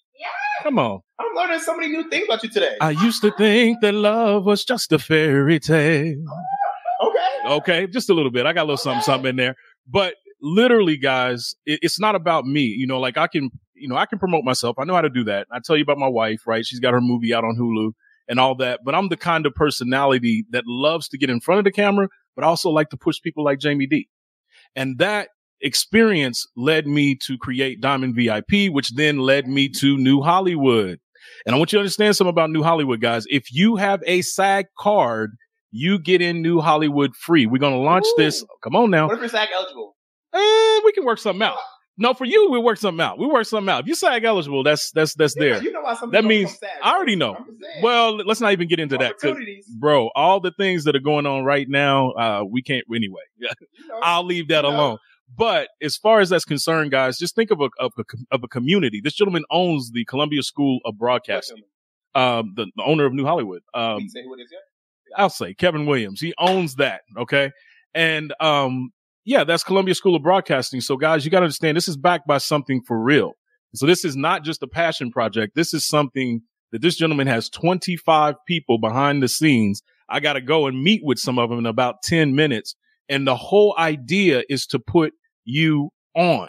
Come 0.62 0.78
on. 0.78 1.00
I'm 1.18 1.34
learning 1.34 1.60
so 1.60 1.76
many 1.76 1.88
new 1.88 2.08
things 2.08 2.26
about 2.26 2.42
you 2.42 2.48
today. 2.48 2.76
I 2.80 2.90
used 2.90 3.20
to 3.22 3.32
think 3.32 3.80
that 3.80 3.94
love 3.94 4.44
was 4.44 4.64
just 4.64 4.92
a 4.92 4.98
fairy 4.98 5.58
tale. 5.58 6.24
okay. 7.02 7.54
Okay, 7.54 7.86
just 7.88 8.08
a 8.10 8.14
little 8.14 8.30
bit. 8.30 8.46
I 8.46 8.52
got 8.52 8.62
a 8.62 8.68
little 8.68 8.76
something, 8.76 9.02
something 9.02 9.30
in 9.30 9.36
there. 9.36 9.56
But 9.88 10.14
literally, 10.40 10.96
guys, 10.96 11.54
it, 11.66 11.80
it's 11.82 11.98
not 11.98 12.14
about 12.14 12.44
me. 12.44 12.62
You 12.62 12.86
know, 12.86 13.00
like 13.00 13.18
I 13.18 13.26
can, 13.26 13.50
you 13.74 13.88
know, 13.88 13.96
I 13.96 14.06
can 14.06 14.20
promote 14.20 14.44
myself. 14.44 14.78
I 14.78 14.84
know 14.84 14.94
how 14.94 15.00
to 15.00 15.10
do 15.10 15.24
that. 15.24 15.48
I 15.50 15.58
tell 15.64 15.76
you 15.76 15.82
about 15.82 15.98
my 15.98 16.08
wife, 16.08 16.46
right? 16.46 16.64
She's 16.64 16.80
got 16.80 16.92
her 16.92 17.00
movie 17.00 17.34
out 17.34 17.44
on 17.44 17.56
Hulu 17.56 17.92
and 18.28 18.38
all 18.38 18.54
that. 18.56 18.80
But 18.84 18.94
I'm 18.94 19.08
the 19.08 19.16
kind 19.16 19.46
of 19.46 19.54
personality 19.54 20.44
that 20.50 20.64
loves 20.66 21.08
to 21.08 21.18
get 21.18 21.28
in 21.30 21.40
front 21.40 21.58
of 21.58 21.64
the 21.64 21.72
camera, 21.72 22.08
but 22.36 22.44
also 22.44 22.70
like 22.70 22.90
to 22.90 22.96
push 22.96 23.20
people 23.20 23.44
like 23.44 23.60
Jaime 23.62 23.86
Dee. 23.86 24.08
And 24.76 24.98
that 24.98 25.28
experience 25.62 26.46
led 26.56 26.86
me 26.86 27.16
to 27.26 27.38
create 27.38 27.80
Diamond 27.80 28.14
VIP, 28.14 28.70
which 28.72 28.94
then 28.94 29.18
led 29.18 29.46
me 29.48 29.68
to 29.80 29.96
New 29.96 30.20
Hollywood. 30.20 30.98
And 31.46 31.54
I 31.54 31.58
want 31.58 31.72
you 31.72 31.78
to 31.78 31.80
understand 31.80 32.16
something 32.16 32.30
about 32.30 32.50
New 32.50 32.62
Hollywood, 32.62 33.00
guys. 33.00 33.24
If 33.28 33.52
you 33.52 33.76
have 33.76 34.00
a 34.06 34.22
SAG 34.22 34.66
card, 34.78 35.32
you 35.70 35.98
get 35.98 36.20
in 36.20 36.42
New 36.42 36.60
Hollywood 36.60 37.14
free. 37.16 37.46
We're 37.46 37.58
going 37.58 37.72
to 37.74 37.78
launch 37.78 38.06
Ooh. 38.06 38.14
this. 38.18 38.44
Come 38.62 38.76
on 38.76 38.90
now. 38.90 39.06
What 39.06 39.14
if 39.14 39.20
you're 39.20 39.28
SAG 39.28 39.48
eligible? 39.54 39.96
Eh, 40.34 40.80
we 40.84 40.92
can 40.92 41.04
work 41.04 41.18
something 41.18 41.42
out. 41.42 41.56
No, 41.98 42.14
for 42.14 42.24
you, 42.24 42.50
we 42.50 42.58
work 42.58 42.78
something 42.78 43.00
out. 43.02 43.18
We 43.18 43.26
work 43.26 43.44
something 43.46 43.68
out. 43.68 43.82
If 43.82 43.86
you 43.86 43.94
SAG 43.94 44.24
eligible, 44.24 44.62
that's 44.62 44.90
that's 44.92 45.14
that's 45.14 45.36
Yeah, 45.36 45.42
there. 45.42 45.62
you 45.62 45.72
know 45.72 45.82
why 45.82 45.96
That 46.10 46.24
means 46.24 46.58
SAG, 46.58 46.70
I 46.82 46.94
already 46.94 47.16
know. 47.16 47.34
I'm 47.34 47.44
just 47.44 47.60
saying. 47.60 47.82
Well, 47.82 48.16
let's 48.16 48.40
not 48.40 48.52
even 48.52 48.66
get 48.66 48.80
into 48.80 48.96
that. 48.98 49.16
Bro, 49.78 50.10
all 50.14 50.40
the 50.40 50.52
things 50.52 50.84
that 50.84 50.96
are 50.96 51.00
going 51.00 51.26
on 51.26 51.44
right 51.44 51.68
now, 51.68 52.10
uh, 52.12 52.44
we 52.48 52.62
can't 52.62 52.84
anyway. 52.94 53.20
You 53.36 53.48
know. 53.88 54.00
I'll 54.02 54.24
leave 54.24 54.48
that 54.48 54.64
alone. 54.64 54.98
But 55.34 55.68
as 55.82 55.96
far 55.96 56.20
as 56.20 56.28
that's 56.28 56.44
concerned, 56.44 56.90
guys, 56.90 57.18
just 57.18 57.34
think 57.34 57.50
of 57.50 57.60
a 57.60 57.68
of 57.78 57.92
a, 57.98 58.04
of 58.30 58.44
a 58.44 58.48
community. 58.48 59.00
This 59.02 59.14
gentleman 59.14 59.44
owns 59.50 59.90
the 59.92 60.04
Columbia 60.04 60.42
School 60.42 60.80
of 60.84 60.98
Broadcasting. 60.98 61.62
Um, 62.14 62.52
the, 62.54 62.66
the 62.76 62.82
owner 62.84 63.06
of 63.06 63.14
New 63.14 63.24
Hollywood. 63.24 63.62
Um, 63.72 64.06
say 64.08 64.22
who 64.22 64.34
it 64.34 64.42
is 64.42 64.50
yet? 64.52 64.60
I'll 65.16 65.30
say 65.30 65.54
Kevin 65.54 65.86
Williams. 65.86 66.20
He 66.20 66.34
owns 66.38 66.76
that. 66.76 67.02
Okay. 67.16 67.50
And, 67.94 68.34
um, 68.40 68.90
yeah, 69.24 69.44
that's 69.44 69.62
Columbia 69.62 69.94
School 69.94 70.16
of 70.16 70.22
Broadcasting. 70.22 70.80
So 70.80 70.96
guys, 70.96 71.24
you 71.24 71.30
got 71.30 71.40
to 71.40 71.44
understand 71.44 71.76
this 71.76 71.88
is 71.88 71.96
backed 71.96 72.26
by 72.26 72.38
something 72.38 72.82
for 72.86 72.98
real. 72.98 73.32
So 73.74 73.86
this 73.86 74.04
is 74.04 74.16
not 74.16 74.44
just 74.44 74.62
a 74.62 74.66
passion 74.66 75.10
project. 75.10 75.54
This 75.54 75.72
is 75.72 75.86
something 75.86 76.42
that 76.72 76.82
this 76.82 76.96
gentleman 76.96 77.26
has 77.26 77.48
25 77.48 78.34
people 78.46 78.78
behind 78.78 79.22
the 79.22 79.28
scenes. 79.28 79.82
I 80.08 80.20
got 80.20 80.34
to 80.34 80.40
go 80.40 80.66
and 80.66 80.82
meet 80.82 81.02
with 81.04 81.18
some 81.18 81.38
of 81.38 81.50
them 81.50 81.60
in 81.60 81.66
about 81.66 82.02
10 82.02 82.34
minutes. 82.34 82.74
And 83.08 83.26
the 83.26 83.36
whole 83.36 83.74
idea 83.78 84.42
is 84.48 84.66
to 84.66 84.78
put 84.78 85.12
you 85.44 85.90
on. 86.14 86.48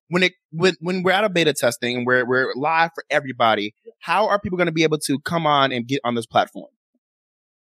When 0.09 0.23
it 0.23 0.35
when 0.53 0.75
when 0.81 1.03
we're 1.03 1.11
out 1.11 1.25
of 1.25 1.35
beta 1.35 1.53
testing 1.53 1.97
and 1.97 2.07
we're 2.07 2.25
we're 2.25 2.55
live 2.55 2.91
for 2.95 3.03
everybody, 3.11 3.75
how 3.99 4.29
are 4.29 4.41
people 4.41 4.57
going 4.57 4.67
to 4.67 4.73
be 4.73 4.85
able 4.85 4.99
to 4.99 5.19
come 5.19 5.49
on 5.49 5.73
and 5.73 5.85
get 5.85 6.01
on 6.05 6.15
this 6.15 6.27
platform? 6.27 6.69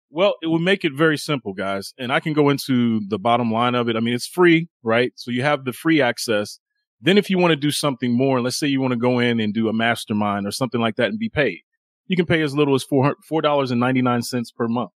Well, 0.09 0.35
it 0.43 0.47
would 0.47 0.63
make 0.63 0.85
it 0.85 0.93
very 0.95 1.19
simple, 1.19 1.53
guys. 1.53 1.93
And 1.99 2.11
I 2.11 2.19
can 2.19 2.33
go 2.33 2.49
into 2.49 3.01
the 3.09 3.19
bottom 3.19 3.53
line 3.53 3.75
of 3.75 3.89
it. 3.89 3.97
I 3.97 4.01
mean, 4.01 4.15
it's 4.15 4.27
free, 4.27 4.69
right? 4.83 5.13
So 5.17 5.31
you 5.31 5.43
have 5.43 5.65
the 5.65 5.73
free 5.73 6.01
access. 6.01 6.59
Then 7.01 7.19
if 7.19 7.31
you 7.31 7.39
want 7.39 7.53
to 7.53 7.57
do 7.57 7.71
something 7.71 8.17
more, 8.17 8.41
let's 8.41 8.59
say 8.59 8.67
you 8.67 8.81
want 8.81 8.93
to 8.93 8.99
go 8.99 9.19
in 9.19 9.39
and 9.39 9.55
do 9.55 9.69
a 9.69 9.73
mastermind 9.73 10.47
or 10.47 10.51
something 10.51 10.81
like 10.81 10.97
that 10.97 11.11
and 11.11 11.19
be 11.19 11.29
paid, 11.29 11.61
you 12.07 12.17
can 12.17 12.27
pay 12.27 12.43
as 12.43 12.55
little 12.55 12.75
as 12.75 12.83
four 12.83 13.17
four 13.29 13.43
dollars 13.43 13.71
and 13.71 13.81
ninety 13.81 14.03
nine 14.03 14.23
cents 14.23 14.51
per 14.51 14.67
month. 14.67 14.91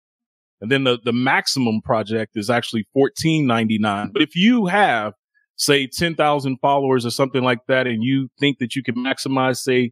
And 0.61 0.71
then 0.71 0.83
the, 0.85 0.97
the 1.03 1.13
maximum 1.13 1.81
project 1.81 2.37
is 2.37 2.49
actually 2.49 2.87
fourteen 2.93 3.45
ninety 3.47 3.77
nine. 3.77 4.11
But 4.13 4.21
if 4.21 4.35
you 4.35 4.65
have, 4.67 5.13
say, 5.55 5.87
ten 5.87 6.15
thousand 6.15 6.57
followers 6.61 7.05
or 7.05 7.09
something 7.11 7.43
like 7.43 7.59
that, 7.67 7.85
and 7.87 8.03
you 8.03 8.29
think 8.39 8.59
that 8.59 8.75
you 8.75 8.83
can 8.83 8.95
maximize, 8.95 9.57
say, 9.57 9.91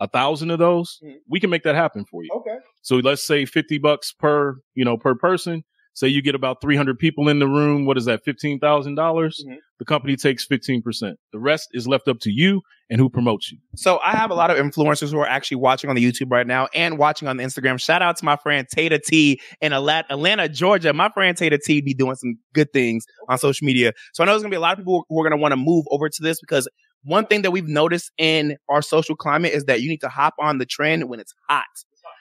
a 0.00 0.08
thousand 0.08 0.50
of 0.50 0.58
those, 0.58 0.98
Mhm. 1.04 1.16
we 1.28 1.40
can 1.40 1.50
make 1.50 1.62
that 1.64 1.74
happen 1.74 2.04
for 2.04 2.22
you. 2.22 2.30
Okay. 2.36 2.56
So 2.82 2.96
let's 2.96 3.22
say 3.24 3.44
50 3.44 3.78
bucks 3.78 4.12
per, 4.12 4.60
you 4.74 4.84
know, 4.84 4.96
per 4.96 5.14
person. 5.14 5.64
Say 5.98 6.06
you 6.06 6.22
get 6.22 6.36
about 6.36 6.60
300 6.60 6.96
people 6.96 7.28
in 7.28 7.40
the 7.40 7.48
room. 7.48 7.84
What 7.84 7.98
is 7.98 8.04
that? 8.04 8.24
$15,000. 8.24 8.94
dollars 8.94 9.44
Mhm. 9.44 9.56
The 9.80 9.84
company 9.84 10.14
takes 10.14 10.46
15%. 10.46 11.16
The 11.32 11.40
rest 11.40 11.68
is 11.72 11.88
left 11.88 12.06
up 12.06 12.20
to 12.20 12.30
you 12.30 12.62
and 12.88 13.00
who 13.00 13.10
promotes 13.10 13.50
you. 13.50 13.58
So 13.74 13.98
I 14.04 14.12
have 14.12 14.30
a 14.30 14.34
lot 14.34 14.50
of 14.50 14.56
influencers 14.56 15.10
who 15.10 15.18
are 15.18 15.26
actually 15.26 15.56
watching 15.56 15.90
on 15.90 15.96
the 15.96 16.04
YouTube 16.04 16.30
right 16.30 16.46
now 16.46 16.68
and 16.72 16.98
watching 16.98 17.26
on 17.26 17.36
the 17.36 17.42
Instagram. 17.42 17.80
Shout 17.80 18.00
out 18.00 18.16
to 18.18 18.24
my 18.24 18.36
friend 18.36 18.66
Tata 18.72 19.00
T 19.00 19.40
in 19.60 19.72
Atlanta, 19.72 20.48
Georgia. 20.48 20.92
My 20.92 21.08
friend 21.10 21.36
Tata 21.36 21.58
T 21.58 21.80
be 21.80 21.94
doing 21.94 22.14
some 22.14 22.36
good 22.54 22.72
things 22.72 23.04
on 23.28 23.36
social 23.38 23.64
media. 23.66 23.92
So 24.14 24.22
I 24.22 24.26
know 24.26 24.32
there's 24.32 24.42
gonna 24.42 24.50
be 24.52 24.56
a 24.56 24.60
lot 24.60 24.72
of 24.72 24.78
people 24.78 25.04
who 25.08 25.20
are 25.20 25.28
gonna 25.28 25.40
want 25.40 25.50
to 25.52 25.56
move 25.56 25.84
over 25.90 26.08
to 26.08 26.22
this 26.22 26.40
because 26.40 26.68
one 27.02 27.26
thing 27.26 27.42
that 27.42 27.50
we've 27.50 27.68
noticed 27.68 28.10
in 28.18 28.56
our 28.68 28.82
social 28.82 29.16
climate 29.16 29.52
is 29.52 29.64
that 29.64 29.80
you 29.80 29.88
need 29.88 30.00
to 30.00 30.08
hop 30.08 30.34
on 30.40 30.58
the 30.58 30.66
trend 30.66 31.08
when 31.08 31.18
it's 31.20 31.34
hot. 31.48 31.64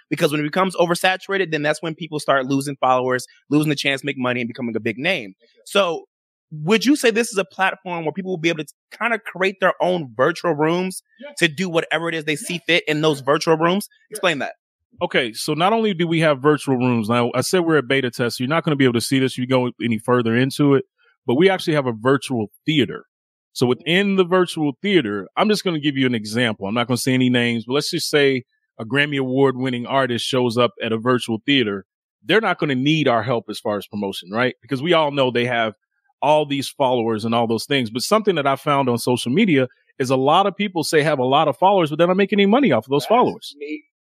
Because 0.10 0.32
when 0.32 0.40
it 0.40 0.44
becomes 0.44 0.76
oversaturated, 0.76 1.52
then 1.52 1.62
that's 1.62 1.82
when 1.82 1.96
people 1.96 2.20
start 2.20 2.46
losing 2.46 2.76
followers, 2.78 3.26
losing 3.50 3.70
the 3.70 3.76
chance 3.76 4.02
to 4.02 4.06
make 4.06 4.18
money 4.18 4.42
and 4.42 4.48
becoming 4.48 4.76
a 4.76 4.80
big 4.80 4.98
name. 4.98 5.34
So 5.66 6.06
would 6.52 6.86
you 6.86 6.96
say 6.96 7.12
this 7.12 7.32
is 7.32 7.38
a 7.38 7.46
platform 7.46 8.06
where 8.06 8.14
people 8.14 8.32
will 8.32 8.38
be 8.38 8.50
able 8.50 8.64
to 8.64 8.74
kind 8.92 9.14
of 9.14 9.22
create 9.24 9.58
their 9.60 9.74
own 9.82 10.14
virtual 10.16 10.54
rooms 10.54 11.02
to 11.38 11.48
do 11.48 11.70
whatever 11.70 12.08
it 12.08 12.16
is 12.16 12.24
they 12.24 12.38
see 12.38 12.62
fit 12.66 12.84
in 12.88 13.02
those 13.02 13.20
virtual 13.20 13.58
rooms? 13.58 13.90
Explain 14.10 14.40
that. 14.40 14.54
Okay. 15.02 15.34
So 15.34 15.54
not 15.54 15.74
only 15.74 15.94
do 15.94 16.08
we 16.08 16.22
have 16.22 16.42
virtual 16.42 16.78
rooms 16.78 17.10
now, 17.10 17.32
I 17.36 17.42
said 17.42 17.60
we're 17.60 17.78
a 17.78 17.84
beta 17.84 18.10
test. 18.10 18.38
So 18.38 18.44
you're 18.44 18.50
not 18.50 18.64
going 18.64 18.72
to 18.72 18.78
be 18.78 18.86
able 18.86 18.94
to 18.94 19.02
see 19.02 19.20
this. 19.20 19.34
if 19.34 19.40
You 19.40 19.48
go 19.48 19.72
any 19.84 20.00
further 20.00 20.36
into 20.36 20.76
it, 20.76 20.86
but 21.26 21.36
we 21.36 21.50
actually 21.50 21.74
have 21.74 21.86
a 21.86 21.94
virtual 21.94 22.48
theater. 22.66 23.06
So 23.52 23.66
within 23.66 24.16
the 24.16 24.24
virtual 24.24 24.74
theater, 24.82 25.28
I'm 25.36 25.50
just 25.50 25.64
going 25.64 25.76
to 25.76 25.82
give 25.82 25.98
you 25.98 26.06
an 26.06 26.16
example. 26.16 26.68
I'm 26.68 26.76
not 26.76 26.88
going 26.88 26.96
to 26.96 27.02
say 27.02 27.14
any 27.14 27.30
names, 27.30 27.66
but 27.66 27.74
let's 27.74 27.92
just 27.92 28.10
say 28.10 28.44
a 28.80 28.86
Grammy 28.86 29.20
award 29.20 29.58
winning 29.58 29.86
artist 29.86 30.26
shows 30.26 30.58
up 30.58 30.72
at 30.82 30.92
a 30.92 30.98
virtual 30.98 31.42
theater. 31.46 31.86
They're 32.24 32.42
not 32.42 32.60
going 32.60 32.70
to 32.70 32.76
need 32.76 33.08
our 33.08 33.24
help 33.24 33.46
as 33.50 33.60
far 33.60 33.78
as 33.78 33.88
promotion, 33.88 34.30
right? 34.32 34.56
Because 34.62 34.82
we 34.82 34.94
all 34.94 35.12
know 35.12 35.32
they 35.32 35.46
have 35.46 35.74
all 36.22 36.46
these 36.46 36.68
followers 36.70 37.26
and 37.26 37.34
all 37.34 37.48
those 37.48 37.66
things. 37.66 37.90
But 37.90 38.02
something 38.02 38.36
that 38.36 38.48
I 38.48 38.56
found 38.56 38.90
on 38.90 38.98
social 38.98 39.32
media 39.32 39.68
is 40.00 40.10
a 40.10 40.16
lot 40.16 40.46
of 40.48 40.56
people 40.56 40.84
say 40.84 41.02
have 41.04 41.20
a 41.20 41.26
lot 41.26 41.48
of 41.48 41.58
followers, 41.58 41.90
but 41.90 41.98
they're 41.98 42.08
not 42.08 42.18
making 42.18 42.40
any 42.40 42.46
money 42.46 42.72
off 42.72 42.86
of 42.86 42.90
those 42.90 43.06
followers. 43.06 43.56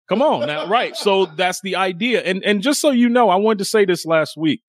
Come 0.08 0.22
on 0.22 0.46
now, 0.46 0.66
right? 0.68 0.96
So 0.96 1.26
that's 1.36 1.60
the 1.60 1.76
idea. 1.76 2.22
And 2.22 2.42
and 2.44 2.62
just 2.62 2.80
so 2.80 2.90
you 2.90 3.08
know, 3.08 3.28
I 3.28 3.36
wanted 3.36 3.58
to 3.58 3.64
say 3.64 3.84
this 3.84 4.06
last 4.06 4.36
week. 4.36 4.62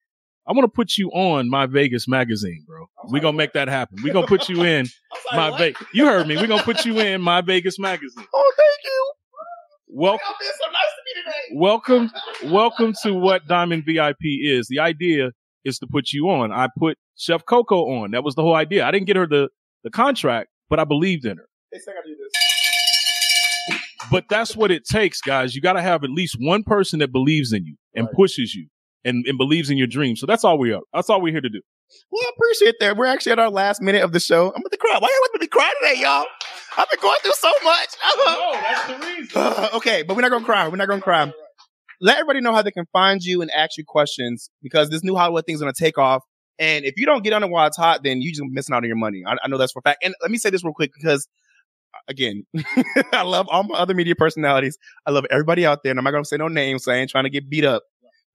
I 0.48 0.52
want 0.52 0.64
to 0.64 0.76
put 0.76 0.98
you 0.98 1.10
on 1.12 1.48
my 1.48 1.68
Vegas 1.68 2.08
magazine, 2.08 2.66
bro. 2.68 2.88
We're 3.06 3.22
gonna 3.22 3.38
make 3.38 3.54
that 3.54 3.68
happen. 3.68 4.00
We're 4.04 4.14
gonna 4.14 4.26
put 4.28 4.50
you 4.50 4.64
in 4.64 4.88
my 5.34 5.56
Vegas. 5.58 5.82
You 5.94 6.06
heard 6.08 6.28
me. 6.28 6.38
We're 6.38 6.48
gonna 6.48 6.64
put 6.64 6.86
you 6.86 7.00
in 7.00 7.22
my 7.22 7.42
Vegas 7.42 7.78
magazine. 7.80 8.26
Oh, 8.34 8.54
thank 8.58 8.84
you. 8.84 9.14
Well, 9.92 10.20
so 10.20 10.66
nice 10.72 10.84
to 11.50 11.56
welcome, 11.56 12.12
welcome 12.46 12.94
to 13.04 13.14
what 13.14 13.48
Diamond 13.48 13.86
VIP 13.86 14.18
is. 14.24 14.68
The 14.70 14.80
idea 14.80 15.32
is 15.66 15.80
to 15.80 15.88
put 15.88 16.14
you 16.14 16.30
on. 16.30 16.52
I 16.52 16.68
put 16.78 16.98
Chef 17.18 17.44
Coco 17.46 17.90
on. 18.02 18.12
That 18.12 18.24
was 18.24 18.36
the 18.36 18.44
whole 18.44 18.56
idea. 18.56 18.86
I 18.86 18.92
didn't 18.92 19.08
get 19.08 19.16
her 19.16 19.26
the 19.28 19.50
the 19.84 19.90
contract, 19.90 20.50
but 20.70 20.80
I 20.80 20.84
believed 20.84 21.26
in 21.26 21.38
her. 21.38 21.46
They 21.72 21.80
gotta 21.80 22.00
do 22.06 22.16
this. 22.16 22.32
But 24.12 24.26
that's 24.30 24.56
what 24.56 24.72
it 24.72 24.86
takes, 24.86 25.22
guys. 25.22 25.56
You 25.56 25.62
got 25.62 25.74
to 25.74 25.82
have 25.82 26.04
at 26.04 26.10
least 26.10 26.36
one 26.40 26.64
person 26.64 27.00
that 27.00 27.12
believes 27.12 27.54
in 27.54 27.64
you 27.66 27.76
and 27.96 28.06
Right. 28.08 28.16
pushes 28.16 28.56
you 28.56 28.68
and, 29.06 29.24
and 29.28 29.38
believes 29.38 29.70
in 29.70 29.78
your 29.78 29.86
dream. 29.88 30.16
So 30.16 30.26
that's 30.26 30.44
all 30.44 30.58
we 30.58 30.72
are. 30.74 30.82
That's 30.94 31.10
all 31.12 31.22
we're 31.22 31.32
here 31.32 31.42
to 31.42 31.50
do. 31.50 31.62
Well, 32.12 32.24
I 32.24 32.32
appreciate 32.36 32.76
that. 32.80 32.98
We're 32.98 33.06
actually 33.06 33.34
at 33.34 33.40
our 33.40 33.50
last 33.50 33.82
minute 33.82 34.04
of 34.04 34.12
the 34.12 34.20
show. 34.20 34.48
I'm 34.48 34.62
about 34.62 34.72
to 34.72 34.78
cry. 34.78 34.98
Why 35.00 35.08
are 35.08 35.12
y'all 35.12 35.40
me 35.40 35.46
to 35.46 35.48
cry 35.48 35.74
today, 35.82 36.02
y'all? 36.02 36.26
I've 36.78 36.90
been 36.90 37.00
going 37.02 37.18
through 37.24 37.34
so 37.34 37.52
much. 37.64 37.88
No, 38.18 38.52
that's 38.54 38.88
the 38.88 39.08
reason. 39.08 39.30
Uh, 39.36 39.70
okay, 39.76 40.04
but 40.04 40.16
we're 40.16 40.22
not 40.22 40.32
gonna 40.32 40.46
cry. 40.46 40.68
We're 40.68 40.78
not 40.78 40.88
gonna 40.88 41.02
cry. 41.02 41.32
Let 42.02 42.18
everybody 42.18 42.42
know 42.42 42.54
how 42.54 42.62
they 42.62 42.72
can 42.72 42.86
find 42.94 43.22
you 43.22 43.42
and 43.42 43.52
ask 43.52 43.78
you 43.78 43.84
questions 43.86 44.50
because 44.62 44.90
this 44.90 45.04
new 45.04 45.16
Hollywood 45.16 45.46
thing's 45.46 45.60
gonna 45.60 45.74
take 45.74 45.98
off. 45.98 46.24
And 46.58 46.86
if 46.86 46.96
you 46.98 47.06
don't 47.06 47.24
get 47.24 47.34
on 47.34 47.44
it 47.44 47.50
while 47.50 47.68
it's 47.68 47.78
hot, 47.78 48.04
then 48.04 48.22
you 48.22 48.32
just 48.32 48.44
missing 48.46 48.74
out 48.74 48.84
on 48.84 48.88
your 48.88 48.98
money. 48.98 49.24
I, 49.26 49.36
I 49.44 49.48
know 49.48 49.58
that's 49.58 49.72
for 49.72 49.80
a 49.80 49.82
fact. 49.82 50.04
And 50.04 50.14
let 50.22 50.30
me 50.32 50.38
say 50.38 50.50
this 50.50 50.64
real 50.64 50.74
quick 50.74 50.92
because, 50.94 51.28
uh, 51.94 52.00
again, 52.10 52.46
I 53.14 53.24
love 53.24 53.48
all 53.50 53.64
my 53.64 53.78
other 53.78 53.94
media 53.94 54.16
personalities. 54.16 54.78
I 55.06 55.12
love 55.12 55.26
everybody 55.32 55.66
out 55.66 55.84
there, 55.84 55.92
and 55.92 56.00
I'm 56.00 56.04
not 56.04 56.12
gonna 56.12 56.26
say 56.26 56.38
no 56.38 56.48
names, 56.48 56.84
so 56.84 56.92
I 56.92 56.96
ain't 56.96 57.10
trying 57.10 57.26
to 57.26 57.30
get 57.30 57.50
beat 57.50 57.66
up. 57.66 57.84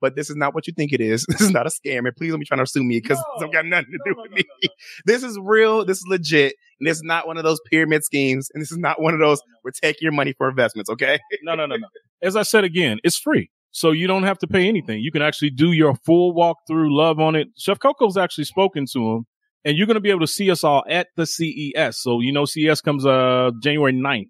But 0.05 0.17
this 0.17 0.29
is 0.29 0.37
not 0.37 0.55
what 0.55 0.67
you 0.67 0.75
think 0.77 0.93
it 0.93 1.01
is. 1.01 1.25
This 1.31 1.41
is 1.41 1.51
not 1.51 1.67
a 1.67 1.71
scam. 1.71 2.01
And 2.07 2.15
please 2.15 2.31
don't 2.31 2.41
be 2.41 2.45
trying 2.45 2.61
to 2.61 2.67
sue 2.67 2.85
me 2.85 3.01
because 3.01 3.17
No. 3.17 3.47
it's 3.47 3.55
got 3.55 3.65
nothing 3.65 3.87
to 3.93 3.99
No, 4.05 4.13
do 4.13 4.17
no, 4.17 4.23
with 4.25 4.33
me. 4.33 4.45
This 5.07 5.23
is 5.23 5.39
real. 5.41 5.87
This 5.87 5.97
is 5.99 6.05
legit. 6.07 6.55
And 6.79 6.87
this 6.87 6.99
is 6.99 7.03
not 7.03 7.27
one 7.27 7.39
of 7.39 7.45
those 7.45 7.59
pyramid 7.71 8.05
schemes. 8.05 8.51
And 8.53 8.61
this 8.61 8.71
is 8.71 8.77
not 8.77 9.01
one 9.01 9.15
of 9.15 9.21
those 9.21 9.41
we're 9.65 9.71
taking 9.71 10.01
your 10.03 10.13
money 10.13 10.35
for 10.37 10.47
investments. 10.51 10.91
Okay. 10.91 11.19
No, 11.43 11.55
no, 11.55 11.65
no, 11.65 11.77
no. 11.77 11.87
As 12.23 12.37
I 12.37 12.43
said 12.43 12.65
again, 12.65 12.99
it's 13.03 13.17
free. 13.19 13.49
So 13.71 13.91
you 13.93 14.07
don't 14.07 14.25
have 14.25 14.39
to 14.41 14.47
pay 14.47 14.69
anything. 14.69 15.01
You 15.01 15.11
can 15.11 15.23
actually 15.23 15.51
do 15.51 15.73
your 15.73 15.95
full 16.05 16.35
walkthrough, 16.35 16.91
love 16.91 17.19
on 17.19 17.35
it. 17.35 17.49
Chef 17.59 17.79
Coco's 17.79 18.17
actually 18.19 18.45
spoken 18.45 18.85
to 18.93 19.01
him 19.15 19.27
and 19.65 19.77
you're 19.77 19.87
going 19.87 19.95
to 19.95 20.01
be 20.01 20.11
able 20.11 20.21
to 20.21 20.27
see 20.29 20.51
us 20.51 20.63
all 20.63 20.85
at 20.89 21.09
the 21.17 21.27
CES. 21.27 22.01
So, 22.01 22.21
you 22.21 22.33
know, 22.33 22.45
CES 22.45 22.81
comes, 22.83 23.05
uh, 23.07 23.51
January 23.63 23.93
9th. 23.95 24.29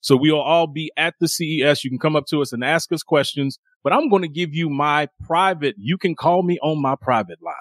So 0.00 0.16
we'll 0.16 0.40
all 0.40 0.66
be 0.66 0.90
at 0.96 1.14
the 1.20 1.28
CES. 1.28 1.84
You 1.84 1.90
can 1.90 1.98
come 1.98 2.16
up 2.16 2.24
to 2.26 2.40
us 2.40 2.52
and 2.52 2.64
ask 2.64 2.90
us 2.92 3.02
questions, 3.02 3.58
but 3.82 3.92
I'm 3.92 4.08
going 4.08 4.22
to 4.22 4.28
give 4.28 4.54
you 4.54 4.70
my 4.70 5.08
private. 5.26 5.74
You 5.78 5.98
can 5.98 6.14
call 6.14 6.42
me 6.42 6.58
on 6.62 6.80
my 6.80 6.96
private 6.96 7.42
line. 7.42 7.54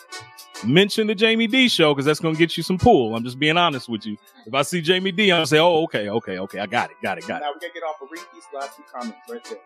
mention 0.64 1.08
the 1.08 1.16
Jaime 1.20 1.48
Dee 1.48 1.68
show 1.68 1.94
because 1.94 2.06
that's 2.06 2.20
going 2.20 2.36
to 2.36 2.40
get 2.40 2.56
you 2.56 2.64
some 2.64 2.78
pull. 2.78 3.16
I'm 3.16 3.24
just 3.24 3.40
being 3.40 3.58
honest 3.58 3.90
with 3.90 4.06
you. 4.06 4.18
If 4.46 4.54
I 4.54 4.62
see 4.62 4.82
Jaime 4.82 5.12
Dee, 5.12 5.32
I'm 5.32 5.38
going 5.38 5.44
to 5.44 5.48
say, 5.48 5.60
oh, 5.60 5.84
okay, 5.84 6.10
okay, 6.10 6.40
okay. 6.40 6.60
I 6.60 6.66
got 6.66 6.92
it, 6.92 6.98
got 7.02 7.18
it, 7.18 7.28
got 7.28 7.42
it. 7.42 7.46
Now 7.46 7.52
we're 7.54 7.60
gonna 7.60 7.74
get 7.74 7.84
off 7.84 8.02
of 8.02 8.10
these 8.10 8.46
last 8.54 8.78
two 8.78 8.84
comments 8.92 9.18
right 9.30 9.44
there. 9.44 9.60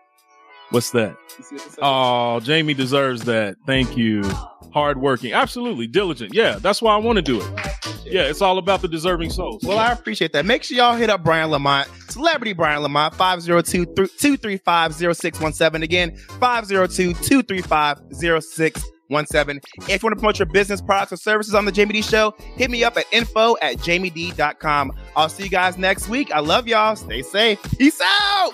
What's 0.70 0.90
that? 0.90 1.16
Oh, 1.80 2.40
Jaime 2.40 2.74
deserves 2.74 3.22
that. 3.24 3.56
Thank 3.66 3.96
you. 3.96 4.22
Hardworking. 4.72 5.32
Absolutely. 5.32 5.86
Diligent. 5.86 6.34
Yeah, 6.34 6.58
that's 6.58 6.82
why 6.82 6.94
I 6.94 6.98
want 6.98 7.16
to 7.16 7.22
do 7.22 7.40
it. 7.40 7.46
Yeah, 8.04 8.22
it's 8.22 8.42
all 8.42 8.58
about 8.58 8.82
the 8.82 8.88
deserving 8.88 9.30
souls. 9.30 9.62
Well, 9.62 9.78
I 9.78 9.92
appreciate 9.92 10.32
that. 10.32 10.44
Make 10.44 10.62
sure 10.62 10.76
y'all 10.76 10.96
hit 10.96 11.10
up 11.10 11.24
Brian 11.24 11.50
Lamont, 11.50 11.88
celebrity 12.08 12.52
Brian 12.52 12.82
Lamont, 12.82 13.14
502 13.14 13.86
235 13.86 14.94
0617. 14.94 15.82
Again, 15.82 16.16
502 16.40 17.14
235 17.14 18.00
0617. 18.10 19.60
If 19.88 20.02
you 20.02 20.06
want 20.06 20.12
to 20.12 20.16
promote 20.16 20.38
your 20.38 20.46
business, 20.46 20.80
products, 20.80 21.12
or 21.12 21.16
services 21.16 21.54
on 21.54 21.64
the 21.64 21.72
Jaime 21.74 21.94
Dee 21.94 22.02
Show, 22.02 22.34
hit 22.56 22.70
me 22.70 22.84
up 22.84 22.96
at 22.96 23.06
info 23.12 23.56
at 23.62 23.78
jamied.com. 23.78 24.92
I'll 25.16 25.28
see 25.28 25.44
you 25.44 25.50
guys 25.50 25.78
next 25.78 26.08
week. 26.08 26.30
I 26.32 26.40
love 26.40 26.68
y'all. 26.68 26.96
Stay 26.96 27.22
safe. 27.22 27.60
Peace 27.78 28.00
out. 28.02 28.52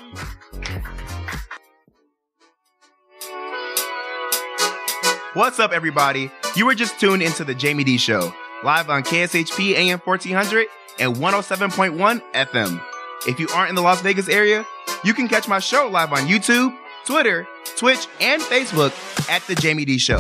What's 5.35 5.59
up, 5.59 5.73
everybody? 5.73 6.31
You 6.55 6.67
were 6.67 6.75
just 6.75 7.01
tuned 7.01 7.23
into 7.23 7.43
the 7.43 7.55
Jaime 7.55 7.85
Dee 7.85 7.97
Show, 7.97 8.35
live 8.63 8.91
on 8.91 9.03
KSHP 9.03 9.73
AM 9.73 9.99
1400 10.01 10.67
and 10.99 11.17
107.1 11.17 12.23
FM. 12.35 12.85
If 13.27 13.41
you 13.41 13.49
aren't 13.55 13.71
in 13.71 13.75
the 13.75 13.81
Las 13.81 14.03
Vegas 14.03 14.29
area, 14.29 14.67
you 15.05 15.15
can 15.15 15.29
catch 15.29 15.49
my 15.49 15.59
show 15.59 15.89
live 15.91 16.13
on 16.13 16.27
YouTube, 16.27 16.77
Twitter, 17.07 17.49
Twitch, 17.79 18.09
and 18.21 18.43
Facebook 18.43 18.93
at 19.31 19.41
The 19.47 19.59
Jaime 19.59 19.87
Dee 19.87 19.97
Show. 19.97 20.19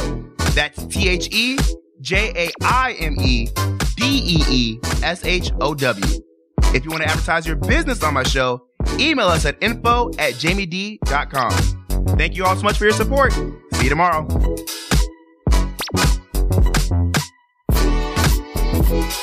That's 0.55 0.83
T 0.87 1.11
H 1.11 1.29
E 1.31 1.59
J 2.01 2.33
A 2.35 2.51
I 2.63 2.93
M 2.93 3.17
E 3.21 3.49
D 3.97 4.05
E 4.07 4.45
E 4.49 4.79
S 5.03 5.27
H 5.27 5.53
O 5.61 5.75
W. 5.75 6.23
If 6.75 6.87
you 6.87 6.91
want 6.91 7.03
to 7.03 7.11
advertise 7.11 7.47
your 7.47 7.57
business 7.57 8.03
on 8.03 8.15
my 8.15 8.23
show, 8.23 8.67
email 8.99 9.27
us 9.27 9.45
at 9.45 9.63
info 9.63 10.09
at 10.19 10.33
jamied.com. 10.35 11.53
Thank 12.17 12.35
you 12.35 12.47
all 12.47 12.57
so 12.57 12.63
much 12.63 12.79
for 12.79 12.85
your 12.85 12.95
support. 12.95 13.35
See 13.35 13.85
you 13.85 13.91
tomorrow. 13.91 14.27
Thank 18.93 19.22